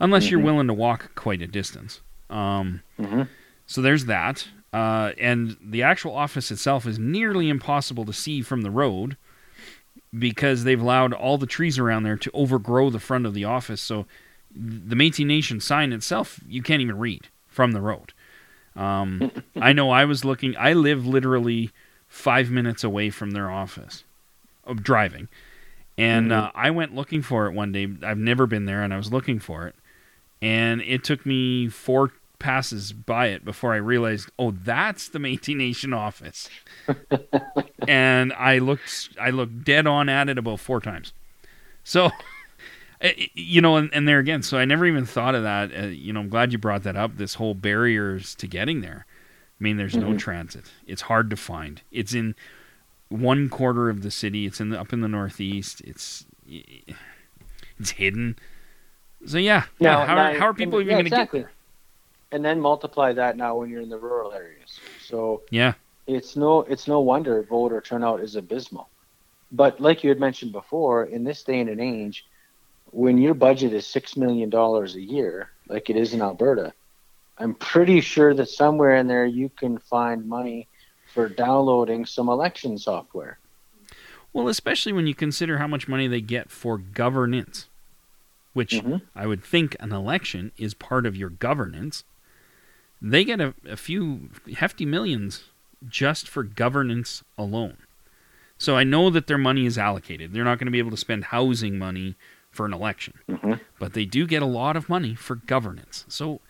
unless 0.00 0.32
you're 0.32 0.40
Mhm. 0.40 0.44
willing 0.44 0.66
to 0.66 0.74
walk 0.74 1.14
quite 1.14 1.42
a 1.42 1.46
distance. 1.46 2.00
Um, 2.28 2.82
Mm-hmm. 2.98 3.22
so 3.66 3.80
there's 3.80 4.06
that, 4.06 4.48
uh, 4.72 5.12
and 5.16 5.58
the 5.62 5.84
actual 5.84 6.16
office 6.16 6.50
itself 6.50 6.88
is 6.88 6.98
nearly 6.98 7.48
impossible 7.50 8.04
to 8.04 8.12
see 8.12 8.42
from 8.42 8.62
the 8.62 8.70
road 8.72 9.16
because 10.18 10.64
they've 10.64 10.82
allowed 10.82 11.12
all 11.12 11.38
the 11.38 11.46
trees 11.46 11.78
around 11.78 12.02
there 12.02 12.16
to 12.16 12.32
overgrow 12.34 12.90
the 12.90 12.98
front 12.98 13.26
of 13.26 13.32
the 13.34 13.44
office. 13.44 13.80
So 13.80 14.06
the 14.54 14.96
Métis 14.96 15.26
Nation 15.26 15.60
sign 15.60 15.92
itself, 15.92 16.40
you 16.48 16.62
can't 16.62 16.82
even 16.82 16.98
read 16.98 17.28
from 17.48 17.72
the 17.72 17.80
road. 17.80 18.12
Um, 18.76 19.30
I 19.60 19.72
know 19.72 19.90
I 19.90 20.04
was 20.04 20.24
looking. 20.24 20.56
I 20.58 20.72
live 20.72 21.06
literally 21.06 21.70
five 22.08 22.50
minutes 22.50 22.82
away 22.82 23.10
from 23.10 23.32
their 23.32 23.50
office, 23.50 24.04
of 24.64 24.82
driving, 24.82 25.28
and 25.96 26.32
uh, 26.32 26.50
I 26.54 26.70
went 26.70 26.94
looking 26.94 27.22
for 27.22 27.46
it 27.46 27.52
one 27.52 27.72
day. 27.72 27.88
I've 28.02 28.18
never 28.18 28.46
been 28.46 28.64
there, 28.64 28.82
and 28.82 28.92
I 28.92 28.96
was 28.96 29.12
looking 29.12 29.38
for 29.38 29.66
it, 29.66 29.74
and 30.42 30.80
it 30.82 31.04
took 31.04 31.24
me 31.24 31.68
four 31.68 32.12
passes 32.40 32.92
by 32.92 33.26
it 33.26 33.44
before 33.44 33.72
I 33.72 33.76
realized, 33.76 34.30
oh, 34.36 34.50
that's 34.50 35.08
the 35.08 35.20
Métis 35.20 35.54
Nation 35.54 35.92
office. 35.92 36.48
and 37.86 38.32
I 38.32 38.58
looked, 38.58 39.10
I 39.20 39.30
looked 39.30 39.62
dead 39.62 39.86
on 39.86 40.08
at 40.08 40.28
it 40.28 40.38
about 40.38 40.58
four 40.58 40.80
times. 40.80 41.12
So, 41.84 42.10
you 43.34 43.60
know, 43.60 43.76
and, 43.76 43.90
and 43.94 44.06
there 44.06 44.18
again, 44.18 44.42
so 44.42 44.58
I 44.58 44.64
never 44.64 44.84
even 44.86 45.06
thought 45.06 45.34
of 45.34 45.42
that. 45.42 45.70
Uh, 45.74 45.86
you 45.86 46.12
know, 46.12 46.20
I'm 46.20 46.28
glad 46.28 46.52
you 46.52 46.58
brought 46.58 46.82
that 46.82 46.96
up. 46.96 47.16
This 47.16 47.34
whole 47.34 47.54
barriers 47.54 48.34
to 48.36 48.46
getting 48.46 48.80
there. 48.82 49.06
I 49.58 49.62
mean, 49.62 49.76
there's 49.76 49.96
no 49.96 50.08
Mhm. 50.08 50.18
transit. 50.18 50.64
It's 50.86 51.02
hard 51.02 51.30
to 51.30 51.36
find. 51.36 51.82
It's 51.90 52.14
in 52.14 52.34
one 53.08 53.48
quarter 53.48 53.88
of 53.90 54.02
the 54.02 54.10
city. 54.10 54.46
It's 54.46 54.60
in 54.60 54.70
the, 54.70 54.80
up 54.80 54.92
in 54.92 55.00
the 55.00 55.08
northeast. 55.08 55.80
It's 55.82 56.26
it's 57.78 57.90
hidden. 57.92 58.36
So 59.26 59.38
yeah, 59.38 59.64
Now, 59.80 60.00
yeah, 60.00 60.06
how, 60.06 60.38
how 60.38 60.46
are 60.46 60.54
people 60.54 60.78
and- 60.78 60.86
even 60.86 60.90
yeah, 60.90 61.02
going 61.02 61.04
to 61.10 61.16
exactly. 61.16 61.40
get 61.40 61.46
there? 61.46 61.52
And 62.32 62.44
then 62.44 62.60
multiply 62.60 63.12
that 63.14 63.36
now 63.36 63.56
when 63.56 63.70
you're 63.70 63.82
in 63.82 63.88
the 63.88 63.98
rural 63.98 64.32
areas. 64.32 64.78
So 65.04 65.42
Yeah, 65.50 65.72
it's 66.06 66.36
no 66.36 66.60
it's 66.62 66.86
no 66.86 67.00
wonder 67.00 67.42
voter 67.42 67.80
turnout 67.80 68.20
is 68.20 68.36
abysmal. 68.36 68.88
But 69.52 69.80
like 69.80 70.04
you 70.04 70.10
had 70.10 70.20
mentioned 70.20 70.52
before, 70.52 71.06
in 71.06 71.24
this 71.24 71.42
day 71.42 71.58
and 71.60 71.80
age, 71.80 72.24
when 72.92 73.18
your 73.18 73.34
budget 73.34 73.72
is 73.72 73.86
six 73.86 74.16
million 74.16 74.50
dollars 74.50 74.94
a 74.96 75.00
year, 75.00 75.50
like 75.68 75.90
it 75.90 75.96
is 75.96 76.12
in 76.14 76.22
Alberta, 76.22 76.72
I'm 77.38 77.54
pretty 77.54 78.00
sure 78.00 78.34
that 78.34 78.48
somewhere 78.48 78.96
in 78.96 79.06
there 79.06 79.26
you 79.26 79.48
can 79.48 79.78
find 79.78 80.28
money 80.28 80.68
for 81.14 81.28
downloading 81.28 82.06
some 82.06 82.28
election 82.28 82.78
software. 82.78 83.38
well, 84.32 84.46
especially 84.46 84.92
when 84.92 85.08
you 85.08 85.14
consider 85.14 85.58
how 85.58 85.66
much 85.66 85.88
money 85.88 86.06
they 86.06 86.20
get 86.20 86.50
for 86.52 86.78
governance, 86.78 87.68
which 88.52 88.74
Mhm. 88.74 89.02
I 89.14 89.26
would 89.26 89.42
think 89.42 89.74
an 89.80 89.92
election 89.92 90.52
is 90.56 90.72
part 90.74 91.04
of 91.04 91.16
your 91.16 91.30
governance. 91.30 92.04
They 93.02 93.24
get 93.24 93.40
a, 93.40 93.54
a 93.68 93.76
few 93.76 94.30
hefty 94.56 94.84
millions 94.86 95.44
just 95.88 96.28
for 96.28 96.42
governance 96.44 97.24
alone. 97.36 97.78
So 98.58 98.76
I 98.76 98.84
know 98.84 99.10
that 99.10 99.26
their 99.26 99.38
money 99.38 99.66
is 99.66 99.78
allocated. 99.78 100.32
They're 100.32 100.44
not 100.44 100.58
going 100.58 100.66
to 100.66 100.70
be 100.72 100.78
able 100.78 100.90
to 100.90 100.96
spend 100.96 101.24
housing 101.24 101.78
money 101.78 102.14
for 102.50 102.66
an 102.66 102.72
election, 102.72 103.14
hmm 103.28 103.54
but 103.78 103.94
they 103.94 104.04
do 104.04 104.26
get 104.26 104.42
a 104.42 104.46
lot 104.46 104.76
of 104.76 104.88
money 104.88 105.14
for 105.14 105.36
governance. 105.36 106.04
So, 106.08 106.40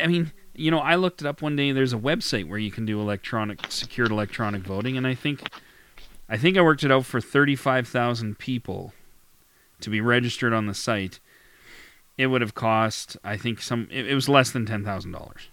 I 0.00 0.06
mean, 0.06 0.32
you 0.54 0.70
know, 0.70 0.78
I 0.78 0.94
looked 0.94 1.20
it 1.20 1.26
up 1.26 1.42
one 1.42 1.56
day. 1.56 1.72
There's 1.72 1.92
a 1.92 1.98
website 1.98 2.48
where 2.48 2.58
you 2.58 2.70
can 2.70 2.86
do 2.86 3.00
electronic, 3.00 3.70
secured 3.70 4.10
electronic 4.10 4.62
voting, 4.62 4.96
and 4.96 5.06
I 5.06 5.14
think, 5.14 5.50
I 6.28 6.36
think 6.38 6.56
I 6.56 6.62
worked 6.62 6.84
it 6.84 6.90
out 6.90 7.04
for 7.04 7.20
thirty-five 7.20 7.86
thousand 7.86 8.38
people 8.38 8.94
to 9.80 9.90
be 9.90 10.00
registered 10.00 10.52
on 10.52 10.66
the 10.66 10.74
site. 10.74 11.20
It 12.16 12.28
would 12.28 12.40
have 12.40 12.54
cost, 12.54 13.16
I 13.24 13.36
think, 13.36 13.60
some. 13.60 13.88
It, 13.90 14.06
it 14.06 14.14
was 14.14 14.28
less 14.28 14.50
than 14.50 14.64
ten 14.66 14.84
thousand 14.84 15.12
dollars. 15.12 15.48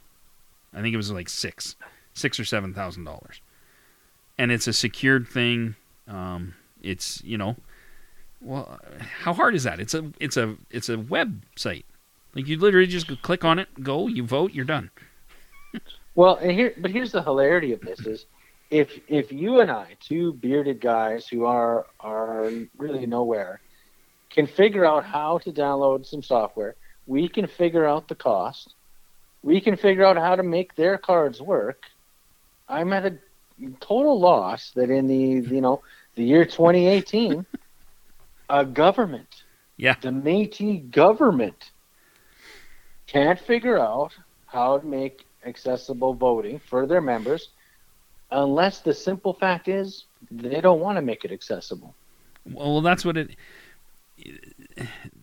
I 0.73 0.81
think 0.81 0.93
it 0.93 0.97
was 0.97 1.11
like 1.11 1.27
six, 1.29 1.75
six 2.13 2.39
or 2.39 2.45
seven 2.45 2.73
thousand 2.73 3.03
dollars, 3.05 3.41
and 4.37 4.51
it's 4.51 4.67
a 4.67 4.73
secured 4.73 5.27
thing. 5.27 5.75
Um, 6.07 6.53
it's 6.81 7.23
you 7.23 7.37
know, 7.37 7.55
well, 8.41 8.79
how 8.99 9.33
hard 9.33 9.55
is 9.55 9.63
that? 9.63 9.79
It's 9.79 9.93
a 9.93 10.11
it's 10.19 10.37
a 10.37 10.55
it's 10.69 10.89
a 10.89 10.97
website. 10.97 11.83
Like 12.35 12.47
you 12.47 12.57
literally 12.57 12.87
just 12.87 13.21
click 13.21 13.43
on 13.43 13.59
it, 13.59 13.67
go, 13.83 14.07
you 14.07 14.23
vote, 14.23 14.53
you're 14.53 14.65
done. 14.65 14.91
Well, 16.15 16.35
and 16.35 16.51
here, 16.51 16.73
but 16.77 16.91
here's 16.91 17.11
the 17.11 17.23
hilarity 17.23 17.73
of 17.73 17.81
this: 17.81 17.99
is 18.05 18.25
if 18.69 18.99
if 19.07 19.31
you 19.31 19.61
and 19.61 19.71
I, 19.71 19.95
two 19.99 20.33
bearded 20.33 20.79
guys 20.79 21.27
who 21.27 21.45
are 21.45 21.87
are 21.99 22.51
really 22.77 23.05
nowhere, 23.05 23.61
can 24.29 24.47
figure 24.47 24.85
out 24.85 25.05
how 25.05 25.39
to 25.39 25.51
download 25.51 26.05
some 26.05 26.21
software, 26.21 26.75
we 27.07 27.27
can 27.27 27.47
figure 27.47 27.85
out 27.85 28.07
the 28.07 28.15
cost, 28.15 28.75
we 29.43 29.59
can 29.59 29.75
figure 29.75 30.05
out 30.05 30.17
how 30.17 30.35
to 30.35 30.43
make 30.43 30.75
their 30.75 30.97
cards 30.97 31.41
work. 31.41 31.83
I'm 32.67 32.93
at 32.93 33.05
a 33.05 33.17
total 33.79 34.19
loss 34.19 34.71
that 34.71 34.89
in 34.89 35.07
the 35.07 35.49
you 35.49 35.61
know 35.61 35.81
the 36.15 36.23
year 36.23 36.45
2018, 36.45 37.45
a 38.49 38.65
government, 38.65 39.43
Yeah. 39.77 39.95
the 40.01 40.09
Métis 40.09 40.89
government, 40.91 41.71
can't 43.07 43.39
figure 43.39 43.79
out 43.79 44.11
how 44.45 44.77
to 44.79 44.85
make 44.85 45.25
accessible 45.45 46.13
voting 46.13 46.59
for 46.59 46.85
their 46.85 47.01
members 47.01 47.49
unless 48.31 48.79
the 48.79 48.93
simple 48.93 49.33
fact 49.33 49.67
is 49.67 50.05
they 50.29 50.61
don't 50.61 50.79
want 50.79 50.97
to 50.97 51.01
make 51.01 51.25
it 51.25 51.31
accessible. 51.31 51.95
Well, 52.45 52.81
that's 52.81 53.05
what 53.05 53.17
it. 53.17 53.35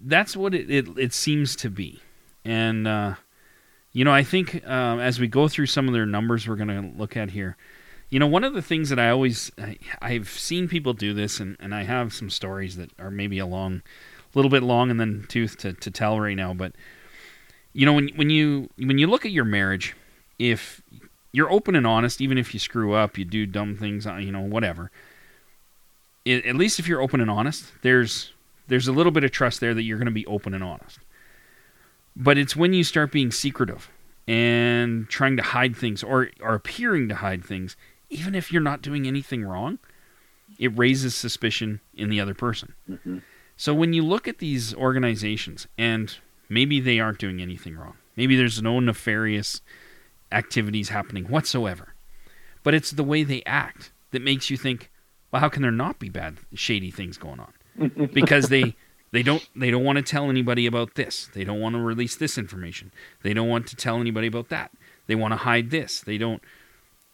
That's 0.04 0.36
what 0.36 0.54
it 0.54 0.70
it, 0.70 0.86
it 0.98 1.12
seems 1.12 1.54
to 1.56 1.70
be, 1.70 2.00
and 2.44 2.86
uh, 2.88 3.14
you 3.92 4.04
know, 4.04 4.12
I 4.12 4.22
think 4.22 4.62
uh, 4.66 4.98
as 4.98 5.20
we 5.20 5.28
go 5.28 5.48
through 5.48 5.66
some 5.66 5.86
of 5.86 5.94
their 5.94 6.06
numbers, 6.06 6.48
we're 6.48 6.56
going 6.56 6.68
to 6.68 6.98
look 6.98 7.16
at 7.16 7.30
here. 7.30 7.56
You 8.08 8.20
know, 8.20 8.26
one 8.26 8.44
of 8.44 8.54
the 8.54 8.62
things 8.62 8.88
that 8.90 8.98
I 8.98 9.10
always 9.10 9.50
I, 9.58 9.78
I've 10.00 10.28
seen 10.28 10.68
people 10.68 10.92
do 10.92 11.12
this, 11.12 11.40
and, 11.40 11.56
and 11.58 11.74
I 11.74 11.82
have 11.82 12.14
some 12.14 12.30
stories 12.30 12.76
that 12.76 12.90
are 12.98 13.10
maybe 13.10 13.38
a 13.38 13.46
long, 13.46 13.82
little 14.34 14.50
bit 14.50 14.62
long 14.62 14.90
and 14.90 15.00
then 15.00 15.26
tooth 15.28 15.56
to, 15.58 15.72
to 15.72 15.90
tell 15.90 16.20
right 16.20 16.36
now. 16.36 16.54
But 16.54 16.72
you 17.72 17.84
know, 17.84 17.92
when 17.92 18.08
when 18.16 18.30
you 18.30 18.70
when 18.76 18.98
you 18.98 19.06
look 19.06 19.24
at 19.26 19.32
your 19.32 19.44
marriage, 19.44 19.96
if 20.38 20.82
you're 21.32 21.50
open 21.50 21.74
and 21.74 21.86
honest, 21.86 22.20
even 22.20 22.38
if 22.38 22.54
you 22.54 22.60
screw 22.60 22.94
up, 22.94 23.18
you 23.18 23.24
do 23.24 23.44
dumb 23.44 23.76
things, 23.76 24.06
uh, 24.06 24.16
you 24.16 24.32
know, 24.32 24.40
whatever. 24.40 24.90
It, 26.24 26.46
at 26.46 26.56
least 26.56 26.78
if 26.78 26.88
you're 26.88 27.02
open 27.02 27.20
and 27.20 27.30
honest, 27.30 27.72
there's 27.82 28.32
there's 28.68 28.88
a 28.88 28.92
little 28.92 29.12
bit 29.12 29.24
of 29.24 29.30
trust 29.32 29.60
there 29.60 29.74
that 29.74 29.82
you're 29.82 29.98
going 29.98 30.06
to 30.06 30.12
be 30.12 30.26
open 30.26 30.54
and 30.54 30.64
honest. 30.64 30.98
But 32.16 32.38
it's 32.38 32.56
when 32.56 32.72
you 32.72 32.84
start 32.84 33.12
being 33.12 33.30
secretive 33.30 33.90
and 34.26 35.08
trying 35.08 35.36
to 35.36 35.42
hide 35.42 35.76
things 35.76 36.02
or, 36.02 36.30
or 36.40 36.54
appearing 36.54 37.08
to 37.10 37.16
hide 37.16 37.44
things, 37.44 37.76
even 38.10 38.34
if 38.34 38.52
you're 38.52 38.62
not 38.62 38.82
doing 38.82 39.06
anything 39.06 39.44
wrong, 39.44 39.78
it 40.58 40.76
raises 40.76 41.14
suspicion 41.14 41.80
in 41.94 42.08
the 42.08 42.20
other 42.20 42.34
person. 42.34 42.74
Mm-hmm. 42.88 43.18
So 43.56 43.74
when 43.74 43.92
you 43.92 44.04
look 44.04 44.28
at 44.28 44.38
these 44.38 44.74
organizations 44.74 45.66
and 45.78 46.16
maybe 46.48 46.80
they 46.80 47.00
aren't 47.00 47.18
doing 47.18 47.40
anything 47.40 47.76
wrong, 47.76 47.96
maybe 48.16 48.36
there's 48.36 48.62
no 48.62 48.80
nefarious 48.80 49.60
activities 50.30 50.90
happening 50.90 51.24
whatsoever, 51.24 51.94
but 52.62 52.74
it's 52.74 52.90
the 52.90 53.04
way 53.04 53.22
they 53.22 53.42
act 53.46 53.92
that 54.10 54.22
makes 54.22 54.50
you 54.50 54.56
think, 54.56 54.90
well, 55.30 55.40
how 55.40 55.48
can 55.48 55.62
there 55.62 55.70
not 55.70 55.98
be 55.98 56.08
bad, 56.08 56.38
shady 56.54 56.90
things 56.90 57.16
going 57.16 57.40
on? 57.40 58.08
because 58.12 58.48
they 58.48 58.74
they 59.12 59.22
don't 59.22 59.48
they 59.54 59.70
don't 59.70 59.84
want 59.84 59.96
to 59.96 60.02
tell 60.02 60.28
anybody 60.28 60.66
about 60.66 60.94
this. 60.94 61.30
They 61.32 61.44
don't 61.44 61.60
want 61.60 61.74
to 61.74 61.80
release 61.80 62.16
this 62.16 62.38
information. 62.38 62.92
They 63.22 63.34
don't 63.34 63.48
want 63.48 63.66
to 63.68 63.76
tell 63.76 64.00
anybody 64.00 64.26
about 64.26 64.48
that. 64.48 64.72
They 65.06 65.14
want 65.14 65.32
to 65.32 65.38
hide 65.38 65.70
this. 65.70 66.00
They 66.00 66.18
don't. 66.18 66.42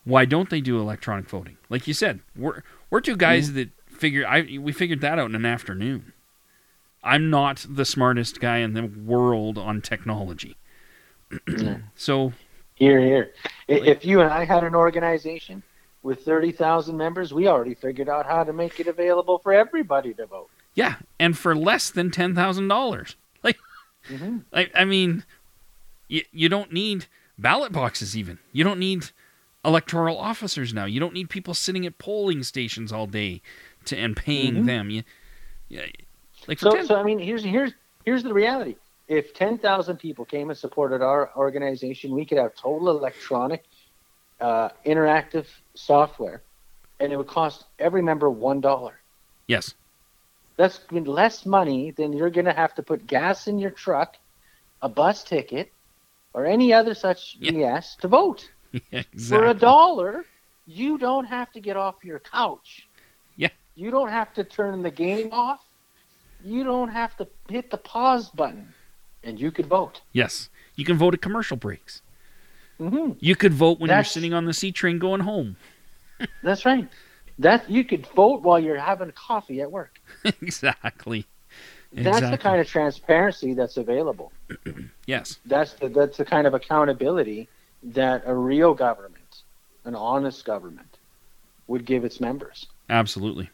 Why 0.04 0.24
don't 0.24 0.50
they 0.50 0.60
do 0.60 0.78
electronic 0.80 1.28
voting? 1.28 1.56
Like 1.68 1.86
you 1.86 1.94
said, 1.94 2.20
we're 2.36 2.62
we're 2.90 3.00
two 3.00 3.16
guys 3.16 3.52
that 3.52 3.70
figure. 3.86 4.26
I 4.26 4.58
we 4.60 4.72
figured 4.72 5.00
that 5.02 5.18
out 5.18 5.28
in 5.30 5.34
an 5.36 5.46
afternoon. 5.46 6.12
I'm 7.04 7.30
not 7.30 7.66
the 7.68 7.84
smartest 7.84 8.40
guy 8.40 8.58
in 8.58 8.74
the 8.74 8.84
world 8.86 9.58
on 9.58 9.80
technology. 9.80 10.56
so 11.96 12.32
Here, 12.74 13.00
here. 13.00 13.32
Like- 13.68 13.84
If 13.88 14.04
you 14.04 14.20
and 14.20 14.30
I 14.32 14.44
had 14.44 14.64
an 14.64 14.74
organization 14.74 15.62
with 16.02 16.24
30,000 16.24 16.96
members, 16.96 17.32
we 17.32 17.46
already 17.48 17.74
figured 17.74 18.08
out 18.08 18.26
how 18.26 18.44
to 18.44 18.52
make 18.52 18.80
it 18.80 18.86
available 18.88 19.38
for 19.38 19.52
everybody 19.52 20.12
to 20.14 20.26
vote. 20.26 20.50
yeah, 20.74 20.96
and 21.18 21.36
for 21.38 21.54
less 21.54 21.90
than 21.90 22.10
ten 22.10 22.34
thousand 22.34 22.68
dollars. 22.68 23.16
Like 23.42 23.58
Mm-hmm. 24.08 24.38
I, 24.52 24.68
I 24.74 24.84
mean, 24.84 25.24
you, 26.08 26.22
you 26.32 26.48
don't 26.48 26.72
need 26.72 27.06
ballot 27.38 27.70
boxes 27.72 28.16
even. 28.16 28.38
You 28.52 28.64
don't 28.64 28.80
need 28.80 29.10
electoral 29.64 30.18
officers 30.18 30.74
now. 30.74 30.84
You 30.84 31.00
don't 31.00 31.14
need 31.14 31.30
people 31.30 31.54
sitting 31.54 31.86
at 31.86 31.98
polling 31.98 32.42
stations 32.42 32.92
all 32.92 33.06
day 33.06 33.42
to 33.86 33.96
and 33.96 34.16
paying 34.16 34.56
Mhm. 34.56 34.64
them. 34.64 34.90
You, 34.90 35.02
yeah, 35.68 35.86
like 36.46 36.58
So, 36.58 36.70
10 36.74 36.86
so 36.86 36.96
I 36.96 37.02
mean, 37.02 37.18
here's 37.18 37.44
here's 37.44 37.72
here's 38.04 38.22
the 38.22 38.34
reality. 38.34 38.76
If 39.08 39.34
10,000 39.34 39.96
people 39.98 40.24
came 40.24 40.50
and 40.50 40.58
supported 40.58 41.02
our 41.02 41.36
organization, 41.36 42.14
we 42.14 42.24
could 42.24 42.38
have 42.38 42.54
total 42.54 42.88
electronic, 42.90 43.64
uh, 44.40 44.70
interactive 44.86 45.46
software, 45.74 46.42
and 46.98 47.12
it 47.12 47.16
would 47.16 47.26
cost 47.26 47.64
every 47.78 48.02
member 48.02 48.30
one 48.30 48.60
dollar. 48.60 49.00
yes, 49.48 49.74
That's 50.56 50.80
less 50.90 51.44
money 51.44 51.90
than 51.90 52.12
you're 52.12 52.30
going 52.30 52.44
to 52.46 52.52
have 52.52 52.74
to 52.76 52.82
put 52.82 53.06
gas 53.06 53.48
in 53.48 53.58
your 53.58 53.70
truck, 53.70 54.16
a 54.80 54.88
bus 54.88 55.24
ticket, 55.24 55.72
or 56.32 56.46
any 56.46 56.72
other 56.72 56.94
such 56.94 57.36
Yeah. 57.40 57.50
BS 57.52 57.96
to 57.98 58.08
vote. 58.08 58.50
yeah, 58.90 59.02
For 59.28 59.46
a 59.46 59.54
dollar, 59.54 60.24
you 60.66 60.98
don't 60.98 61.24
have 61.26 61.50
to 61.52 61.60
get 61.60 61.76
off 61.76 61.96
your 62.04 62.18
couch. 62.20 62.86
Yeah. 63.36 63.48
You 63.74 63.90
don't 63.90 64.08
have 64.10 64.32
to 64.34 64.44
turn 64.44 64.82
the 64.82 64.90
game 64.90 65.30
off. 65.32 65.60
You 66.44 66.64
don't 66.64 66.88
have 66.88 67.16
to 67.18 67.26
hit 67.48 67.70
the 67.70 67.76
pause 67.78 68.28
button, 68.30 68.72
and 69.22 69.38
you 69.40 69.50
could 69.50 69.66
vote. 69.66 70.00
yes, 70.12 70.48
you 70.74 70.84
can 70.84 70.96
vote 70.96 71.14
at 71.14 71.22
commercial 71.22 71.56
breaks. 71.56 72.02
hmm 72.78 73.12
You 73.20 73.36
could 73.36 73.52
vote 73.52 73.78
when 73.78 73.88
That's- 73.88 74.06
you're 74.06 74.12
sitting 74.20 74.34
on 74.34 74.44
the 74.46 74.52
C 74.54 74.72
train 74.72 74.98
going 74.98 75.20
home. 75.20 75.56
That's 76.42 76.64
right. 76.64 76.88
That 77.38 77.70
you 77.70 77.84
could 77.84 78.06
vote 78.08 78.42
while 78.42 78.58
you're 78.60 78.78
having 78.78 79.10
coffee 79.12 79.60
at 79.60 79.70
work. 79.70 79.98
exactly. 80.24 81.26
That's 81.92 82.20
the 82.30 82.38
kind 82.38 82.60
of 82.60 82.66
transparency 82.66 83.52
that's 83.54 83.76
available. 83.76 84.32
Yes, 85.06 85.38
That's 85.44 85.74
the 85.74 85.88
that's 85.88 86.16
the 86.16 86.24
kind 86.24 86.46
of 86.46 86.54
accountability 86.54 87.48
that 87.82 88.22
a 88.26 88.34
real 88.34 88.74
government, 88.74 89.42
an 89.84 89.94
honest 89.94 90.44
government, 90.44 90.98
would 91.66 91.84
give 91.84 92.04
its 92.04 92.20
members. 92.20 92.66
absolutely. 92.88 93.50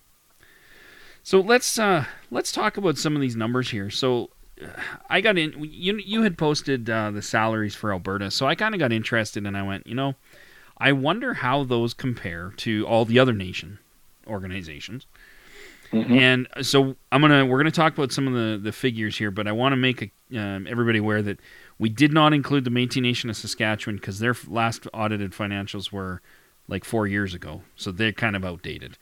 So 1.22 1.41
let's 1.41 1.79
uh, 1.79 2.07
let's 2.31 2.53
talk 2.53 2.79
about 2.79 2.97
some 2.97 3.14
of 3.14 3.20
these 3.20 3.37
numbers 3.37 3.70
here. 3.70 3.91
So 3.91 4.31
uh, 4.62 4.68
I 5.11 5.20
got 5.20 5.37
in. 5.37 5.53
You 5.62 5.99
you 5.99 6.22
had 6.22 6.39
posted 6.39 6.89
uh, 6.89 7.11
the 7.11 7.20
salaries 7.20 7.74
for 7.74 7.93
Alberta, 7.93 8.31
so 8.31 8.47
I 8.47 8.55
kind 8.55 8.74
of 8.74 8.79
got 8.79 8.93
interested, 8.93 9.47
and 9.47 9.57
I 9.57 9.62
went, 9.62 9.87
you 9.87 9.95
know, 9.95 10.14
I 10.79 10.93
wonder 10.93 11.35
how 11.35 11.64
those 11.64 11.93
compare 11.93 12.55
to 12.59 12.87
all 12.87 13.05
the 13.05 13.18
other 13.18 13.35
nation 13.35 13.79
organizations. 14.26 15.07
And 15.91 16.49
so 16.61 16.97
I'm 17.11 17.22
gonna 17.22 17.47
we're 17.47 17.59
gonna 17.59 17.70
talk 17.70 17.95
about 17.95 18.12
some 18.12 18.29
of 18.29 18.35
the, 18.35 18.59
the 18.62 18.72
figures 18.72 19.16
here, 19.16 19.31
but 19.31 19.47
I 19.47 19.53
want 19.53 19.72
to 19.72 19.76
make 19.76 20.03
a, 20.03 20.39
um, 20.39 20.66
everybody 20.68 20.99
aware 20.99 21.22
that 21.22 21.41
we 21.79 21.89
did 21.89 22.12
not 22.12 22.33
include 22.33 22.64
the 22.64 22.70
Métis 22.70 23.01
Nation 23.03 23.31
of 23.31 23.37
Saskatchewan 23.37 23.97
because 23.97 24.18
their 24.18 24.35
last 24.47 24.87
audited 24.93 25.33
financials 25.33 25.93
were 25.93 26.20
like 26.66 26.85
four 26.85 27.07
years 27.07 27.35
ago, 27.35 27.62
so 27.76 27.91
they're 27.93 28.12
kind 28.12 28.37
of 28.37 28.45
outdated. 28.45 28.99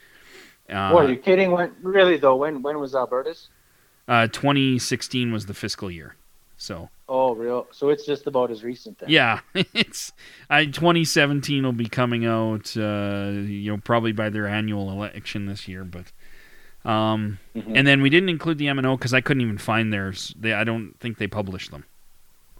Uh, 0.68 0.93
Boy, 0.93 1.05
are 1.07 1.11
you 1.11 1.16
kidding? 1.16 1.51
When 1.53 1.72
really 1.83 2.16
though? 2.16 2.37
When 2.37 2.62
when 2.62 2.79
was 2.79 2.95
Alberta's? 2.95 3.49
uh, 4.09 4.29
2016 4.29 5.33
was 5.33 5.47
the 5.47 5.55
fiscal 5.55 5.91
year, 5.91 6.16
so 6.57 6.91
Oh, 7.09 7.35
real. 7.37 7.68
So 7.70 7.89
it's 7.91 8.05
just 8.05 8.27
about 8.27 8.51
as 8.51 8.64
recent 8.64 8.99
then. 8.99 9.09
yeah, 9.11 9.41
it's 9.55 10.12
I 10.51 10.66
2017 10.66 11.62
will 11.64 11.72
be 11.72 11.89
coming 11.89 12.27
out, 12.27 12.77
uh, 12.77 13.31
you 13.33 13.70
know, 13.72 13.79
probably 13.79 14.11
by 14.12 14.29
their 14.29 14.47
annual 14.47 14.91
election 14.91 15.47
this 15.47 15.66
year, 15.68 15.85
but. 15.85 16.12
Um, 16.85 17.39
Mhm. 17.57 17.72
And 17.79 17.87
then 17.87 18.01
we 18.01 18.11
didn't 18.11 18.29
include 18.29 18.59
the 18.59 18.66
MNO 18.68 18.97
because 18.97 19.12
I 19.12 19.20
couldn't 19.20 19.41
even 19.41 19.59
find 19.59 19.93
theirs. 19.93 20.33
They, 20.39 20.53
I 20.53 20.62
don't 20.62 20.95
think 21.01 21.18
they 21.18 21.27
published 21.27 21.72
them. 21.72 21.85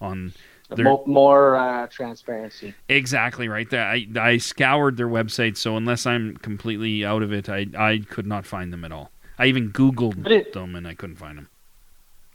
On 0.01 0.33
they're- 0.71 0.85
more 1.07 1.57
uh, 1.57 1.87
transparency. 1.87 2.75
exactly 2.89 3.49
right. 3.49 3.69
That 3.71 3.87
I 3.87 4.07
I 4.21 4.37
scoured 4.39 4.97
their 4.97 5.09
website, 5.09 5.57
so 5.57 5.77
unless 5.77 6.07
I'm 6.07 6.37
completely 6.39 7.05
out 7.05 7.23
of 7.23 7.33
it, 7.33 7.49
I 7.49 7.67
I 7.77 7.99
could 8.09 8.27
not 8.27 8.45
find 8.47 8.73
them 8.73 8.85
at 8.85 8.93
all. 8.93 9.11
I 9.39 9.47
even 9.47 9.71
Googled 9.73 10.27
it- 10.29 10.53
them 10.53 10.75
and 10.75 10.87
I 10.87 10.95
couldn't 10.95 11.17
find 11.17 11.39
them. 11.39 11.49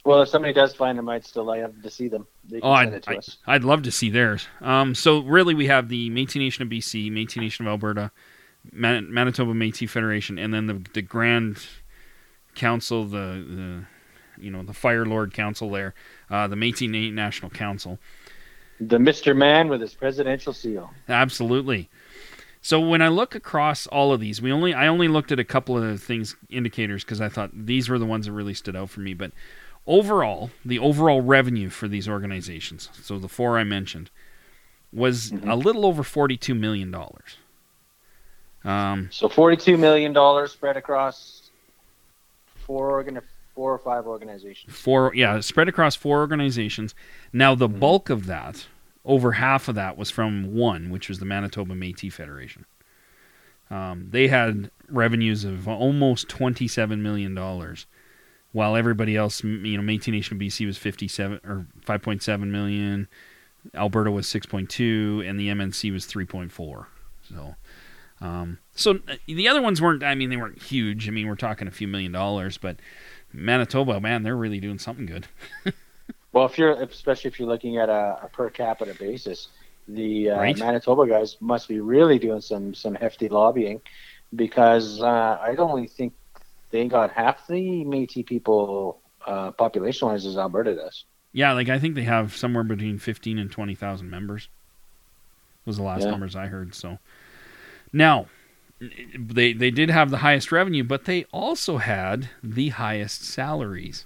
Well, 0.03 0.23
if 0.23 0.29
somebody 0.29 0.51
does 0.53 0.73
find 0.73 0.97
them, 0.97 1.07
I'd 1.09 1.23
still 1.25 1.43
like 1.43 1.79
to 1.83 1.89
see 1.91 2.07
them. 2.07 2.25
They 2.49 2.59
can 2.59 2.67
Oh, 2.69 2.75
send 2.75 2.87
I'd, 2.89 2.93
it 2.95 3.03
to 3.03 3.11
I, 3.11 3.15
us. 3.17 3.37
I'd 3.45 3.63
love 3.63 3.83
to 3.83 3.91
see 3.91 4.09
theirs. 4.09 4.47
Um, 4.59 4.95
so 4.95 5.19
really, 5.19 5.53
we 5.53 5.67
have 5.67 5.89
the 5.89 6.09
Métis 6.09 6.37
Nation 6.37 6.63
of 6.63 6.69
BC, 6.69 7.11
Métis 7.11 7.37
Nation 7.37 7.67
of 7.67 7.69
Alberta, 7.69 8.09
Man- 8.71 9.13
Manitoba 9.13 9.53
Métis 9.53 9.87
Federation, 9.89 10.39
and 10.39 10.51
then 10.51 10.65
the 10.65 10.81
the 10.93 11.03
Grand 11.03 11.63
Council, 12.55 13.05
the 13.05 13.45
the 14.37 14.43
you 14.43 14.49
know 14.49 14.63
the 14.63 14.73
Fire 14.73 15.05
Lord 15.05 15.33
Council 15.33 15.69
there, 15.69 15.93
uh, 16.31 16.47
the 16.47 16.55
Métis 16.55 17.13
National 17.13 17.51
Council. 17.51 17.99
The 18.79 18.97
Mr. 18.97 19.35
Man 19.35 19.67
with 19.69 19.81
his 19.81 19.93
presidential 19.93 20.53
seal. 20.53 20.91
Absolutely. 21.07 21.89
So 22.63 22.79
when 22.79 23.01
I 23.01 23.09
look 23.09 23.35
across 23.35 23.85
all 23.87 24.11
of 24.13 24.19
these, 24.19 24.41
we 24.41 24.51
only 24.51 24.73
I 24.73 24.87
only 24.87 25.07
looked 25.07 25.31
at 25.31 25.39
a 25.39 25.43
couple 25.43 25.77
of 25.77 26.01
things 26.01 26.35
indicators 26.49 27.03
because 27.03 27.21
I 27.21 27.29
thought 27.29 27.51
these 27.53 27.89
were 27.89 27.99
the 27.99 28.05
ones 28.05 28.25
that 28.25 28.31
really 28.31 28.53
stood 28.55 28.75
out 28.75 28.89
for 28.89 29.01
me. 29.01 29.13
But 29.13 29.31
overall, 29.85 30.51
the 30.65 30.79
overall 30.79 31.21
revenue 31.21 31.69
for 31.69 31.87
these 31.87 32.07
organizations, 32.07 32.89
so 33.01 33.17
the 33.19 33.27
four 33.27 33.57
I 33.57 33.63
mentioned, 33.63 34.09
was 34.93 35.31
Mhm. 35.31 35.49
a 35.49 35.55
little 35.55 35.85
over 35.85 36.03
forty-two 36.03 36.53
million 36.55 36.91
dollars. 36.91 37.37
Um, 38.63 39.09
So 39.11 39.27
forty-two 39.27 39.77
million 39.77 40.13
dollars 40.13 40.51
spread 40.51 40.77
across 40.77 41.49
four 42.67 42.91
organ, 42.91 43.19
four 43.61 43.73
or 43.73 43.77
five 43.77 44.07
organizations. 44.07 44.75
four, 44.75 45.11
yeah, 45.13 45.39
spread 45.39 45.67
across 45.69 45.95
four 45.95 46.17
organizations. 46.19 46.95
Now 47.31 47.53
the 47.53 47.69
Mhm. 47.69 47.79
bulk 47.79 48.09
of 48.09 48.25
that, 48.25 48.65
over 49.05 49.33
half 49.33 49.67
of 49.67 49.75
that, 49.75 49.97
was 49.97 50.09
from 50.09 50.53
one, 50.55 50.89
which 50.89 51.07
was 51.07 51.19
the 51.19 51.25
Manitoba 51.25 51.75
Métis 51.75 52.11
Federation. 52.13 52.65
Um, 53.69 54.07
they 54.09 54.27
had 54.29 54.71
revenues 54.89 55.43
of 55.43 55.67
almost 55.67 56.27
twenty-seven 56.27 57.03
million 57.03 57.35
dollars, 57.35 57.85
while 58.51 58.75
everybody 58.75 59.15
else, 59.15 59.43
you 59.43 59.77
know, 59.77 59.83
Métis 59.83 60.11
Nation 60.11 60.35
of 60.35 60.39
BC 60.39 60.65
was 60.65 60.77
fifty-seven 60.77 61.39
or 61.45 61.67
five 61.85 62.01
point 62.01 62.23
seven 62.23 62.51
million. 62.51 63.07
Alberta 63.75 64.09
was 64.09 64.27
six 64.27 64.45
point 64.47 64.69
two, 64.71 65.23
and 65.25 65.39
the 65.39 65.49
MNC 65.49 65.91
was 65.91 66.05
three 66.07 66.25
point 66.25 66.51
four. 66.51 66.87
So, 67.29 67.55
um, 68.19 68.57
so 68.73 68.99
uh, 69.07 69.15
the 69.27 69.47
other 69.47 69.61
ones 69.61 69.81
weren't. 69.81 70.03
I 70.03 70.15
mean, 70.15 70.29
they 70.31 70.37
weren't 70.37 70.61
huge. 70.63 71.07
I 71.07 71.11
mean, 71.11 71.27
we're 71.27 71.35
talking 71.35 71.67
a 71.67 71.71
few 71.71 71.87
million 71.87 72.11
dollars, 72.11 72.57
but 72.57 72.77
Manitoba, 73.33 73.99
man, 73.99 74.23
they're 74.23 74.35
really 74.37 74.59
doing 74.59 74.79
something 74.79 75.05
good. 75.05 75.27
Well, 76.33 76.45
if 76.45 76.57
you're 76.57 76.71
especially 76.81 77.27
if 77.27 77.39
you're 77.39 77.47
looking 77.49 77.77
at 77.77 77.89
a, 77.89 78.19
a 78.23 78.29
per 78.31 78.49
capita 78.49 78.95
basis, 78.97 79.49
the 79.89 80.29
uh, 80.29 80.37
Right. 80.37 80.57
Manitoba 80.57 81.05
guys 81.05 81.35
must 81.41 81.67
be 81.67 81.81
really 81.81 82.19
doing 82.19 82.39
some 82.39 82.73
some 82.73 82.95
hefty 82.95 83.27
lobbying, 83.27 83.81
because 84.33 85.01
uh, 85.01 85.37
I 85.41 85.55
don't 85.55 85.75
really 85.75 85.89
think 85.89 86.13
they 86.69 86.87
got 86.87 87.11
half 87.11 87.45
the 87.47 87.83
Métis 87.83 88.25
people 88.25 89.01
uh, 89.27 89.51
population 89.51 90.07
wise 90.07 90.25
as 90.25 90.37
Alberta 90.37 90.73
does. 90.73 91.03
Yeah, 91.33 91.51
like 91.51 91.67
I 91.67 91.79
think 91.79 91.95
they 91.95 92.03
have 92.03 92.33
somewhere 92.33 92.63
between 92.63 92.97
fifteen 92.97 93.37
and 93.37 93.51
twenty 93.51 93.75
thousand 93.75 94.09
members. 94.09 94.47
Was 95.65 95.75
the 95.75 95.83
last 95.83 96.03
Yeah. 96.03 96.11
numbers 96.11 96.33
I 96.33 96.47
heard. 96.47 96.73
So 96.73 96.97
now 97.91 98.27
they 98.81 99.53
they 99.53 99.71
did 99.71 99.89
have 99.89 100.09
the 100.09 100.17
highest 100.17 100.51
revenue, 100.51 100.83
but 100.83 101.05
they 101.05 101.25
also 101.25 101.77
had 101.77 102.29
the 102.43 102.69
highest 102.69 103.23
salaries. 103.23 104.05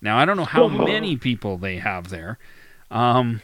Now 0.00 0.18
I 0.18 0.24
don't 0.24 0.36
know 0.36 0.44
how 0.44 0.68
many 0.68 1.16
people 1.16 1.56
they 1.56 1.78
have 1.78 2.08
there, 2.08 2.38
um, 2.90 3.42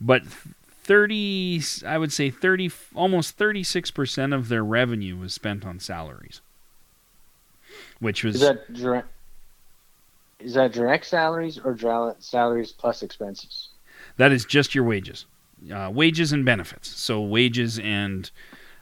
but 0.00 0.22
thirty, 0.26 1.62
I 1.86 1.98
would 1.98 2.12
say 2.12 2.30
thirty, 2.30 2.70
almost 2.94 3.36
thirty 3.36 3.62
six 3.62 3.90
percent 3.90 4.34
of 4.34 4.48
their 4.48 4.64
revenue 4.64 5.16
was 5.16 5.32
spent 5.32 5.64
on 5.64 5.78
salaries, 5.80 6.40
which 8.00 8.22
was 8.22 8.36
Is 8.36 8.40
that 8.42 8.72
direct? 8.72 9.08
Is 10.40 10.54
that 10.54 10.72
direct 10.72 11.06
salaries 11.06 11.58
or 11.58 11.74
dra- 11.74 12.16
salaries 12.20 12.72
plus 12.72 13.02
expenses? 13.02 13.70
That 14.18 14.30
is 14.30 14.44
just 14.44 14.74
your 14.74 14.84
wages, 14.84 15.26
uh, 15.72 15.90
wages 15.92 16.32
and 16.32 16.44
benefits. 16.44 16.88
So 16.88 17.20
wages 17.20 17.78
and 17.78 18.30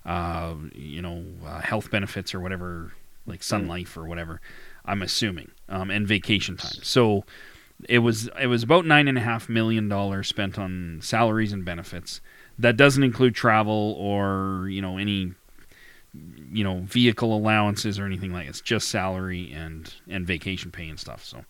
uh, 0.07 0.55
you 0.75 1.03
know 1.03 1.25
uh, 1.45 1.61
health 1.61 1.91
benefits 1.91 2.35
or 2.35 2.41
whatever, 2.41 2.93
like 3.27 3.43
Sun 3.43 3.67
Life 3.69 3.97
or 3.97 4.07
whatever. 4.07 4.41
I'm 4.85 5.03
assuming, 5.03 5.51
um, 5.69 5.91
and 5.91 6.07
vacation 6.07 6.57
time. 6.57 6.79
So 6.83 7.25
it 7.89 7.99
was 7.99 8.31
it 8.41 8.47
was 8.47 8.63
about 8.63 8.87
nine 8.87 9.09
and 9.09 9.19
a 9.19 9.21
half 9.21 9.49
million 9.49 9.89
dollars 9.89 10.29
spent 10.29 10.59
on 10.59 11.01
salaries 11.03 11.53
and 11.53 11.65
benefits. 11.65 12.21
That 12.59 12.77
doesn't 12.77 13.03
include 13.03 13.35
travel 13.35 13.95
or 13.99 14.69
you 14.71 14.81
know 14.81 14.97
any 14.97 15.33
you 16.15 16.65
know 16.65 16.81
vehicle 16.85 17.37
allowances 17.37 17.99
or 17.99 18.07
anything 18.07 18.33
like. 18.33 18.45
that. 18.47 18.51
It's 18.51 18.61
just 18.61 18.89
salary 18.89 19.53
and 19.53 19.93
and 20.09 20.27
vacation 20.27 20.71
pay 20.71 20.89
and 20.89 20.99
stuff. 21.01 21.25
So 21.25 21.45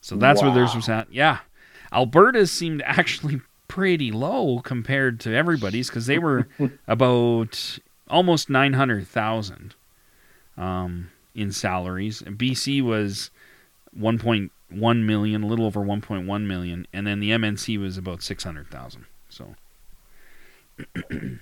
so 0.00 0.16
that's 0.16 0.42
where 0.42 0.52
theirs 0.52 0.70
Wow. 0.70 0.76
was 0.76 0.88
at. 0.88 1.12
Yeah, 1.12 1.38
Alberta's 1.92 2.52
seemed 2.52 2.82
actually 2.86 3.40
pretty 3.70 4.10
low 4.10 4.58
compared 4.58 5.20
to 5.20 5.32
everybody's 5.32 5.88
because 5.88 6.06
they 6.06 6.18
were 6.18 6.48
about 6.88 7.78
almost 8.08 8.50
nine 8.50 8.72
hundred 8.72 9.06
thousand 9.06 9.76
um, 10.58 11.10
in 11.36 11.52
salaries. 11.52 12.20
BC 12.22 12.82
was 12.82 13.30
one 13.92 14.18
point 14.18 14.50
one 14.70 15.06
million, 15.06 15.44
a 15.44 15.46
little 15.46 15.64
over 15.64 15.80
one 15.80 16.00
point 16.00 16.26
one 16.26 16.48
million, 16.48 16.86
and 16.92 17.06
then 17.06 17.20
the 17.20 17.30
MNC 17.30 17.78
was 17.78 17.96
about 17.96 18.22
six 18.24 18.42
hundred 18.42 18.68
thousand. 18.70 19.06
So 19.28 19.54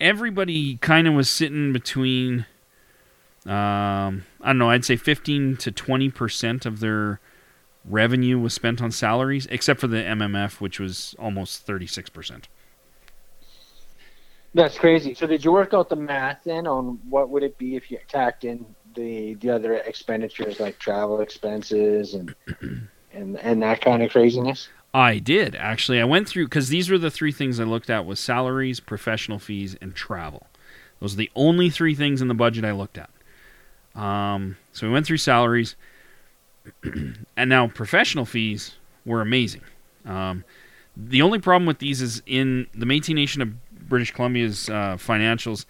everybody 0.00 0.76
kind 0.78 1.06
of 1.06 1.14
was 1.14 1.30
sitting 1.30 1.72
between. 1.72 2.46
Um, 3.46 4.24
I 4.42 4.48
don't 4.48 4.58
know. 4.58 4.70
I'd 4.70 4.84
say 4.84 4.96
fifteen 4.96 5.56
to 5.58 5.70
twenty 5.70 6.10
percent 6.10 6.66
of 6.66 6.80
their 6.80 7.20
revenue 7.84 8.38
was 8.38 8.54
spent 8.54 8.82
on 8.82 8.90
salaries, 8.90 9.46
except 9.50 9.80
for 9.80 9.86
the 9.86 9.98
MMF, 9.98 10.60
which 10.60 10.78
was 10.78 11.14
almost 11.18 11.66
36%. 11.66 12.44
That's 14.54 14.76
crazy. 14.76 15.14
So 15.14 15.26
did 15.26 15.44
you 15.44 15.52
work 15.52 15.74
out 15.74 15.88
the 15.88 15.96
math 15.96 16.42
then 16.44 16.66
on 16.66 16.98
what 17.08 17.30
would 17.30 17.42
it 17.42 17.56
be 17.56 17.76
if 17.76 17.90
you 17.90 17.98
tacked 18.08 18.44
in 18.44 18.66
the 18.94 19.34
the 19.34 19.50
other 19.50 19.74
expenditures 19.74 20.58
like 20.58 20.76
travel 20.80 21.20
expenses 21.20 22.14
and 22.14 22.34
and 23.12 23.38
and 23.38 23.62
that 23.62 23.80
kind 23.80 24.02
of 24.02 24.10
craziness? 24.10 24.68
I 24.92 25.18
did 25.18 25.54
actually. 25.54 26.00
I 26.00 26.04
went 26.04 26.28
through 26.28 26.46
because 26.46 26.68
these 26.68 26.90
were 26.90 26.98
the 26.98 27.12
three 27.12 27.30
things 27.30 27.60
I 27.60 27.64
looked 27.64 27.90
at: 27.90 28.06
was 28.06 28.18
salaries, 28.18 28.80
professional 28.80 29.38
fees, 29.38 29.76
and 29.80 29.94
travel. 29.94 30.48
Those 30.98 31.14
are 31.14 31.18
the 31.18 31.30
only 31.36 31.70
three 31.70 31.94
things 31.94 32.20
in 32.20 32.26
the 32.26 32.34
budget 32.34 32.64
I 32.64 32.72
looked 32.72 32.98
at. 32.98 33.10
Um, 34.00 34.56
so 34.72 34.86
we 34.86 34.92
went 34.92 35.06
through 35.06 35.16
salaries, 35.18 35.76
and 37.36 37.50
now 37.50 37.68
professional 37.68 38.24
fees 38.24 38.74
were 39.04 39.20
amazing. 39.20 39.62
Um, 40.04 40.44
the 40.96 41.22
only 41.22 41.38
problem 41.38 41.66
with 41.66 41.78
these 41.78 42.02
is 42.02 42.22
in 42.26 42.66
the 42.74 42.86
Métis 42.86 43.14
Nation 43.14 43.42
of 43.42 43.88
British 43.88 44.12
Columbia's 44.12 44.68
uh, 44.68 44.96
financials, 44.96 45.64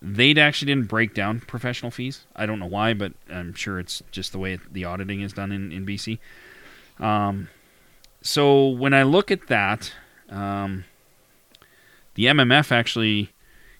they 0.00 0.34
actually 0.34 0.66
didn't 0.66 0.88
break 0.88 1.14
down 1.14 1.40
professional 1.40 1.90
fees. 1.90 2.26
I 2.36 2.46
don't 2.46 2.58
know 2.58 2.66
why, 2.66 2.92
but 2.94 3.12
I'm 3.30 3.54
sure 3.54 3.78
it's 3.78 4.02
just 4.10 4.32
the 4.32 4.38
way 4.38 4.58
the 4.70 4.84
auditing 4.84 5.22
is 5.22 5.32
done 5.32 5.50
in, 5.50 5.72
in 5.72 5.86
BC. 5.86 6.18
Um, 6.98 7.48
so 8.20 8.68
when 8.68 8.92
I 8.94 9.02
look 9.02 9.30
at 9.30 9.46
that, 9.48 9.92
um, 10.28 10.84
the 12.14 12.26
MMF 12.26 12.70
actually, 12.70 13.32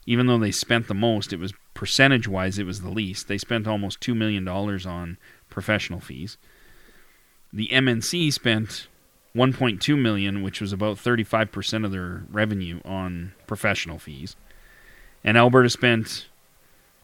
even 0.06 0.26
though 0.26 0.38
they 0.38 0.50
spent 0.50 0.88
the 0.88 0.94
most, 0.94 1.32
it 1.32 1.38
was 1.38 1.52
percentage 1.74 2.26
wise, 2.26 2.58
it 2.58 2.64
was 2.64 2.80
the 2.80 2.90
least. 2.90 3.28
They 3.28 3.38
spent 3.38 3.66
almost 3.66 4.00
$2 4.00 4.16
million 4.16 4.46
on 4.48 5.18
professional 5.50 6.00
fees. 6.00 6.38
The 7.54 7.68
MNC 7.68 8.32
spent 8.32 8.88
1.2 9.36 9.96
million, 9.96 10.42
which 10.42 10.60
was 10.60 10.72
about 10.72 10.96
35% 10.96 11.84
of 11.84 11.92
their 11.92 12.24
revenue 12.28 12.80
on 12.84 13.32
professional 13.46 14.00
fees. 14.00 14.34
And 15.22 15.38
Alberta 15.38 15.70
spent 15.70 16.26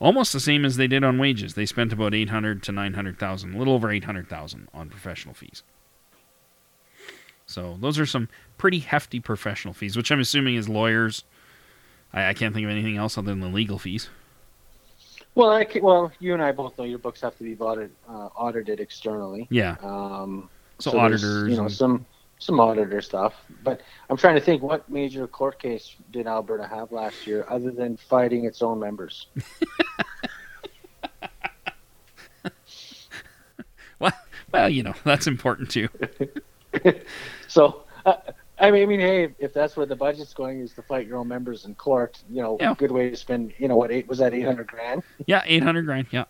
almost 0.00 0.32
the 0.32 0.40
same 0.40 0.64
as 0.64 0.76
they 0.76 0.88
did 0.88 1.04
on 1.04 1.18
wages. 1.18 1.54
They 1.54 1.66
spent 1.66 1.92
about 1.92 2.14
800 2.14 2.64
to 2.64 2.72
900,000, 2.72 3.54
a 3.54 3.58
little 3.58 3.74
over 3.74 3.92
800,000 3.92 4.66
on 4.74 4.88
professional 4.90 5.34
fees. 5.34 5.62
So 7.46 7.78
those 7.80 8.00
are 8.00 8.06
some 8.06 8.28
pretty 8.58 8.80
hefty 8.80 9.20
professional 9.20 9.72
fees, 9.72 9.96
which 9.96 10.10
I'm 10.10 10.18
assuming 10.18 10.56
is 10.56 10.68
lawyers. 10.68 11.22
I, 12.12 12.26
I 12.26 12.34
can't 12.34 12.52
think 12.52 12.64
of 12.64 12.72
anything 12.72 12.96
else 12.96 13.16
other 13.16 13.30
than 13.30 13.40
the 13.40 13.46
legal 13.46 13.78
fees. 13.78 14.10
Well, 15.34 15.50
I 15.50 15.64
ca- 15.64 15.80
well, 15.80 16.10
you 16.18 16.34
and 16.34 16.42
I 16.42 16.52
both 16.52 16.76
know 16.76 16.84
your 16.84 16.98
books 16.98 17.20
have 17.20 17.36
to 17.38 17.44
be 17.44 17.56
audited, 17.56 17.92
uh, 18.08 18.28
audited 18.36 18.80
externally. 18.80 19.46
Yeah. 19.50 19.76
Um, 19.82 20.48
So, 20.80 20.90
there's, 20.90 21.22
auditors. 21.24 21.50
you 21.50 21.56
know, 21.56 21.62
and- 21.64 21.72
some 21.72 22.06
some 22.38 22.58
auditor 22.58 23.00
stuff. 23.02 23.34
But 23.62 23.82
I'm 24.08 24.16
trying 24.16 24.34
to 24.36 24.40
think, 24.40 24.62
what 24.62 24.88
major 24.90 25.26
court 25.26 25.58
case 25.60 25.94
did 26.10 26.26
Alberta 26.26 26.66
have 26.66 26.90
last 26.90 27.26
year, 27.26 27.44
other 27.50 27.70
than 27.70 27.96
fighting 27.98 28.44
its 28.46 28.62
own 28.62 28.80
members? 28.80 29.26
well, 34.52 34.68
you 34.70 34.82
know, 34.82 34.94
that's 35.04 35.26
important 35.26 35.70
too. 35.70 35.88
So, 37.48 37.82
uh, 38.06 38.14
I 38.60 38.70
mean, 38.70 38.82
I 38.82 38.86
mean, 38.86 39.00
hey, 39.00 39.28
if 39.38 39.52
that's 39.54 39.76
where 39.76 39.86
the 39.86 39.96
budget's 39.96 40.34
going, 40.34 40.60
is 40.60 40.72
to 40.74 40.82
fight 40.82 41.06
your 41.06 41.16
own 41.18 41.28
members 41.28 41.64
in 41.64 41.74
court. 41.74 42.22
You 42.30 42.42
know, 42.42 42.56
Yeah. 42.60 42.72
a 42.72 42.74
good 42.74 42.90
way 42.92 43.10
to 43.10 43.16
spend. 43.16 43.54
You 43.58 43.68
know, 43.68 43.76
what 43.76 43.90
eight 43.90 44.06
was 44.06 44.18
that? 44.18 44.34
Eight 44.34 44.44
hundred 44.44 44.66
grand. 44.66 45.02
Yeah, 45.26 45.42
800 45.46 45.84
grand. 45.86 46.06
Yeah. 46.10 46.24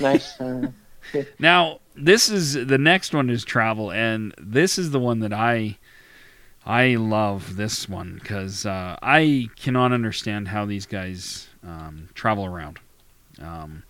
Nice. 0.00 0.38
Uh, 1.14 1.22
Now, 1.38 1.80
this 1.94 2.28
is 2.28 2.52
the 2.66 2.76
next 2.76 3.14
one 3.14 3.30
is 3.30 3.42
travel, 3.44 3.90
and 3.90 4.34
this 4.36 4.76
is 4.78 4.90
the 4.90 4.98
one 4.98 5.20
that 5.20 5.32
I 5.32 5.78
I 6.66 6.96
love 6.96 7.56
this 7.56 7.88
one 7.88 8.18
because 8.20 8.66
uh, 8.66 8.98
I 9.00 9.48
cannot 9.56 9.92
understand 9.92 10.48
how 10.48 10.66
these 10.66 10.84
guys 10.84 11.48
um, 11.64 12.08
travel 12.14 12.44
around. 12.44 12.78
Um, 13.40 13.84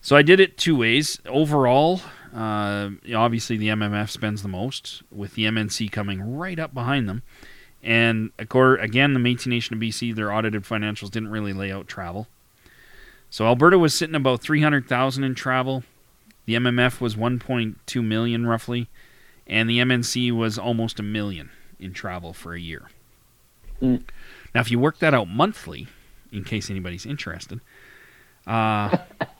so 0.00 0.16
I 0.16 0.22
did 0.22 0.40
it 0.40 0.56
two 0.56 0.74
ways. 0.76 1.20
Overall, 1.26 2.00
uh, 2.36 2.90
obviously 3.14 3.56
the 3.56 3.68
MMF 3.68 4.10
spends 4.10 4.42
the 4.42 4.48
most, 4.48 5.02
with 5.10 5.34
the 5.34 5.44
MNC 5.44 5.90
coming 5.90 6.36
right 6.36 6.58
up 6.58 6.74
behind 6.74 7.08
them. 7.08 7.22
And 7.82 8.30
again, 8.38 9.14
the 9.14 9.20
Métis 9.20 9.46
Nation 9.46 9.74
of 9.74 9.80
BC, 9.80 10.14
their 10.14 10.32
audited 10.32 10.64
financials 10.64 11.10
didn't 11.10 11.30
really 11.30 11.52
lay 11.52 11.72
out 11.72 11.88
travel. 11.88 12.26
So 13.30 13.46
Alberta 13.46 13.78
was 13.78 13.94
sitting 13.94 14.14
about 14.14 14.42
300,000 14.42 15.24
in 15.24 15.34
travel. 15.34 15.84
The 16.44 16.54
MMF 16.54 17.00
was 17.00 17.16
1.2 17.16 18.04
million 18.04 18.46
roughly, 18.46 18.88
and 19.46 19.70
the 19.70 19.78
MNC 19.78 20.32
was 20.32 20.58
almost 20.58 21.00
a 21.00 21.02
million 21.02 21.50
in 21.78 21.92
travel 21.92 22.32
for 22.32 22.54
a 22.54 22.60
year. 22.60 22.90
Mm. 23.80 24.02
Now, 24.54 24.60
if 24.60 24.70
you 24.70 24.78
work 24.78 24.98
that 24.98 25.14
out 25.14 25.28
monthly, 25.28 25.86
in 26.32 26.44
case 26.44 26.70
anybody's 26.70 27.06
interested, 27.06 27.60
uh, 28.46 28.98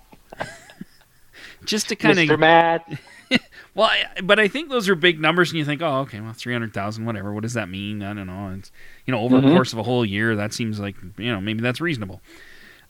just 1.66 1.88
to 1.88 1.96
kind 1.96 2.18
of 2.18 2.38
Matt. 2.38 2.86
well, 3.74 3.88
I, 3.88 4.20
but 4.22 4.38
I 4.38 4.48
think 4.48 4.70
those 4.70 4.88
are 4.88 4.94
big 4.94 5.20
numbers, 5.20 5.50
and 5.50 5.58
you 5.58 5.64
think, 5.64 5.82
oh, 5.82 6.00
okay, 6.00 6.20
well, 6.20 6.32
three 6.32 6.52
hundred 6.52 6.72
thousand, 6.72 7.04
whatever. 7.04 7.32
What 7.32 7.42
does 7.42 7.54
that 7.54 7.68
mean? 7.68 8.02
I 8.02 8.14
don't 8.14 8.26
know. 8.26 8.54
It's 8.56 8.70
you 9.04 9.12
know, 9.12 9.20
over 9.20 9.36
mm-hmm. 9.36 9.48
the 9.48 9.54
course 9.54 9.72
of 9.72 9.78
a 9.78 9.82
whole 9.82 10.04
year, 10.04 10.36
that 10.36 10.52
seems 10.52 10.80
like 10.80 10.96
you 11.18 11.30
know 11.30 11.40
maybe 11.40 11.60
that's 11.60 11.80
reasonable. 11.80 12.20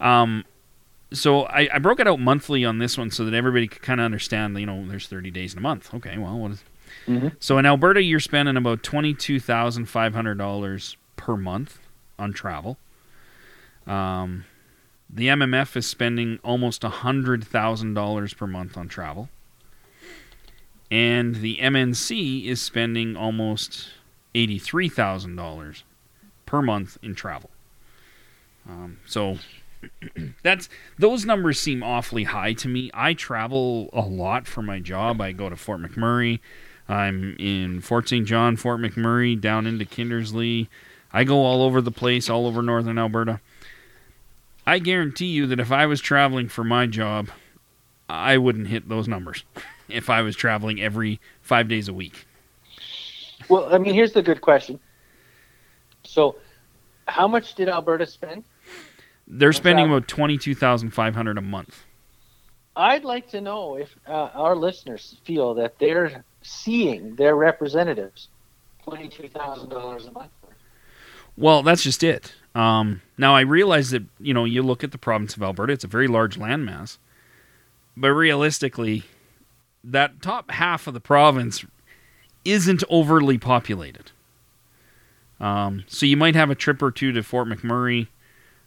Um, 0.00 0.44
so 1.12 1.44
I, 1.44 1.68
I, 1.72 1.78
broke 1.78 2.00
it 2.00 2.08
out 2.08 2.20
monthly 2.20 2.64
on 2.64 2.78
this 2.78 2.98
one 2.98 3.10
so 3.10 3.24
that 3.24 3.32
everybody 3.32 3.66
could 3.68 3.80
kind 3.80 4.00
of 4.00 4.04
understand. 4.04 4.58
You 4.58 4.66
know, 4.66 4.86
there's 4.86 5.06
30 5.06 5.30
days 5.30 5.52
in 5.52 5.58
a 5.58 5.62
month. 5.62 5.94
Okay, 5.94 6.18
well, 6.18 6.38
what 6.38 6.52
is? 6.52 6.64
Mm-hmm. 7.06 7.28
So 7.40 7.58
in 7.58 7.66
Alberta, 7.66 8.02
you're 8.02 8.20
spending 8.20 8.56
about 8.56 8.82
twenty-two 8.82 9.40
thousand 9.40 9.86
five 9.86 10.14
hundred 10.14 10.38
dollars 10.38 10.96
per 11.16 11.36
month 11.36 11.78
on 12.18 12.32
travel. 12.32 12.78
Um, 13.86 14.44
the 15.08 15.28
MMF 15.28 15.76
is 15.76 15.86
spending 15.86 16.38
almost 16.42 16.82
hundred 16.82 17.44
thousand 17.44 17.94
dollars 17.94 18.34
per 18.34 18.46
month 18.46 18.76
on 18.76 18.88
travel, 18.88 19.28
and 20.90 21.36
the 21.36 21.58
MNC 21.58 22.44
is 22.46 22.60
spending 22.60 23.16
almost 23.16 23.88
eighty-three 24.34 24.88
thousand 24.88 25.36
dollars 25.36 25.84
per 26.44 26.60
month 26.60 26.98
in 27.02 27.14
travel. 27.14 27.50
Um, 28.68 28.98
so 29.06 29.38
that's 30.42 30.68
those 30.98 31.24
numbers 31.24 31.60
seem 31.60 31.82
awfully 31.82 32.24
high 32.24 32.52
to 32.54 32.68
me. 32.68 32.90
I 32.92 33.14
travel 33.14 33.90
a 33.92 34.00
lot 34.02 34.46
for 34.46 34.62
my 34.62 34.80
job. 34.80 35.20
I 35.20 35.32
go 35.32 35.48
to 35.48 35.56
Fort 35.56 35.80
McMurray. 35.80 36.40
I'm 36.88 37.34
in 37.38 37.80
Fort 37.80 38.08
St. 38.08 38.26
John, 38.26 38.56
Fort 38.56 38.80
McMurray, 38.80 39.40
down 39.40 39.66
into 39.66 39.84
Kindersley. 39.84 40.68
I 41.12 41.24
go 41.24 41.38
all 41.38 41.62
over 41.62 41.80
the 41.80 41.90
place, 41.90 42.30
all 42.30 42.46
over 42.46 42.62
northern 42.62 42.98
Alberta. 42.98 43.40
I 44.66 44.78
guarantee 44.78 45.26
you 45.26 45.46
that 45.46 45.60
if 45.60 45.70
I 45.70 45.86
was 45.86 46.00
traveling 46.00 46.48
for 46.48 46.64
my 46.64 46.86
job, 46.86 47.28
I 48.08 48.38
wouldn't 48.38 48.68
hit 48.68 48.88
those 48.88 49.06
numbers 49.06 49.44
if 49.88 50.10
I 50.10 50.22
was 50.22 50.36
traveling 50.36 50.80
every 50.80 51.20
five 51.42 51.68
days 51.68 51.88
a 51.88 51.94
week. 51.94 52.26
Well, 53.48 53.72
I 53.72 53.78
mean, 53.78 53.94
here's 53.94 54.12
the 54.12 54.22
good 54.22 54.40
question. 54.40 54.80
So, 56.02 56.36
how 57.06 57.28
much 57.28 57.54
did 57.54 57.68
Alberta 57.68 58.06
spend? 58.06 58.44
They're 59.28 59.52
spending 59.52 59.86
about 59.86 60.08
twenty 60.08 60.38
two 60.38 60.54
thousand 60.54 60.90
five 60.90 61.14
hundred 61.14 61.38
a 61.38 61.42
month. 61.42 61.84
I'd 62.76 63.04
like 63.04 63.28
to 63.30 63.40
know 63.40 63.76
if 63.76 63.94
uh, 64.06 64.30
our 64.34 64.54
listeners 64.54 65.16
feel 65.24 65.54
that 65.54 65.78
they're 65.78 66.24
seeing 66.42 67.16
their 67.16 67.34
representatives 67.34 68.28
twenty 68.82 69.08
two 69.08 69.28
thousand 69.28 69.68
dollars 69.68 70.06
a 70.06 70.12
month. 70.12 70.30
Well, 71.36 71.62
that's 71.62 71.82
just 71.82 72.02
it. 72.02 72.34
Um, 72.56 73.02
now 73.18 73.36
I 73.36 73.42
realize 73.42 73.90
that 73.90 74.04
you 74.18 74.32
know 74.32 74.46
you 74.46 74.62
look 74.62 74.82
at 74.82 74.90
the 74.90 74.98
province 74.98 75.36
of 75.36 75.42
Alberta; 75.42 75.74
it's 75.74 75.84
a 75.84 75.88
very 75.88 76.08
large 76.08 76.38
landmass, 76.38 76.96
but 77.94 78.08
realistically, 78.12 79.04
that 79.84 80.22
top 80.22 80.50
half 80.50 80.86
of 80.86 80.94
the 80.94 81.00
province 81.00 81.66
isn't 82.46 82.82
overly 82.88 83.36
populated. 83.36 84.10
Um, 85.38 85.84
so 85.86 86.06
you 86.06 86.16
might 86.16 86.34
have 86.34 86.48
a 86.48 86.54
trip 86.54 86.80
or 86.80 86.90
two 86.90 87.12
to 87.12 87.22
Fort 87.22 87.46
McMurray, 87.46 88.06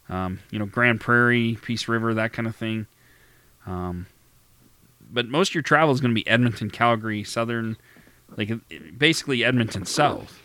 um, 0.08 0.38
you 0.52 0.60
know, 0.60 0.66
Grande 0.66 1.00
Prairie, 1.00 1.58
Peace 1.60 1.88
River, 1.88 2.14
that 2.14 2.32
kind 2.32 2.46
of 2.46 2.54
thing. 2.54 2.86
Um, 3.66 4.06
but 5.10 5.26
most 5.26 5.50
of 5.50 5.54
your 5.56 5.62
travel 5.62 5.92
is 5.92 6.00
going 6.00 6.12
to 6.12 6.14
be 6.14 6.28
Edmonton, 6.28 6.70
Calgary, 6.70 7.24
Southern, 7.24 7.76
like 8.36 8.52
basically 8.96 9.42
Edmonton 9.42 9.84
South. 9.84 10.40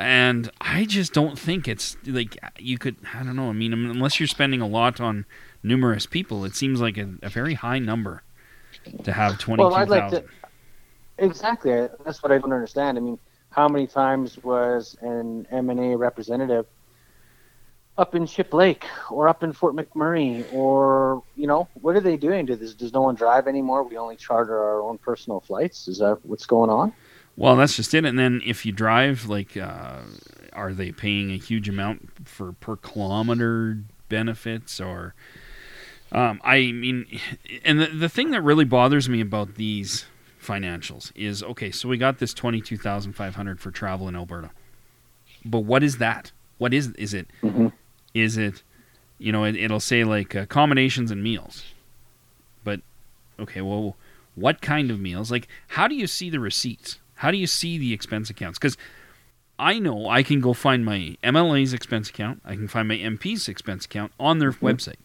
And 0.00 0.50
I 0.62 0.86
just 0.86 1.12
don't 1.12 1.38
think 1.38 1.68
it's 1.68 1.94
like 2.06 2.38
you 2.58 2.78
could. 2.78 2.96
I 3.14 3.22
don't 3.22 3.36
know. 3.36 3.50
I 3.50 3.52
mean, 3.52 3.74
um, 3.74 3.90
unless 3.90 4.18
you're 4.18 4.26
spending 4.26 4.62
a 4.62 4.66
lot 4.66 4.98
on 4.98 5.26
numerous 5.62 6.06
people, 6.06 6.46
it 6.46 6.54
seems 6.54 6.80
like 6.80 6.96
a, 6.96 7.16
a 7.22 7.28
very 7.28 7.52
high 7.52 7.78
number 7.78 8.22
to 9.04 9.12
have 9.12 9.38
twenty-two 9.38 9.68
thousand. 9.68 9.88
Well, 9.88 10.00
I'd 10.00 10.10
like 10.10 10.10
to. 10.12 10.24
Exactly. 11.18 11.86
That's 12.02 12.22
what 12.22 12.32
I 12.32 12.38
don't 12.38 12.52
understand. 12.52 12.96
I 12.96 13.02
mean, 13.02 13.18
how 13.50 13.68
many 13.68 13.86
times 13.86 14.42
was 14.42 14.96
an 15.02 15.46
MNA 15.52 15.98
representative 15.98 16.64
up 17.98 18.14
in 18.14 18.24
Ship 18.24 18.54
Lake 18.54 18.86
or 19.10 19.28
up 19.28 19.42
in 19.42 19.52
Fort 19.52 19.76
McMurray 19.76 20.50
or 20.54 21.22
you 21.36 21.46
know 21.46 21.68
what 21.74 21.94
are 21.94 22.00
they 22.00 22.16
doing? 22.16 22.46
Does 22.46 22.74
does 22.74 22.94
no 22.94 23.02
one 23.02 23.16
drive 23.16 23.46
anymore? 23.46 23.82
We 23.82 23.98
only 23.98 24.16
charter 24.16 24.56
our 24.56 24.80
own 24.80 24.96
personal 24.96 25.40
flights. 25.40 25.88
Is 25.88 25.98
that 25.98 26.20
what's 26.22 26.46
going 26.46 26.70
on? 26.70 26.94
Well, 27.40 27.56
that's 27.56 27.74
just 27.74 27.94
it. 27.94 28.04
And 28.04 28.18
then 28.18 28.42
if 28.44 28.66
you 28.66 28.72
drive, 28.72 29.24
like, 29.24 29.56
uh, 29.56 30.00
are 30.52 30.74
they 30.74 30.92
paying 30.92 31.30
a 31.30 31.38
huge 31.38 31.70
amount 31.70 32.28
for 32.28 32.52
per 32.52 32.76
kilometer 32.76 33.78
benefits 34.10 34.78
or? 34.78 35.14
Um, 36.12 36.38
I 36.44 36.70
mean, 36.72 37.06
and 37.64 37.80
the, 37.80 37.86
the 37.86 38.08
thing 38.10 38.32
that 38.32 38.42
really 38.42 38.66
bothers 38.66 39.08
me 39.08 39.22
about 39.22 39.54
these 39.54 40.04
financials 40.38 41.12
is 41.14 41.42
okay. 41.42 41.70
So 41.70 41.88
we 41.88 41.96
got 41.96 42.18
this 42.18 42.34
twenty 42.34 42.60
two 42.60 42.76
thousand 42.76 43.14
five 43.14 43.36
hundred 43.36 43.58
for 43.58 43.70
travel 43.70 44.06
in 44.06 44.14
Alberta, 44.16 44.50
but 45.42 45.60
what 45.60 45.82
is 45.82 45.96
that? 45.96 46.32
What 46.58 46.74
is 46.74 46.88
is 46.98 47.14
it? 47.14 47.26
Mm-hmm. 47.42 47.68
Is 48.12 48.36
it, 48.36 48.62
you 49.18 49.32
know, 49.32 49.44
it, 49.44 49.70
will 49.70 49.80
say 49.80 50.04
like 50.04 50.34
accommodations 50.34 51.10
and 51.10 51.22
meals. 51.22 51.64
But, 52.64 52.80
okay, 53.38 53.62
well, 53.62 53.96
what 54.34 54.60
kind 54.60 54.90
of 54.90 55.00
meals? 55.00 55.30
Like, 55.30 55.48
how 55.68 55.88
do 55.88 55.94
you 55.94 56.06
see 56.06 56.28
the 56.28 56.40
receipts? 56.40 56.98
How 57.20 57.30
do 57.30 57.36
you 57.36 57.46
see 57.46 57.76
the 57.76 57.92
expense 57.92 58.30
accounts? 58.30 58.58
Because 58.58 58.78
I 59.58 59.78
know 59.78 60.08
I 60.08 60.22
can 60.22 60.40
go 60.40 60.54
find 60.54 60.86
my 60.86 61.18
MLA's 61.22 61.74
expense 61.74 62.08
account, 62.08 62.40
I 62.46 62.54
can 62.54 62.66
find 62.66 62.88
my 62.88 62.96
MP's 62.96 63.46
expense 63.46 63.84
account 63.84 64.12
on 64.18 64.38
their 64.38 64.52
mm-hmm. 64.52 64.66
website. 64.66 64.96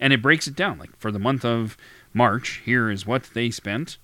And 0.00 0.12
it 0.12 0.20
breaks 0.20 0.48
it 0.48 0.56
down. 0.56 0.78
Like 0.78 0.98
for 0.98 1.12
the 1.12 1.20
month 1.20 1.44
of 1.44 1.76
March, 2.12 2.60
here 2.64 2.90
is 2.90 3.06
what 3.06 3.30
they 3.34 3.50
spent. 3.50 3.98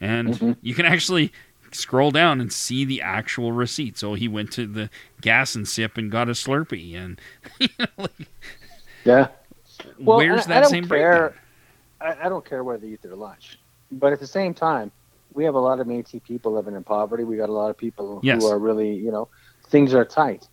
And 0.00 0.28
mm-hmm. 0.28 0.52
you 0.62 0.72
can 0.74 0.86
actually 0.86 1.32
scroll 1.70 2.10
down 2.10 2.40
and 2.40 2.50
see 2.50 2.86
the 2.86 3.02
actual 3.02 3.52
receipt. 3.52 3.98
So 3.98 4.14
he 4.14 4.26
went 4.26 4.50
to 4.52 4.66
the 4.66 4.88
gas 5.20 5.54
and 5.54 5.68
sip 5.68 5.98
and 5.98 6.10
got 6.10 6.30
a 6.30 6.32
Slurpee, 6.32 6.96
and 6.96 7.20
you 7.60 7.68
know, 7.78 7.86
like, 7.98 8.28
yeah. 9.04 9.28
Well, 9.98 10.16
where's 10.16 10.46
that 10.46 10.64
I 10.64 10.68
same 10.68 10.88
care. 10.88 11.34
I, 12.00 12.16
I, 12.22 12.28
don't 12.30 12.44
care 12.44 12.64
where 12.64 12.78
they 12.78 12.88
eat 12.88 13.02
their 13.02 13.16
lunch, 13.16 13.58
but 13.92 14.14
at 14.14 14.20
the 14.20 14.26
same 14.26 14.54
time, 14.54 14.90
we 15.36 15.44
have 15.44 15.54
a 15.54 15.60
lot 15.60 15.78
of 15.78 15.86
Métis 15.86 16.22
people 16.22 16.52
living 16.52 16.74
in 16.74 16.82
poverty. 16.82 17.22
We 17.22 17.36
got 17.36 17.48
a 17.48 17.52
lot 17.52 17.70
of 17.70 17.76
people 17.76 18.20
yes. 18.22 18.42
who 18.42 18.48
are 18.48 18.58
really, 18.58 18.94
you 18.94 19.12
know, 19.12 19.28
things 19.68 19.94
are 19.94 20.04
tight, 20.04 20.48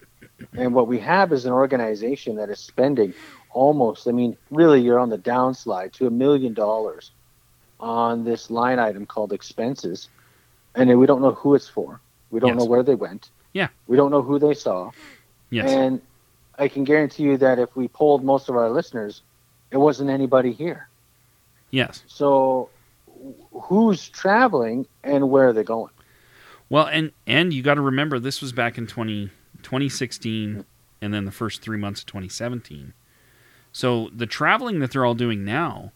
and 0.53 0.73
what 0.75 0.87
we 0.87 0.99
have 0.99 1.33
is 1.33 1.45
an 1.45 1.53
organization 1.53 2.35
that 2.35 2.49
is 2.49 2.59
spending 2.59 3.13
almost. 3.51 4.07
I 4.07 4.11
mean, 4.11 4.37
really, 4.51 4.81
you're 4.81 4.99
on 4.99 5.09
the 5.09 5.17
downslide 5.17 5.93
to 5.93 6.07
a 6.07 6.11
million 6.11 6.53
dollars 6.53 7.11
on 7.79 8.23
this 8.23 8.51
line 8.51 8.79
item 8.79 9.05
called 9.05 9.33
expenses 9.33 10.09
and 10.75 10.99
we 10.99 11.05
don't 11.05 11.21
know 11.21 11.31
who 11.31 11.55
it's 11.55 11.67
for. 11.67 11.99
We 12.31 12.39
don't 12.39 12.51
yes. 12.51 12.59
know 12.59 12.65
where 12.65 12.83
they 12.83 12.95
went. 12.95 13.29
Yeah. 13.53 13.67
We 13.87 13.97
don't 13.97 14.11
know 14.11 14.21
who 14.21 14.39
they 14.39 14.53
saw. 14.53 14.91
Yes. 15.49 15.69
And 15.71 16.01
I 16.57 16.67
can 16.67 16.83
guarantee 16.83 17.23
you 17.23 17.37
that 17.37 17.59
if 17.59 17.75
we 17.75 17.87
polled 17.87 18.23
most 18.23 18.49
of 18.49 18.55
our 18.55 18.69
listeners, 18.69 19.21
it 19.71 19.77
wasn't 19.77 20.09
anybody 20.09 20.51
here. 20.51 20.87
Yes. 21.69 22.03
So 22.07 22.69
who's 23.51 24.09
traveling 24.09 24.87
and 25.03 25.29
where 25.29 25.49
are 25.49 25.53
they 25.53 25.63
going? 25.63 25.91
Well, 26.69 26.87
and 26.87 27.11
and 27.27 27.53
you 27.53 27.61
got 27.61 27.75
to 27.75 27.81
remember 27.81 28.19
this 28.19 28.41
was 28.41 28.51
back 28.51 28.77
in 28.77 28.87
20, 28.87 29.29
2016 29.61 30.65
and 31.01 31.13
then 31.13 31.25
the 31.25 31.31
first 31.31 31.61
3 31.61 31.77
months 31.77 32.01
of 32.01 32.07
2017. 32.07 32.93
So 33.71 34.09
the 34.15 34.25
traveling 34.25 34.79
that 34.79 34.91
they're 34.91 35.05
all 35.05 35.15
doing 35.15 35.43
now 35.43 35.91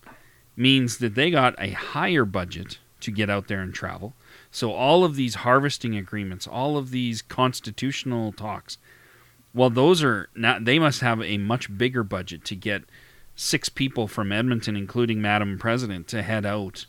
means 0.56 0.98
that 0.98 1.16
they 1.16 1.32
got 1.32 1.56
a 1.60 1.72
higher 1.72 2.26
budget 2.26 2.80
to 3.00 3.12
get 3.12 3.30
out 3.30 3.48
there 3.48 3.62
and 3.62 3.74
travel. 3.74 4.14
So 4.52 4.72
all 4.72 5.04
of 5.04 5.16
these 5.16 5.36
harvesting 5.36 5.96
agreements, 5.96 6.48
all 6.48 6.78
of 6.78 6.90
these 6.90 7.22
constitutional 7.22 8.32
talks, 8.32 8.78
well, 9.54 9.70
those 9.70 10.04
are 10.04 10.30
not. 10.36 10.66
They 10.66 10.80
must 10.80 11.02
have 11.02 11.22
a 11.22 11.38
much 11.38 11.76
bigger 11.78 12.04
budget 12.04 12.44
to 12.46 12.56
get 12.56 12.84
six 13.36 13.70
people 13.70 14.08
from 14.08 14.32
Edmonton, 14.32 14.76
including 14.76 15.22
Madam 15.22 15.58
President, 15.58 16.08
to 16.10 16.22
head 16.22 16.46
out 16.46 16.86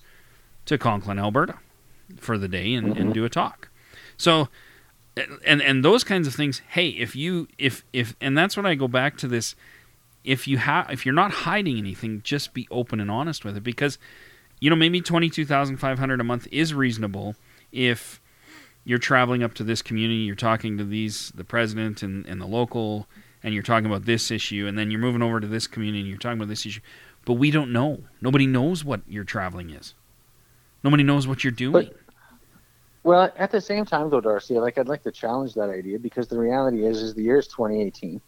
to 0.69 0.79
Conklin, 0.79 1.19
Alberta, 1.19 1.59
for 2.17 2.39
the 2.39 2.49
day 2.49 2.75
and, 2.75 2.89
mm-hmm. 2.89 3.01
and 3.01 3.15
do 3.15 3.25
a 3.25 3.29
talk. 3.29 3.69
So, 4.17 4.49
and 5.45 5.61
and 5.61 5.85
those 5.85 6.05
kinds 6.05 6.27
of 6.27 6.35
things. 6.35 6.63
Hey, 6.69 6.89
if 6.89 7.15
you 7.17 7.49
if 7.59 7.85
if 7.93 8.15
and 8.21 8.39
that's 8.39 8.57
what 8.57 8.67
I 8.67 8.75
go 8.75 8.89
back 8.89 9.17
to 9.19 9.29
this. 9.29 9.55
If 10.25 10.47
you 10.47 10.59
have 10.59 10.91
if 10.91 11.07
you're 11.07 11.15
not 11.15 11.31
hiding 11.31 11.79
anything, 11.79 12.21
just 12.23 12.53
be 12.53 12.69
open 12.71 13.01
and 13.01 13.11
honest 13.11 13.45
with 13.47 13.57
it 13.57 13.63
because, 13.63 13.99
you 14.61 14.69
know, 14.69 14.77
maybe 14.77 15.01
twenty 15.01 15.31
two 15.31 15.47
thousand 15.47 15.79
five 15.79 15.99
hundred 15.99 16.21
a 16.21 16.25
month 16.25 16.47
is 16.51 16.75
reasonable 16.75 17.35
if 17.73 18.21
you're 18.85 18.99
traveling 18.99 19.43
up 19.43 19.55
to 19.55 19.65
this 19.65 19.81
community, 19.81 20.21
you're 20.21 20.35
talking 20.35 20.77
to 20.77 20.85
these 20.85 21.31
the 21.35 21.45
president 21.45 22.03
and, 22.03 22.27
and 22.27 22.41
the 22.41 22.47
local 22.47 23.07
and 23.43 23.55
you're 23.55 23.63
talking 23.63 23.87
about 23.87 24.05
this 24.05 24.31
issue, 24.31 24.67
and 24.67 24.77
then 24.77 24.91
you're 24.91 25.01
moving 25.01 25.23
over 25.23 25.41
to 25.41 25.47
this 25.47 25.67
community 25.67 26.01
and 26.01 26.09
you're 26.09 26.19
talking 26.19 26.39
about 26.39 26.49
this 26.49 26.67
issue. 26.67 26.81
But 27.25 27.35
we 27.35 27.51
don't 27.51 27.73
know. 27.73 28.03
Nobody 28.21 28.47
knows 28.47 28.85
what 28.85 29.01
your 29.09 29.25
traveling 29.25 29.71
is. 29.71 29.95
Nobody 30.83 31.03
knows 31.03 31.27
what 31.27 31.45
you're 31.45 31.51
doing. 31.51 31.73
But, 31.73 31.97
well, 33.03 33.33
at 33.37 33.51
the 33.51 33.61
same 33.61 33.85
time, 33.85 34.11
though, 34.11 34.21
Darcy, 34.21 34.59
like 34.59 34.79
I'd 34.79 34.89
like 34.89 35.03
to 35.05 35.13
challenge 35.13 35.55
that 35.55 35.71
idea 35.71 35.99
because 35.99 36.29
the 36.29 36.39
reality 36.39 36.85
is, 36.85 37.03
is 37.03 37.15
the 37.15 37.23
year 37.23 37.39
is 37.39 37.47
2018. 37.49 38.21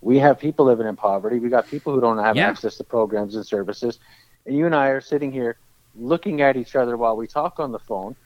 We 0.00 0.18
have 0.18 0.38
people 0.38 0.66
living 0.66 0.86
in 0.86 0.96
poverty. 0.96 1.38
We 1.38 1.50
got 1.50 1.66
people 1.66 1.92
who 1.92 2.00
don't 2.00 2.18
have 2.18 2.36
yeah. 2.36 2.48
access 2.48 2.76
to 2.78 2.84
programs 2.84 3.34
and 3.34 3.46
services, 3.46 3.98
and 4.46 4.56
you 4.56 4.66
and 4.66 4.74
I 4.74 4.88
are 4.88 5.00
sitting 5.00 5.30
here 5.30 5.58
looking 5.94 6.40
at 6.40 6.56
each 6.56 6.76
other 6.76 6.96
while 6.96 7.16
we 7.16 7.26
talk 7.26 7.60
on 7.60 7.72
the 7.72 7.78
phone 7.78 8.16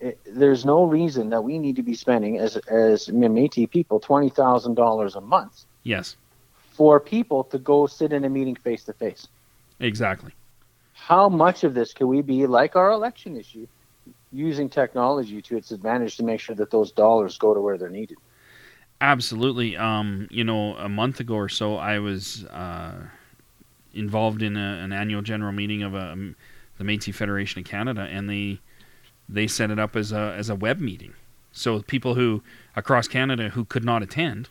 it, 0.00 0.18
there's 0.24 0.64
no 0.64 0.84
reason 0.84 1.30
that 1.30 1.42
we 1.42 1.58
need 1.58 1.76
to 1.76 1.82
be 1.82 1.94
spending 1.94 2.38
as 2.38 2.56
as 2.56 3.08
Métis 3.08 3.70
people 3.70 4.00
twenty 4.00 4.30
thousand 4.30 4.74
dollars 4.74 5.14
a 5.14 5.20
month. 5.20 5.64
Yes. 5.82 6.16
For 6.72 6.98
people 6.98 7.44
to 7.44 7.58
go 7.58 7.86
sit 7.86 8.12
in 8.12 8.24
a 8.24 8.30
meeting 8.30 8.56
face 8.56 8.84
to 8.84 8.94
face. 8.94 9.28
Exactly. 9.78 10.32
How 11.06 11.28
much 11.28 11.64
of 11.64 11.74
this 11.74 11.92
can 11.92 12.08
we 12.08 12.22
be 12.22 12.46
like 12.46 12.76
our 12.76 12.92
election 12.92 13.36
issue, 13.36 13.66
using 14.32 14.68
technology 14.68 15.42
to 15.42 15.56
its 15.56 15.72
advantage 15.72 16.16
to 16.18 16.22
make 16.22 16.40
sure 16.40 16.54
that 16.54 16.70
those 16.70 16.92
dollars 16.92 17.36
go 17.38 17.52
to 17.54 17.60
where 17.60 17.76
they're 17.78 17.88
needed? 17.88 18.18
Absolutely. 19.00 19.76
Um, 19.76 20.28
you 20.30 20.44
know, 20.44 20.76
a 20.76 20.88
month 20.88 21.18
ago 21.20 21.34
or 21.34 21.48
so, 21.48 21.76
I 21.76 21.98
was 21.98 22.44
uh, 22.44 23.06
involved 23.94 24.42
in 24.42 24.56
a, 24.56 24.80
an 24.84 24.92
annual 24.92 25.22
general 25.22 25.52
meeting 25.52 25.82
of 25.82 25.94
a, 25.94 26.12
um, 26.12 26.36
the 26.78 26.84
Métis 26.84 27.14
Federation 27.14 27.60
of 27.60 27.66
Canada, 27.66 28.02
and 28.02 28.28
they 28.28 28.60
they 29.28 29.46
set 29.46 29.70
it 29.70 29.78
up 29.78 29.96
as 29.96 30.12
a 30.12 30.34
as 30.36 30.48
a 30.50 30.54
web 30.54 30.80
meeting. 30.80 31.14
So 31.50 31.80
people 31.82 32.14
who 32.14 32.42
across 32.76 33.08
Canada 33.08 33.48
who 33.48 33.64
could 33.64 33.84
not 33.84 34.02
attend, 34.02 34.48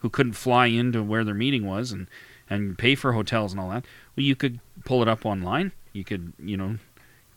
who 0.00 0.08
couldn't 0.08 0.32
fly 0.32 0.66
into 0.66 1.02
where 1.02 1.22
their 1.22 1.34
meeting 1.34 1.66
was 1.66 1.92
and 1.92 2.08
and 2.48 2.76
pay 2.76 2.94
for 2.94 3.12
hotels 3.12 3.52
and 3.52 3.60
all 3.60 3.70
that, 3.70 3.84
well, 4.16 4.24
you 4.24 4.34
could 4.34 4.58
pull 4.84 5.02
it 5.02 5.08
up 5.08 5.24
online. 5.24 5.72
You 5.92 6.04
could 6.04 6.32
you 6.38 6.56
know 6.56 6.76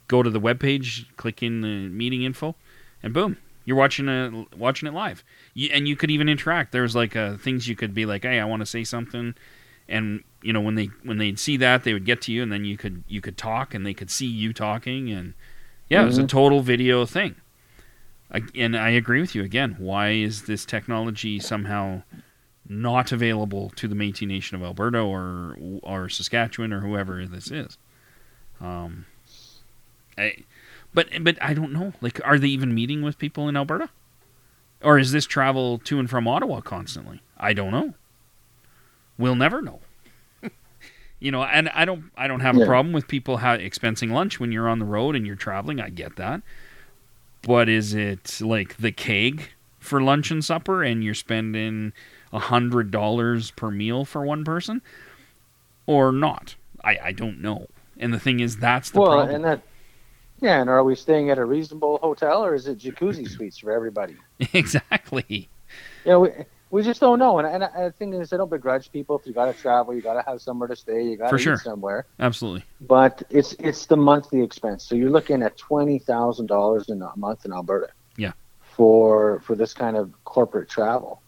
go 0.07 0.23
to 0.23 0.29
the 0.29 0.39
web 0.39 0.59
page, 0.59 1.07
click 1.17 1.41
in 1.41 1.61
the 1.61 1.87
meeting 1.89 2.23
info, 2.23 2.55
and 3.01 3.13
boom, 3.13 3.37
you're 3.65 3.77
watching 3.77 4.07
it 4.07 4.57
watching 4.57 4.87
it 4.87 4.93
live. 4.93 5.23
You, 5.53 5.69
and 5.73 5.87
you 5.87 5.95
could 5.95 6.11
even 6.11 6.29
interact. 6.29 6.71
There's 6.71 6.95
like 6.95 7.15
uh, 7.15 7.37
things 7.37 7.67
you 7.67 7.75
could 7.75 7.93
be 7.93 8.05
like, 8.05 8.23
hey, 8.23 8.39
I 8.39 8.45
want 8.45 8.61
to 8.61 8.65
say 8.65 8.83
something, 8.83 9.35
and 9.89 10.23
you 10.41 10.53
know 10.53 10.61
when 10.61 10.75
they 10.75 10.85
when 11.03 11.17
they'd 11.17 11.39
see 11.39 11.57
that, 11.57 11.83
they 11.83 11.93
would 11.93 12.05
get 12.05 12.21
to 12.23 12.31
you, 12.31 12.43
and 12.43 12.51
then 12.51 12.63
you 12.65 12.77
could 12.77 13.03
you 13.07 13.21
could 13.21 13.37
talk, 13.37 13.73
and 13.73 13.85
they 13.85 13.93
could 13.93 14.11
see 14.11 14.27
you 14.27 14.53
talking, 14.53 15.09
and 15.11 15.33
yeah, 15.89 15.97
mm-hmm. 15.97 16.03
it 16.03 16.07
was 16.07 16.17
a 16.17 16.21
mm-hmm. 16.21 16.27
total 16.27 16.61
video 16.61 17.05
thing. 17.05 17.35
I, 18.31 18.41
and 18.55 18.75
I 18.75 18.89
agree 18.89 19.21
with 19.21 19.35
you 19.35 19.43
again. 19.43 19.75
Why 19.77 20.09
is 20.09 20.43
this 20.43 20.65
technology 20.65 21.39
somehow 21.39 22.03
not 22.67 23.11
available 23.11 23.69
to 23.75 23.87
the 23.87 23.95
Métis 23.95 24.27
Nation 24.27 24.55
of 24.55 24.63
Alberta 24.63 24.99
or 24.99 25.57
or 25.83 26.09
Saskatchewan 26.09 26.73
or 26.73 26.81
whoever 26.81 27.25
this 27.25 27.51
is? 27.51 27.77
Um, 28.61 29.05
I, 30.17 30.37
but 30.93 31.07
but 31.21 31.37
I 31.41 31.53
don't 31.53 31.73
know. 31.73 31.93
Like, 32.01 32.19
are 32.25 32.39
they 32.39 32.47
even 32.47 32.73
meeting 32.73 33.01
with 33.01 33.17
people 33.17 33.47
in 33.49 33.57
Alberta, 33.57 33.89
or 34.81 34.97
is 34.97 35.11
this 35.11 35.25
travel 35.25 35.77
to 35.79 35.99
and 35.99 36.09
from 36.09 36.27
Ottawa 36.27 36.61
constantly? 36.61 37.21
I 37.37 37.53
don't 37.53 37.71
know. 37.71 37.93
We'll 39.17 39.35
never 39.35 39.61
know 39.61 39.79
you 41.19 41.31
know, 41.31 41.43
and 41.43 41.69
I 41.69 41.85
don't 41.85 42.11
I 42.17 42.27
don't 42.27 42.41
have 42.41 42.55
yeah. 42.55 42.63
a 42.63 42.67
problem 42.67 42.93
with 42.93 43.07
people 43.07 43.37
ha- 43.37 43.57
expensing 43.57 44.11
lunch 44.11 44.39
when 44.39 44.51
you're 44.51 44.69
on 44.69 44.79
the 44.79 44.85
road 44.85 45.15
and 45.15 45.25
you're 45.25 45.35
traveling. 45.35 45.79
I 45.79 45.89
get 45.89 46.15
that. 46.17 46.41
But 47.41 47.69
is 47.69 47.93
it 47.93 48.41
like 48.41 48.77
the 48.77 48.91
keg 48.91 49.49
for 49.79 50.01
lunch 50.01 50.31
and 50.31 50.43
supper, 50.43 50.83
and 50.83 51.03
you're 51.03 51.13
spending 51.13 51.93
a 52.33 52.39
hundred 52.39 52.91
dollars 52.91 53.51
per 53.51 53.69
meal 53.69 54.03
for 54.05 54.25
one 54.25 54.43
person, 54.43 54.81
or 55.85 56.11
not? 56.11 56.55
I 56.83 56.97
I 57.03 57.11
don't 57.11 57.41
know. 57.41 57.67
And 57.97 58.13
the 58.13 58.19
thing 58.19 58.39
is, 58.39 58.57
that's 58.57 58.91
the 58.91 58.99
well, 58.99 59.11
problem. 59.11 59.35
and 59.35 59.45
that 59.45 59.61
yeah, 60.41 60.59
and 60.59 60.69
are 60.69 60.83
we 60.83 60.95
staying 60.95 61.29
at 61.29 61.37
a 61.37 61.45
reasonable 61.45 61.97
hotel, 61.99 62.43
or 62.43 62.55
is 62.55 62.67
it 62.67 62.79
jacuzzi 62.79 63.29
suites 63.35 63.57
for 63.57 63.71
everybody? 63.71 64.17
exactly. 64.53 65.49
You 66.03 66.11
know, 66.11 66.19
we, 66.21 66.29
we 66.71 66.83
just 66.83 66.99
don't 66.99 67.19
know. 67.19 67.39
And, 67.39 67.47
and 67.47 67.63
I, 67.63 67.89
think 67.91 68.13
is 68.15 68.33
I 68.33 68.37
don't 68.37 68.49
begrudge 68.49 68.91
people. 68.91 69.17
If 69.17 69.25
you 69.25 69.33
got 69.33 69.45
to 69.45 69.53
travel, 69.53 69.93
you 69.93 70.01
got 70.01 70.15
to 70.15 70.29
have 70.29 70.41
somewhere 70.41 70.67
to 70.67 70.75
stay. 70.75 71.03
You 71.03 71.17
got 71.17 71.29
to 71.29 71.37
sure. 71.37 71.57
somewhere. 71.57 72.05
Absolutely. 72.19 72.63
But 72.81 73.23
it's 73.29 73.53
it's 73.53 73.85
the 73.85 73.97
monthly 73.97 74.41
expense. 74.43 74.83
So 74.83 74.95
you're 74.95 75.09
looking 75.09 75.41
at 75.41 75.57
twenty 75.57 75.99
thousand 75.99 76.47
dollars 76.47 76.89
in 76.89 77.01
a 77.01 77.11
month 77.15 77.45
in 77.45 77.53
Alberta. 77.53 77.91
Yeah. 78.17 78.33
For 78.75 79.39
for 79.41 79.55
this 79.55 79.73
kind 79.73 79.95
of 79.95 80.11
corporate 80.25 80.69
travel, 80.69 81.21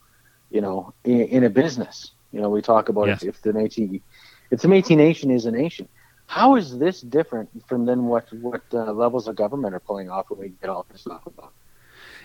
you 0.50 0.62
know, 0.62 0.94
in, 1.06 1.22
in 1.22 1.44
a 1.44 1.50
business. 1.50 2.12
You 2.34 2.42
know, 2.42 2.50
we 2.50 2.62
talk 2.62 2.90
about 2.90 3.08
yes. 3.08 3.24
if, 3.24 3.30
if 3.30 3.42
the 3.42 3.52
Métis, 3.54 4.02
if 4.52 4.62
the 4.62 4.68
Métis 4.68 4.98
Nation 4.98 5.32
is 5.32 5.46
a 5.46 5.52
nation. 5.52 5.88
How 6.28 6.56
is 6.56 6.78
this 6.78 7.02
different 7.02 7.50
from 7.68 7.86
then 7.86 8.06
what 8.06 8.32
what 8.34 8.62
uh, 8.74 8.92
levels 8.92 9.28
of 9.28 9.36
government 9.36 9.74
are 9.74 9.80
pulling 9.80 10.10
off 10.10 10.30
when 10.30 10.40
we 10.40 10.50
get 10.50 10.70
all 10.70 10.86
this 10.92 11.02
stuff 11.02 11.26
about? 11.26 11.54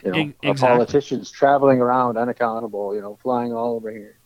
You 0.05 0.11
know, 0.11 0.33
exactly. 0.43 0.55
politicians 0.55 1.31
traveling 1.31 1.81
around 1.81 2.19
unaccountable, 2.19 2.95
you 2.95 3.01
know, 3.01 3.17
flying 3.23 3.53
all 3.53 3.77
over 3.77 3.91
here. 3.91 4.17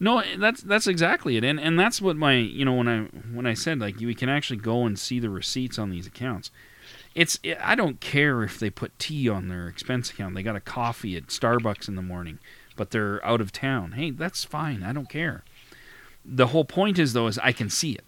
No, 0.00 0.22
that's 0.36 0.60
that's 0.60 0.88
exactly 0.88 1.36
it, 1.36 1.44
and 1.44 1.60
and 1.60 1.78
that's 1.78 2.02
what 2.02 2.16
my 2.16 2.34
you 2.34 2.64
know 2.64 2.74
when 2.74 2.88
I 2.88 3.02
when 3.32 3.46
I 3.46 3.54
said 3.54 3.78
like 3.78 3.98
we 4.00 4.14
can 4.14 4.28
actually 4.28 4.58
go 4.58 4.84
and 4.84 4.98
see 4.98 5.20
the 5.20 5.30
receipts 5.30 5.78
on 5.78 5.90
these 5.90 6.06
accounts. 6.08 6.50
It's 7.14 7.38
I 7.60 7.76
don't 7.76 8.00
care 8.00 8.42
if 8.42 8.58
they 8.58 8.70
put 8.70 8.98
tea 8.98 9.28
on 9.28 9.46
their 9.46 9.68
expense 9.68 10.10
account. 10.10 10.34
They 10.34 10.42
got 10.42 10.56
a 10.56 10.60
coffee 10.60 11.16
at 11.16 11.28
Starbucks 11.28 11.86
in 11.86 11.94
the 11.94 12.02
morning, 12.02 12.40
but 12.74 12.90
they're 12.90 13.24
out 13.24 13.40
of 13.40 13.52
town. 13.52 13.92
Hey, 13.92 14.10
that's 14.10 14.42
fine. 14.42 14.82
I 14.82 14.92
don't 14.92 15.08
care. 15.08 15.44
The 16.24 16.48
whole 16.48 16.64
point 16.64 16.98
is 16.98 17.12
though 17.12 17.28
is 17.28 17.38
I 17.38 17.52
can 17.52 17.70
see 17.70 17.92
it. 17.92 18.04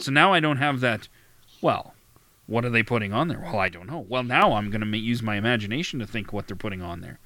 So 0.00 0.10
now 0.10 0.32
I 0.32 0.40
don't 0.40 0.56
have 0.56 0.80
that. 0.80 1.08
Well, 1.60 1.94
what 2.46 2.64
are 2.64 2.70
they 2.70 2.82
putting 2.82 3.12
on 3.12 3.28
there? 3.28 3.40
Well, 3.40 3.58
I 3.58 3.68
don't 3.68 3.86
know. 3.86 4.04
Well, 4.08 4.22
now 4.22 4.54
I'm 4.54 4.70
going 4.70 4.80
to 4.80 4.98
use 4.98 5.22
my 5.22 5.36
imagination 5.36 6.00
to 6.00 6.06
think 6.06 6.32
what 6.32 6.48
they're 6.48 6.56
putting 6.56 6.82
on 6.82 7.00
there. 7.00 7.20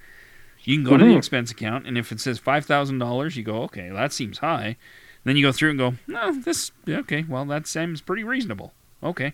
You 0.63 0.75
can 0.75 0.83
go 0.83 0.91
mm-hmm. 0.91 0.99
to 0.99 1.03
the 1.05 1.09
mm-hmm. 1.11 1.17
expense 1.17 1.51
account, 1.51 1.87
and 1.87 1.97
if 1.97 2.11
it 2.11 2.19
says 2.19 2.39
five 2.39 2.65
thousand 2.65 2.99
dollars, 2.99 3.37
you 3.37 3.43
go, 3.43 3.61
okay, 3.63 3.89
that 3.89 4.11
seems 4.11 4.39
high. 4.39 4.77
Then 5.23 5.37
you 5.37 5.45
go 5.45 5.51
through 5.51 5.71
and 5.71 5.79
go, 5.79 5.93
no, 6.07 6.33
this 6.33 6.71
okay. 6.87 7.23
Well, 7.27 7.45
that 7.45 7.67
seems 7.67 8.01
pretty 8.01 8.23
reasonable. 8.23 8.73
Okay, 9.03 9.33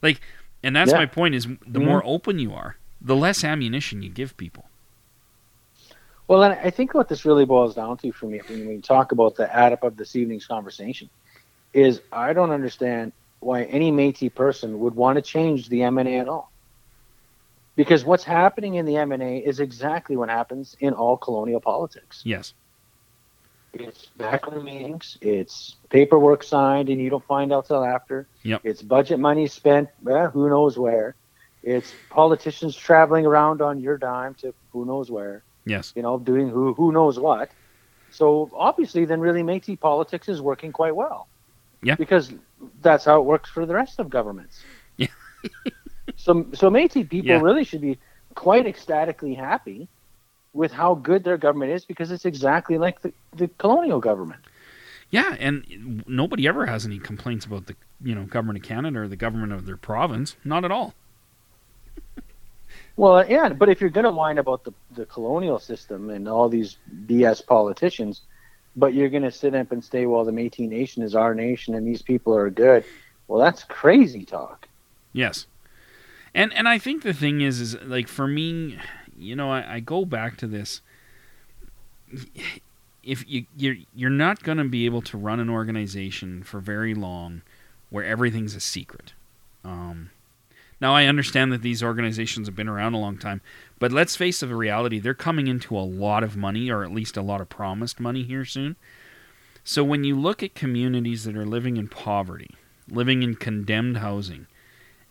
like, 0.00 0.20
and 0.62 0.76
that's 0.76 0.92
yeah. 0.92 0.98
my 0.98 1.06
point: 1.06 1.34
is 1.34 1.44
the 1.44 1.50
mm-hmm. 1.50 1.84
more 1.84 2.02
open 2.04 2.38
you 2.38 2.54
are, 2.54 2.76
the 3.00 3.16
less 3.16 3.42
ammunition 3.42 4.02
you 4.02 4.10
give 4.10 4.36
people. 4.36 4.66
Well, 6.28 6.42
and 6.42 6.54
I 6.54 6.70
think 6.70 6.94
what 6.94 7.08
this 7.08 7.24
really 7.24 7.44
boils 7.44 7.74
down 7.74 7.98
to 7.98 8.12
for 8.12 8.26
me, 8.26 8.40
when 8.46 8.66
we 8.66 8.80
talk 8.80 9.12
about 9.12 9.34
the 9.34 9.52
add 9.54 9.72
up 9.72 9.82
of 9.82 9.96
this 9.96 10.16
evening's 10.16 10.46
conversation, 10.46 11.10
is 11.74 12.00
I 12.10 12.32
don't 12.32 12.50
understand 12.50 13.12
why 13.40 13.64
any 13.64 13.92
Métis 13.92 14.34
person 14.34 14.78
would 14.80 14.94
want 14.94 15.16
to 15.16 15.22
change 15.22 15.68
the 15.68 15.80
MNA 15.80 16.22
at 16.22 16.28
all. 16.28 16.50
Because 17.76 18.04
what's 18.04 18.24
happening 18.24 18.74
in 18.76 18.86
the 18.86 18.94
MNA 18.94 19.42
is 19.42 19.60
exactly 19.60 20.16
what 20.16 20.28
happens 20.28 20.76
in 20.80 20.94
all 20.94 21.16
colonial 21.16 21.60
politics. 21.60 22.22
Yes. 22.24 22.54
It's 23.72 24.06
backroom 24.16 24.64
meetings. 24.64 25.18
It's 25.20 25.74
paperwork 25.90 26.44
signed, 26.44 26.88
and 26.88 27.00
you 27.00 27.10
don't 27.10 27.24
find 27.24 27.52
out 27.52 27.66
till 27.66 27.84
after. 27.84 28.28
Yep. 28.44 28.60
It's 28.62 28.80
budget 28.80 29.18
money 29.18 29.48
spent, 29.48 29.88
well, 30.02 30.30
who 30.30 30.48
knows 30.48 30.78
where. 30.78 31.16
It's 31.64 31.92
politicians 32.10 32.76
traveling 32.76 33.26
around 33.26 33.60
on 33.60 33.80
your 33.80 33.98
dime 33.98 34.34
to 34.34 34.54
who 34.72 34.84
knows 34.84 35.10
where. 35.10 35.42
Yes. 35.66 35.92
You 35.96 36.02
know, 36.02 36.18
doing 36.18 36.48
who 36.48 36.74
who 36.74 36.92
knows 36.92 37.18
what. 37.18 37.50
So 38.10 38.50
obviously, 38.54 39.06
then 39.06 39.20
really 39.20 39.42
Métis 39.42 39.80
politics 39.80 40.28
is 40.28 40.40
working 40.40 40.70
quite 40.70 40.94
well. 40.94 41.26
Yeah. 41.84 41.96
Because 41.96 42.32
that's 42.80 43.04
how 43.04 43.20
it 43.20 43.24
works 43.24 43.50
for 43.50 43.66
the 43.66 43.74
rest 43.74 43.98
of 43.98 44.10
governments. 44.10 44.62
Yeah. 44.96 45.08
so 46.16 46.46
so 46.52 46.70
Métis 46.70 47.08
people 47.08 47.30
yeah. 47.30 47.40
really 47.40 47.64
should 47.64 47.80
be 47.80 47.98
quite 48.34 48.66
ecstatically 48.66 49.34
happy 49.34 49.88
with 50.52 50.72
how 50.72 50.94
good 50.94 51.24
their 51.24 51.36
government 51.36 51.72
is 51.72 51.84
because 51.84 52.10
it's 52.10 52.24
exactly 52.24 52.78
like 52.78 53.02
the, 53.02 53.12
the 53.34 53.48
colonial 53.58 54.00
government. 54.00 54.40
Yeah, 55.10 55.36
and 55.38 56.02
nobody 56.08 56.48
ever 56.48 56.66
has 56.66 56.86
any 56.86 56.98
complaints 56.98 57.44
about 57.44 57.66
the 57.66 57.76
you 58.02 58.14
know 58.14 58.24
government 58.24 58.58
of 58.58 58.64
Canada 58.64 59.00
or 59.00 59.08
the 59.08 59.16
government 59.16 59.52
of 59.52 59.66
their 59.66 59.76
province. 59.76 60.36
Not 60.44 60.64
at 60.64 60.72
all. 60.72 60.94
well, 62.96 63.28
yeah, 63.28 63.50
but 63.50 63.68
if 63.68 63.80
you're 63.80 63.90
going 63.90 64.04
to 64.04 64.10
whine 64.10 64.38
about 64.38 64.64
the, 64.64 64.72
the 64.92 65.06
colonial 65.06 65.58
system 65.58 66.10
and 66.10 66.28
all 66.28 66.48
these 66.48 66.78
BS 67.06 67.46
politicians, 67.46 68.22
but 68.76 68.94
you're 68.94 69.08
going 69.08 69.22
to 69.22 69.30
sit 69.30 69.54
up 69.54 69.72
and 69.72 69.84
say, 69.84 70.06
well, 70.06 70.24
the 70.24 70.32
Métis 70.32 70.68
Nation 70.68 71.02
is 71.02 71.14
our 71.14 71.34
nation 71.34 71.74
and 71.74 71.86
these 71.86 72.02
people 72.02 72.34
are 72.34 72.50
good. 72.50 72.84
Well, 73.28 73.40
that's 73.40 73.64
crazy 73.64 74.24
talk. 74.24 74.68
Yes. 75.12 75.46
And 76.34 76.52
and 76.52 76.68
I 76.68 76.78
think 76.78 77.02
the 77.02 77.12
thing 77.12 77.40
is 77.40 77.60
is 77.60 77.80
like 77.82 78.08
for 78.08 78.26
me, 78.26 78.78
you 79.16 79.36
know, 79.36 79.50
I, 79.50 79.74
I 79.74 79.80
go 79.80 80.04
back 80.04 80.36
to 80.38 80.46
this. 80.46 80.80
If 83.02 83.28
you 83.28 83.46
you're 83.56 83.76
you're 83.94 84.10
not 84.10 84.42
going 84.42 84.58
to 84.58 84.64
be 84.64 84.84
able 84.86 85.02
to 85.02 85.16
run 85.16 85.38
an 85.38 85.48
organization 85.48 86.42
for 86.42 86.58
very 86.58 86.94
long 86.94 87.42
where 87.90 88.04
everything's 88.04 88.56
a 88.56 88.60
secret. 88.60 89.12
Um, 89.64 90.10
now 90.84 90.94
I 90.94 91.06
understand 91.06 91.50
that 91.50 91.62
these 91.62 91.82
organizations 91.82 92.46
have 92.46 92.54
been 92.54 92.68
around 92.68 92.92
a 92.92 92.98
long 92.98 93.16
time, 93.16 93.40
but 93.78 93.90
let's 93.90 94.16
face 94.16 94.40
the 94.40 94.54
reality: 94.54 94.98
they're 94.98 95.14
coming 95.14 95.46
into 95.46 95.78
a 95.78 95.80
lot 95.80 96.22
of 96.22 96.36
money, 96.36 96.70
or 96.70 96.84
at 96.84 96.92
least 96.92 97.16
a 97.16 97.22
lot 97.22 97.40
of 97.40 97.48
promised 97.48 98.00
money 98.00 98.22
here 98.22 98.44
soon. 98.44 98.76
So 99.64 99.82
when 99.82 100.04
you 100.04 100.14
look 100.14 100.42
at 100.42 100.54
communities 100.54 101.24
that 101.24 101.38
are 101.38 101.46
living 101.46 101.78
in 101.78 101.88
poverty, 101.88 102.50
living 102.86 103.22
in 103.22 103.34
condemned 103.34 103.96
housing, 103.96 104.46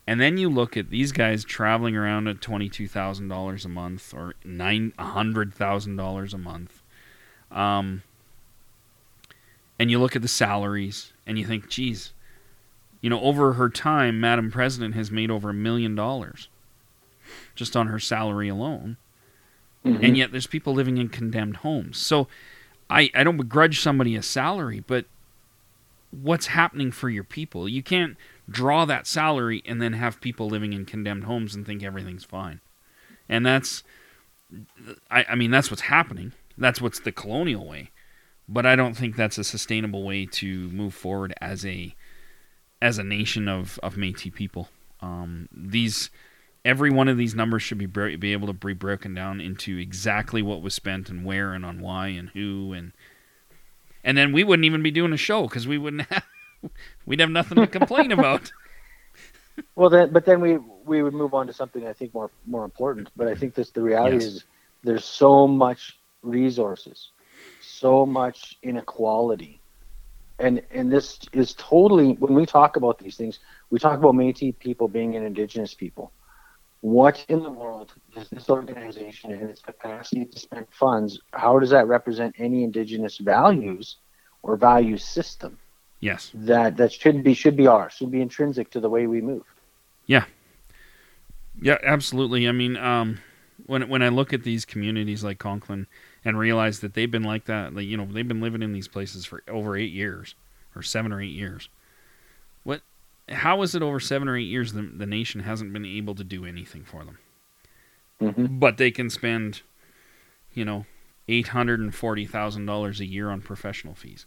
and 0.05 0.21
then 0.21 0.37
you 0.37 0.47
look 0.47 0.77
at 0.77 0.91
these 0.91 1.11
guys 1.11 1.43
traveling 1.43 1.95
around 1.95 2.27
at 2.27 2.39
twenty-two 2.39 2.87
thousand 2.87 3.29
dollars 3.29 3.65
a 3.65 3.69
month 3.69 4.13
or 4.13 4.35
nine 4.45 4.93
hundred 4.99 5.55
thousand 5.55 5.95
dollars 5.95 6.35
a 6.35 6.37
month, 6.37 6.83
um, 7.51 8.03
and 9.79 9.89
you 9.89 9.99
look 9.99 10.15
at 10.15 10.21
the 10.21 10.27
salaries, 10.27 11.13
and 11.25 11.39
you 11.39 11.47
think, 11.47 11.67
geez, 11.67 12.12
you 13.03 13.09
know, 13.09 13.19
over 13.19 13.53
her 13.53 13.67
time, 13.67 14.21
Madam 14.21 14.49
President 14.49 14.95
has 14.95 15.11
made 15.11 15.29
over 15.29 15.49
a 15.49 15.53
million 15.53 15.93
dollars 15.93 16.47
just 17.53 17.75
on 17.75 17.87
her 17.87 17.99
salary 17.99 18.47
alone. 18.47 18.95
Mm-hmm. 19.85 20.05
And 20.05 20.17
yet 20.17 20.31
there's 20.31 20.47
people 20.47 20.73
living 20.73 20.97
in 20.97 21.09
condemned 21.09 21.57
homes. 21.57 21.97
So 21.97 22.29
I, 22.89 23.11
I 23.13 23.25
don't 23.25 23.35
begrudge 23.35 23.81
somebody 23.81 24.15
a 24.15 24.23
salary, 24.23 24.85
but 24.87 25.03
what's 26.11 26.47
happening 26.47 26.91
for 26.91 27.09
your 27.09 27.25
people? 27.25 27.67
You 27.67 27.83
can't 27.83 28.15
draw 28.49 28.85
that 28.85 29.05
salary 29.05 29.61
and 29.65 29.81
then 29.81 29.91
have 29.93 30.21
people 30.21 30.47
living 30.47 30.71
in 30.71 30.85
condemned 30.85 31.25
homes 31.25 31.53
and 31.53 31.65
think 31.65 31.83
everything's 31.83 32.23
fine. 32.23 32.61
And 33.27 33.45
that's, 33.45 33.83
I, 35.11 35.25
I 35.31 35.35
mean, 35.35 35.51
that's 35.51 35.69
what's 35.69 35.83
happening. 35.83 36.31
That's 36.57 36.79
what's 36.79 37.01
the 37.01 37.11
colonial 37.11 37.67
way. 37.67 37.91
But 38.47 38.65
I 38.65 38.77
don't 38.77 38.95
think 38.95 39.17
that's 39.17 39.37
a 39.37 39.43
sustainable 39.43 40.05
way 40.05 40.25
to 40.25 40.69
move 40.69 40.93
forward 40.93 41.33
as 41.41 41.65
a 41.65 41.95
as 42.83 42.97
a 42.97 43.03
nation 43.03 43.47
of, 43.47 43.79
of 43.81 43.95
Métis 43.95 44.33
people. 44.33 44.67
Um, 44.99 45.47
these 45.55 46.09
every 46.65 46.91
one 46.91 47.07
of 47.07 47.17
these 47.17 47.33
numbers 47.33 47.63
should 47.63 47.77
be 47.77 47.85
be 47.85 48.33
able 48.33 48.47
to 48.47 48.53
be 48.53 48.73
broken 48.73 49.13
down 49.13 49.39
into 49.39 49.77
exactly 49.77 50.41
what 50.41 50.61
was 50.61 50.73
spent 50.73 51.09
and 51.09 51.25
where 51.25 51.53
and 51.53 51.65
on 51.65 51.79
why 51.79 52.07
and 52.07 52.29
who 52.29 52.73
and 52.73 52.91
and 54.03 54.17
then 54.17 54.33
we 54.33 54.43
wouldn't 54.43 54.65
even 54.65 54.83
be 54.83 54.91
doing 54.91 55.13
a 55.13 55.17
show 55.17 55.43
because 55.43 55.65
we 55.65 55.77
wouldn't 55.77 56.01
have 56.11 56.25
we'd 57.05 57.21
have 57.21 57.29
nothing 57.29 57.55
to 57.55 57.67
complain 57.67 58.11
about. 58.19 58.51
well, 59.75 59.89
then, 59.89 60.11
but 60.11 60.25
then 60.25 60.41
we 60.41 60.57
we 60.85 61.01
would 61.01 61.13
move 61.13 61.33
on 61.33 61.47
to 61.47 61.53
something 61.53 61.87
I 61.87 61.93
think 61.93 62.13
more 62.13 62.31
more 62.45 62.65
important. 62.65 63.09
But 63.15 63.29
I 63.29 63.35
think 63.35 63.55
this 63.55 63.71
the 63.71 63.81
reality 63.81 64.17
yes. 64.17 64.25
is 64.25 64.43
there's 64.83 65.05
so 65.05 65.47
much 65.47 65.97
resources, 66.21 67.11
so 67.61 68.05
much 68.05 68.57
inequality 68.61 69.61
and 70.39 70.61
and 70.71 70.91
this 70.91 71.19
is 71.31 71.53
totally 71.53 72.13
when 72.13 72.33
we 72.33 72.45
talk 72.45 72.75
about 72.75 72.99
these 72.99 73.15
things, 73.15 73.39
we 73.69 73.79
talk 73.79 73.97
about 73.97 74.13
Métis 74.15 74.57
people 74.59 74.87
being 74.87 75.15
an 75.15 75.23
Indigenous 75.23 75.73
people. 75.73 76.11
What 76.81 77.23
in 77.29 77.41
the 77.43 77.49
world 77.49 77.93
does 78.13 78.29
this 78.29 78.49
organization 78.49 79.31
and 79.31 79.49
its 79.49 79.61
capacity 79.61 80.25
to 80.25 80.39
spend 80.39 80.67
funds? 80.71 81.19
How 81.31 81.59
does 81.59 81.69
that 81.69 81.87
represent 81.87 82.35
any 82.37 82.63
Indigenous 82.63 83.17
values 83.17 83.97
or 84.41 84.57
value 84.57 84.97
system? 84.97 85.57
Yes, 85.99 86.31
that 86.33 86.75
that 86.77 86.91
should 86.91 87.23
be 87.23 87.33
should 87.33 87.55
be 87.55 87.67
ours, 87.67 87.93
should 87.93 88.11
be 88.11 88.21
intrinsic 88.21 88.69
to 88.71 88.79
the 88.79 88.89
way 88.89 89.07
we 89.07 89.21
move. 89.21 89.43
Yeah, 90.05 90.25
yeah, 91.61 91.77
absolutely. 91.83 92.47
I 92.47 92.51
mean, 92.51 92.75
um, 92.75 93.19
when 93.65 93.87
when 93.87 94.01
I 94.01 94.09
look 94.09 94.33
at 94.33 94.43
these 94.43 94.65
communities 94.65 95.23
like 95.23 95.39
Conklin 95.39 95.87
and 96.25 96.37
realize 96.37 96.79
that 96.79 96.93
they've 96.93 97.11
been 97.11 97.23
like 97.23 97.45
that. 97.45 97.75
Like, 97.75 97.85
you 97.85 97.97
know, 97.97 98.05
they've 98.05 98.27
been 98.27 98.41
living 98.41 98.61
in 98.61 98.73
these 98.73 98.87
places 98.87 99.25
for 99.25 99.43
over 99.47 99.75
eight 99.75 99.91
years, 99.91 100.35
or 100.75 100.81
seven 100.81 101.11
or 101.11 101.21
eight 101.21 101.31
years. 101.31 101.69
What? 102.63 102.81
How 103.29 103.61
is 103.61 103.75
it 103.75 103.81
over 103.81 103.99
seven 103.99 104.27
or 104.27 104.37
eight 104.37 104.43
years 104.43 104.73
the, 104.73 104.81
the 104.81 105.05
nation 105.05 105.41
hasn't 105.41 105.73
been 105.73 105.85
able 105.85 106.15
to 106.15 106.23
do 106.23 106.45
anything 106.45 106.83
for 106.83 107.03
them? 107.03 107.17
Mm-hmm. 108.21 108.59
But 108.59 108.77
they 108.77 108.91
can 108.91 109.09
spend, 109.09 109.61
you 110.53 110.63
know, 110.63 110.85
eight 111.27 111.49
hundred 111.49 111.79
and 111.79 111.93
forty 111.93 112.25
thousand 112.25 112.65
dollars 112.65 112.99
a 112.99 113.05
year 113.05 113.29
on 113.29 113.41
professional 113.41 113.95
fees. 113.95 114.25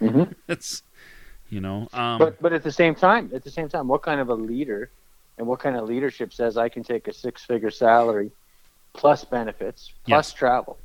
Mm-hmm. 0.00 0.32
That's, 0.46 0.82
you 1.50 1.60
know. 1.60 1.88
Um, 1.92 2.18
but 2.18 2.40
but 2.40 2.52
at 2.52 2.62
the 2.62 2.72
same 2.72 2.94
time, 2.94 3.30
at 3.34 3.42
the 3.42 3.50
same 3.50 3.68
time, 3.68 3.88
what 3.88 4.02
kind 4.02 4.20
of 4.20 4.28
a 4.28 4.34
leader, 4.34 4.90
and 5.38 5.46
what 5.46 5.58
kind 5.58 5.76
of 5.76 5.88
leadership 5.88 6.32
says 6.32 6.56
I 6.56 6.68
can 6.68 6.84
take 6.84 7.08
a 7.08 7.12
six-figure 7.12 7.70
salary 7.70 8.30
plus 8.94 9.24
benefits 9.24 9.92
plus 10.06 10.32
travel. 10.32 10.78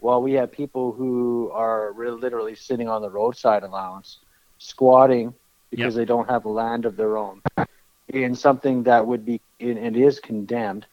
Well, 0.00 0.20
we 0.22 0.32
have 0.32 0.50
people 0.50 0.92
who 0.92 1.50
are 1.52 1.92
really 1.92 2.20
literally 2.20 2.54
sitting 2.56 2.88
on 2.88 3.02
the 3.02 3.10
roadside 3.10 3.62
allowance, 3.62 4.18
squatting 4.58 5.34
because 5.70 5.94
yep. 5.94 6.00
they 6.00 6.04
don't 6.04 6.28
have 6.28 6.44
land 6.44 6.84
of 6.86 6.96
their 6.96 7.16
own 7.16 7.40
in 8.08 8.34
something 8.34 8.82
that 8.82 9.06
would 9.06 9.24
be 9.24 9.40
and 9.60 9.96
is 9.96 10.20
condemned. 10.20 10.86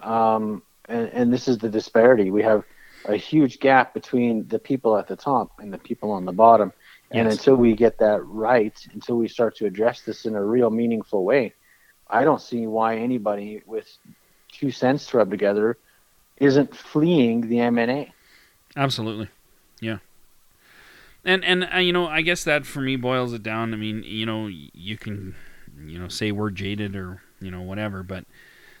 Um, 0.00 0.62
and, 0.88 1.08
and 1.08 1.32
this 1.32 1.46
is 1.46 1.58
the 1.58 1.68
disparity. 1.68 2.30
We 2.30 2.42
have 2.42 2.64
a 3.04 3.16
huge 3.16 3.60
gap 3.60 3.94
between 3.94 4.48
the 4.48 4.58
people 4.58 4.96
at 4.96 5.06
the 5.06 5.16
top 5.16 5.52
and 5.58 5.72
the 5.72 5.78
people 5.78 6.10
on 6.10 6.24
the 6.24 6.32
bottom. 6.32 6.72
And 7.10 7.26
yes. 7.26 7.36
until 7.36 7.56
we 7.56 7.74
get 7.74 7.98
that 7.98 8.24
right, 8.24 8.74
until 8.94 9.16
we 9.16 9.28
start 9.28 9.56
to 9.56 9.66
address 9.66 10.00
this 10.00 10.24
in 10.24 10.34
a 10.34 10.42
real 10.42 10.70
meaningful 10.70 11.24
way, 11.24 11.52
I 12.08 12.24
don't 12.24 12.40
see 12.40 12.66
why 12.66 12.96
anybody 12.96 13.62
with 13.66 13.86
two 14.52 14.70
cents 14.70 15.06
to 15.06 15.18
rub 15.18 15.30
together 15.30 15.76
isn't 16.36 16.74
fleeing 16.74 17.48
the 17.48 17.56
MNA. 17.56 18.10
Absolutely, 18.76 19.28
yeah. 19.80 19.98
And 21.24 21.44
and 21.44 21.68
uh, 21.72 21.78
you 21.78 21.92
know, 21.92 22.06
I 22.06 22.22
guess 22.22 22.44
that 22.44 22.66
for 22.66 22.80
me 22.80 22.96
boils 22.96 23.32
it 23.32 23.42
down. 23.42 23.72
I 23.72 23.76
mean, 23.76 24.02
you 24.04 24.26
know, 24.26 24.46
you 24.48 24.96
can, 24.96 25.34
you 25.84 25.98
know, 25.98 26.08
say 26.08 26.32
we're 26.32 26.50
jaded 26.50 26.96
or 26.96 27.22
you 27.40 27.50
know 27.50 27.60
whatever, 27.62 28.02
but 28.02 28.24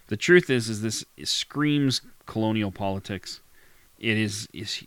the 0.08 0.16
truth 0.16 0.50
is, 0.50 0.68
is 0.68 0.82
this 0.82 1.04
screams 1.24 2.02
colonial 2.26 2.70
politics. 2.70 3.40
It 3.98 4.18
is 4.18 4.48
is. 4.52 4.84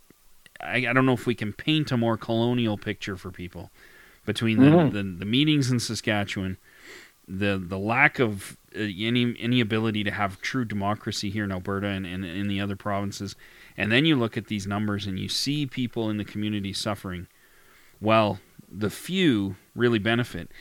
I, 0.61 0.87
I 0.87 0.93
don't 0.93 1.05
know 1.05 1.13
if 1.13 1.25
we 1.25 1.35
can 1.35 1.53
paint 1.53 1.91
a 1.91 1.97
more 1.97 2.17
colonial 2.17 2.77
picture 2.77 3.17
for 3.17 3.29
people 3.29 3.71
between 4.25 4.59
the, 4.59 4.67
mm-hmm. 4.67 4.95
the, 4.95 5.03
the 5.19 5.25
meetings 5.25 5.69
in 5.69 5.79
Saskatchewan, 5.79 6.57
the 7.27 7.61
the 7.63 7.77
lack 7.77 8.19
of 8.19 8.57
Uh, 8.75 8.87
any 8.99 9.35
any 9.39 9.61
ability 9.61 10.03
to 10.03 10.11
have 10.11 10.41
true 10.41 10.65
democracy 10.65 11.29
here 11.29 11.43
in 11.43 11.51
Alberta 11.51 11.87
and, 11.87 12.05
and 12.05 12.25
in 12.25 12.47
the 12.47 12.59
other 12.59 12.75
provinces, 12.75 13.35
and 13.77 13.91
then 13.91 14.05
you 14.05 14.15
look 14.15 14.37
at 14.37 14.47
these 14.47 14.67
numbers 14.67 15.05
and 15.05 15.19
you 15.19 15.29
see 15.29 15.65
people 15.65 16.09
in 16.09 16.17
the 16.17 16.25
community 16.25 16.73
suffering. 16.73 17.27
Well, 18.01 18.39
the 18.69 18.89
few 18.89 19.55
really 19.75 19.99
benefit. 19.99 20.51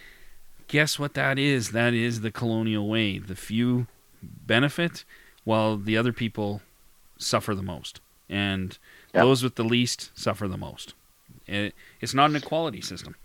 Guess 0.68 0.98
what 0.98 1.14
that 1.14 1.38
is? 1.38 1.72
That 1.72 1.94
is 1.94 2.20
the 2.20 2.30
colonial 2.30 2.88
way. 2.88 3.18
The 3.18 3.36
few 3.36 3.86
benefit 4.22 5.04
while 5.44 5.76
the 5.76 5.96
other 5.96 6.12
people 6.12 6.62
suffer 7.18 7.54
the 7.54 7.62
most. 7.62 8.00
And 8.28 8.78
yep. 9.12 9.24
those 9.24 9.42
with 9.42 9.56
the 9.56 9.64
least 9.64 10.10
suffer 10.14 10.48
the 10.48 10.56
most. 10.56 10.94
It, 11.46 11.74
it's 12.00 12.14
not 12.14 12.30
an 12.30 12.36
equality 12.36 12.80
system. 12.80 13.16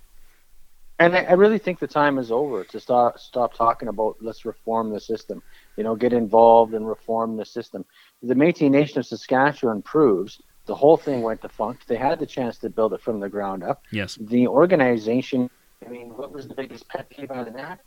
And 1.00 1.16
I, 1.16 1.24
I 1.24 1.34
really 1.34 1.58
think 1.58 1.80
the 1.80 1.88
time 1.88 2.18
is 2.18 2.30
over 2.30 2.64
to 2.66 2.80
stop 2.80 3.18
stop 3.20 3.54
talking 3.54 3.88
about 3.88 4.18
let's 4.20 4.46
reform 4.46 4.92
the 4.92 5.00
system. 5.00 5.42
You 5.78 5.84
know, 5.84 5.96
get 5.96 6.14
involved 6.14 6.74
and 6.74 6.88
reform 6.88 7.38
the 7.38 7.46
system. 7.46 7.86
The 8.22 8.36
Métis 8.36 8.70
Nation 8.70 9.00
of 9.00 9.06
Saskatchewan 9.06 9.82
proves 9.82 10.42
the 10.66 10.76
whole 10.76 10.98
thing 10.98 11.24
went 11.24 11.42
defunct. 11.42 11.88
They 11.88 11.96
had 11.96 12.20
the 12.20 12.28
chance 12.28 12.58
to 12.60 12.70
build 12.70 12.94
it 12.94 13.02
from 13.02 13.20
the 13.20 13.30
ground 13.30 13.64
up. 13.64 13.84
Yes. 13.92 14.18
The 14.22 14.48
organization. 14.48 15.50
I 15.86 15.90
mean, 15.90 16.10
what 16.10 16.32
was 16.32 16.48
the 16.48 16.54
biggest 16.54 16.88
pet 16.90 17.10
peeve 17.10 17.32
out 17.32 17.48
of 17.48 17.54
that? 17.56 17.80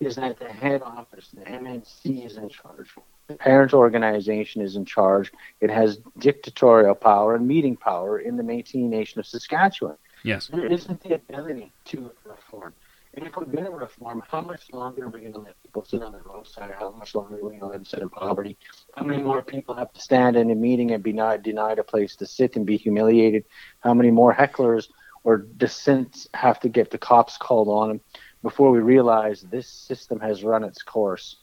Is 0.00 0.16
that 0.16 0.38
the 0.38 0.48
head 0.48 0.82
office, 0.82 1.28
the 1.32 1.40
MNC, 1.42 2.26
is 2.26 2.36
in 2.36 2.50
charge. 2.50 2.90
The 3.28 3.36
parent 3.36 3.72
organization 3.72 4.60
is 4.60 4.76
in 4.76 4.84
charge. 4.84 5.32
It 5.60 5.70
has 5.70 5.98
dictatorial 6.18 6.94
power 6.94 7.34
and 7.34 7.46
meeting 7.48 7.76
power 7.76 8.18
in 8.18 8.36
the 8.36 8.42
Métis 8.42 8.74
Nation 8.74 9.20
of 9.20 9.26
Saskatchewan. 9.26 9.96
Yes. 10.26 10.48
There 10.48 10.66
isn't 10.66 11.00
the 11.02 11.14
ability 11.14 11.72
to 11.84 12.10
reform. 12.24 12.74
And 13.14 13.24
if 13.24 13.36
we're 13.36 13.44
going 13.44 13.64
to 13.64 13.70
reform, 13.70 14.24
how 14.28 14.40
much 14.40 14.72
longer 14.72 15.04
are 15.04 15.08
we 15.08 15.20
going 15.20 15.32
to 15.34 15.38
let 15.38 15.62
people 15.62 15.84
sit 15.84 16.02
on 16.02 16.10
the 16.10 16.18
roadside? 16.18 16.72
How 16.76 16.90
much 16.90 17.14
longer 17.14 17.36
are 17.36 17.44
we 17.44 17.50
going 17.50 17.60
to 17.60 17.66
let 17.66 17.72
them 17.74 17.84
sit 17.84 18.00
in 18.00 18.10
poverty? 18.10 18.58
How 18.96 19.04
many 19.04 19.22
more 19.22 19.40
people 19.40 19.76
have 19.76 19.92
to 19.92 20.00
stand 20.00 20.36
in 20.36 20.50
a 20.50 20.56
meeting 20.56 20.90
and 20.90 21.02
be 21.02 21.12
denied, 21.12 21.44
denied 21.44 21.78
a 21.78 21.84
place 21.84 22.16
to 22.16 22.26
sit 22.26 22.56
and 22.56 22.66
be 22.66 22.76
humiliated? 22.76 23.44
How 23.80 23.94
many 23.94 24.10
more 24.10 24.34
hecklers 24.34 24.88
or 25.22 25.38
dissents 25.38 26.26
have 26.34 26.58
to 26.60 26.68
get 26.68 26.90
the 26.90 26.98
cops 26.98 27.38
called 27.38 27.68
on 27.68 27.88
them 27.88 28.00
before 28.42 28.72
we 28.72 28.80
realize 28.80 29.42
this 29.42 29.68
system 29.68 30.18
has 30.18 30.42
run 30.42 30.64
its 30.64 30.82
course 30.82 31.36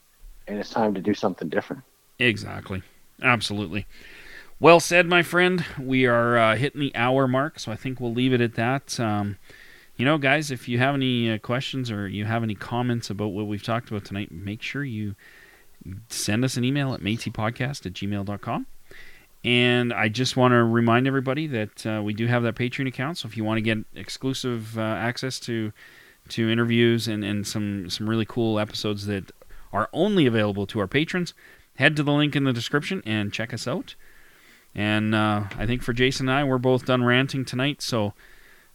and 0.45 0.59
it's 0.59 0.69
time 0.69 0.93
to 0.93 1.01
do 1.01 1.13
something 1.13 1.47
different? 1.47 1.83
Exactly. 2.19 2.83
Absolutely. 3.21 3.87
Well 4.63 4.79
said, 4.79 5.07
my 5.07 5.23
friend. 5.23 5.65
We 5.77 6.05
are 6.05 6.37
uh, 6.37 6.55
hitting 6.55 6.79
the 6.79 6.95
hour 6.95 7.27
mark, 7.27 7.59
so 7.59 7.69
I 7.69 7.75
think 7.75 7.99
we'll 7.99 8.13
leave 8.13 8.31
it 8.31 8.39
at 8.39 8.55
that. 8.55 8.97
Um, 8.97 9.37
you 9.97 10.05
know, 10.05 10.17
guys, 10.17 10.51
if 10.51 10.69
you 10.69 10.79
have 10.79 10.95
any 10.95 11.29
uh, 11.29 11.37
questions 11.37 11.91
or 11.91 12.07
you 12.07 12.23
have 12.23 12.43
any 12.43 12.55
comments 12.55 13.09
about 13.09 13.33
what 13.33 13.47
we've 13.47 13.61
talked 13.61 13.89
about 13.89 14.05
tonight, 14.05 14.31
make 14.31 14.61
sure 14.61 14.85
you 14.85 15.15
send 16.07 16.45
us 16.45 16.55
an 16.55 16.63
email 16.63 16.93
at 16.93 17.01
mateypodcast 17.01 17.85
at 17.85 17.91
gmail.com. 17.91 18.65
And 19.43 19.91
I 19.91 20.07
just 20.07 20.37
want 20.37 20.53
to 20.53 20.63
remind 20.63 21.07
everybody 21.07 21.45
that 21.47 21.85
uh, 21.85 22.01
we 22.01 22.13
do 22.13 22.27
have 22.27 22.43
that 22.43 22.55
Patreon 22.55 22.87
account. 22.87 23.17
So 23.17 23.27
if 23.27 23.35
you 23.35 23.43
want 23.43 23.57
to 23.57 23.61
get 23.61 23.79
exclusive 23.93 24.77
uh, 24.77 24.81
access 24.81 25.41
to 25.41 25.73
to 26.29 26.49
interviews 26.49 27.09
and, 27.09 27.25
and 27.25 27.45
some, 27.45 27.89
some 27.89 28.09
really 28.09 28.25
cool 28.25 28.57
episodes 28.57 29.07
that 29.07 29.33
are 29.73 29.89
only 29.91 30.25
available 30.25 30.65
to 30.67 30.79
our 30.79 30.87
patrons, 30.87 31.33
head 31.75 31.97
to 31.97 32.03
the 32.03 32.13
link 32.13 32.33
in 32.33 32.45
the 32.45 32.53
description 32.53 33.03
and 33.05 33.33
check 33.33 33.53
us 33.53 33.67
out. 33.67 33.95
And 34.75 35.13
uh, 35.13 35.43
I 35.57 35.65
think 35.65 35.83
for 35.83 35.93
Jason 35.93 36.27
and 36.27 36.37
I, 36.37 36.43
we're 36.43 36.57
both 36.57 36.85
done 36.85 37.03
ranting 37.03 37.45
tonight. 37.45 37.81
So 37.81 38.13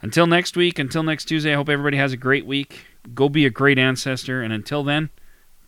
until 0.01 0.27
next 0.27 0.57
week, 0.57 0.79
until 0.79 1.03
next 1.03 1.25
Tuesday, 1.25 1.53
I 1.53 1.57
hope 1.57 1.69
everybody 1.69 1.97
has 1.97 2.13
a 2.13 2.17
great 2.17 2.47
week. 2.47 2.85
Go 3.15 3.29
be 3.29 3.45
a 3.47 3.51
great 3.51 3.79
ancestor. 3.79 4.43
And 4.43 4.53
until 4.53 4.85
then, 4.85 5.11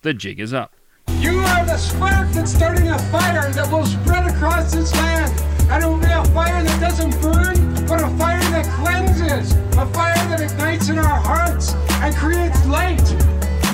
the 0.02 0.14
jig 0.14 0.38
is 0.38 0.54
up. 0.54 0.74
You 1.18 1.40
are 1.40 1.66
the 1.66 1.76
spark 1.76 2.30
that's 2.30 2.54
starting 2.54 2.88
a 2.88 2.98
fire 3.10 3.50
that 3.50 3.70
will 3.72 3.84
spread 3.84 4.30
across 4.30 4.72
this 4.72 4.94
land. 4.94 5.32
And 5.68 5.82
it 5.82 5.86
will 5.86 5.98
be 5.98 6.06
a 6.06 6.24
fire 6.26 6.62
that 6.62 6.80
doesn't 6.80 7.20
burn, 7.20 7.86
but 7.86 8.02
a 8.02 8.08
fire 8.16 8.40
that 8.40 8.66
cleanses. 8.76 9.52
A 9.76 9.86
fire 9.86 10.14
that 10.28 10.40
ignites 10.40 10.88
in 10.88 10.98
our 10.98 11.20
hearts 11.20 11.74
and 11.74 12.14
creates 12.14 12.64
light. 12.66 13.02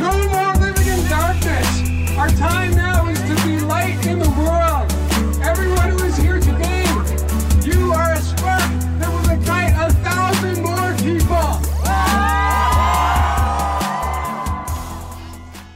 No 0.00 0.12
more 0.28 0.54
living 0.54 0.88
in 0.88 1.08
darkness. 1.08 2.16
Our 2.16 2.28
time 2.30 2.76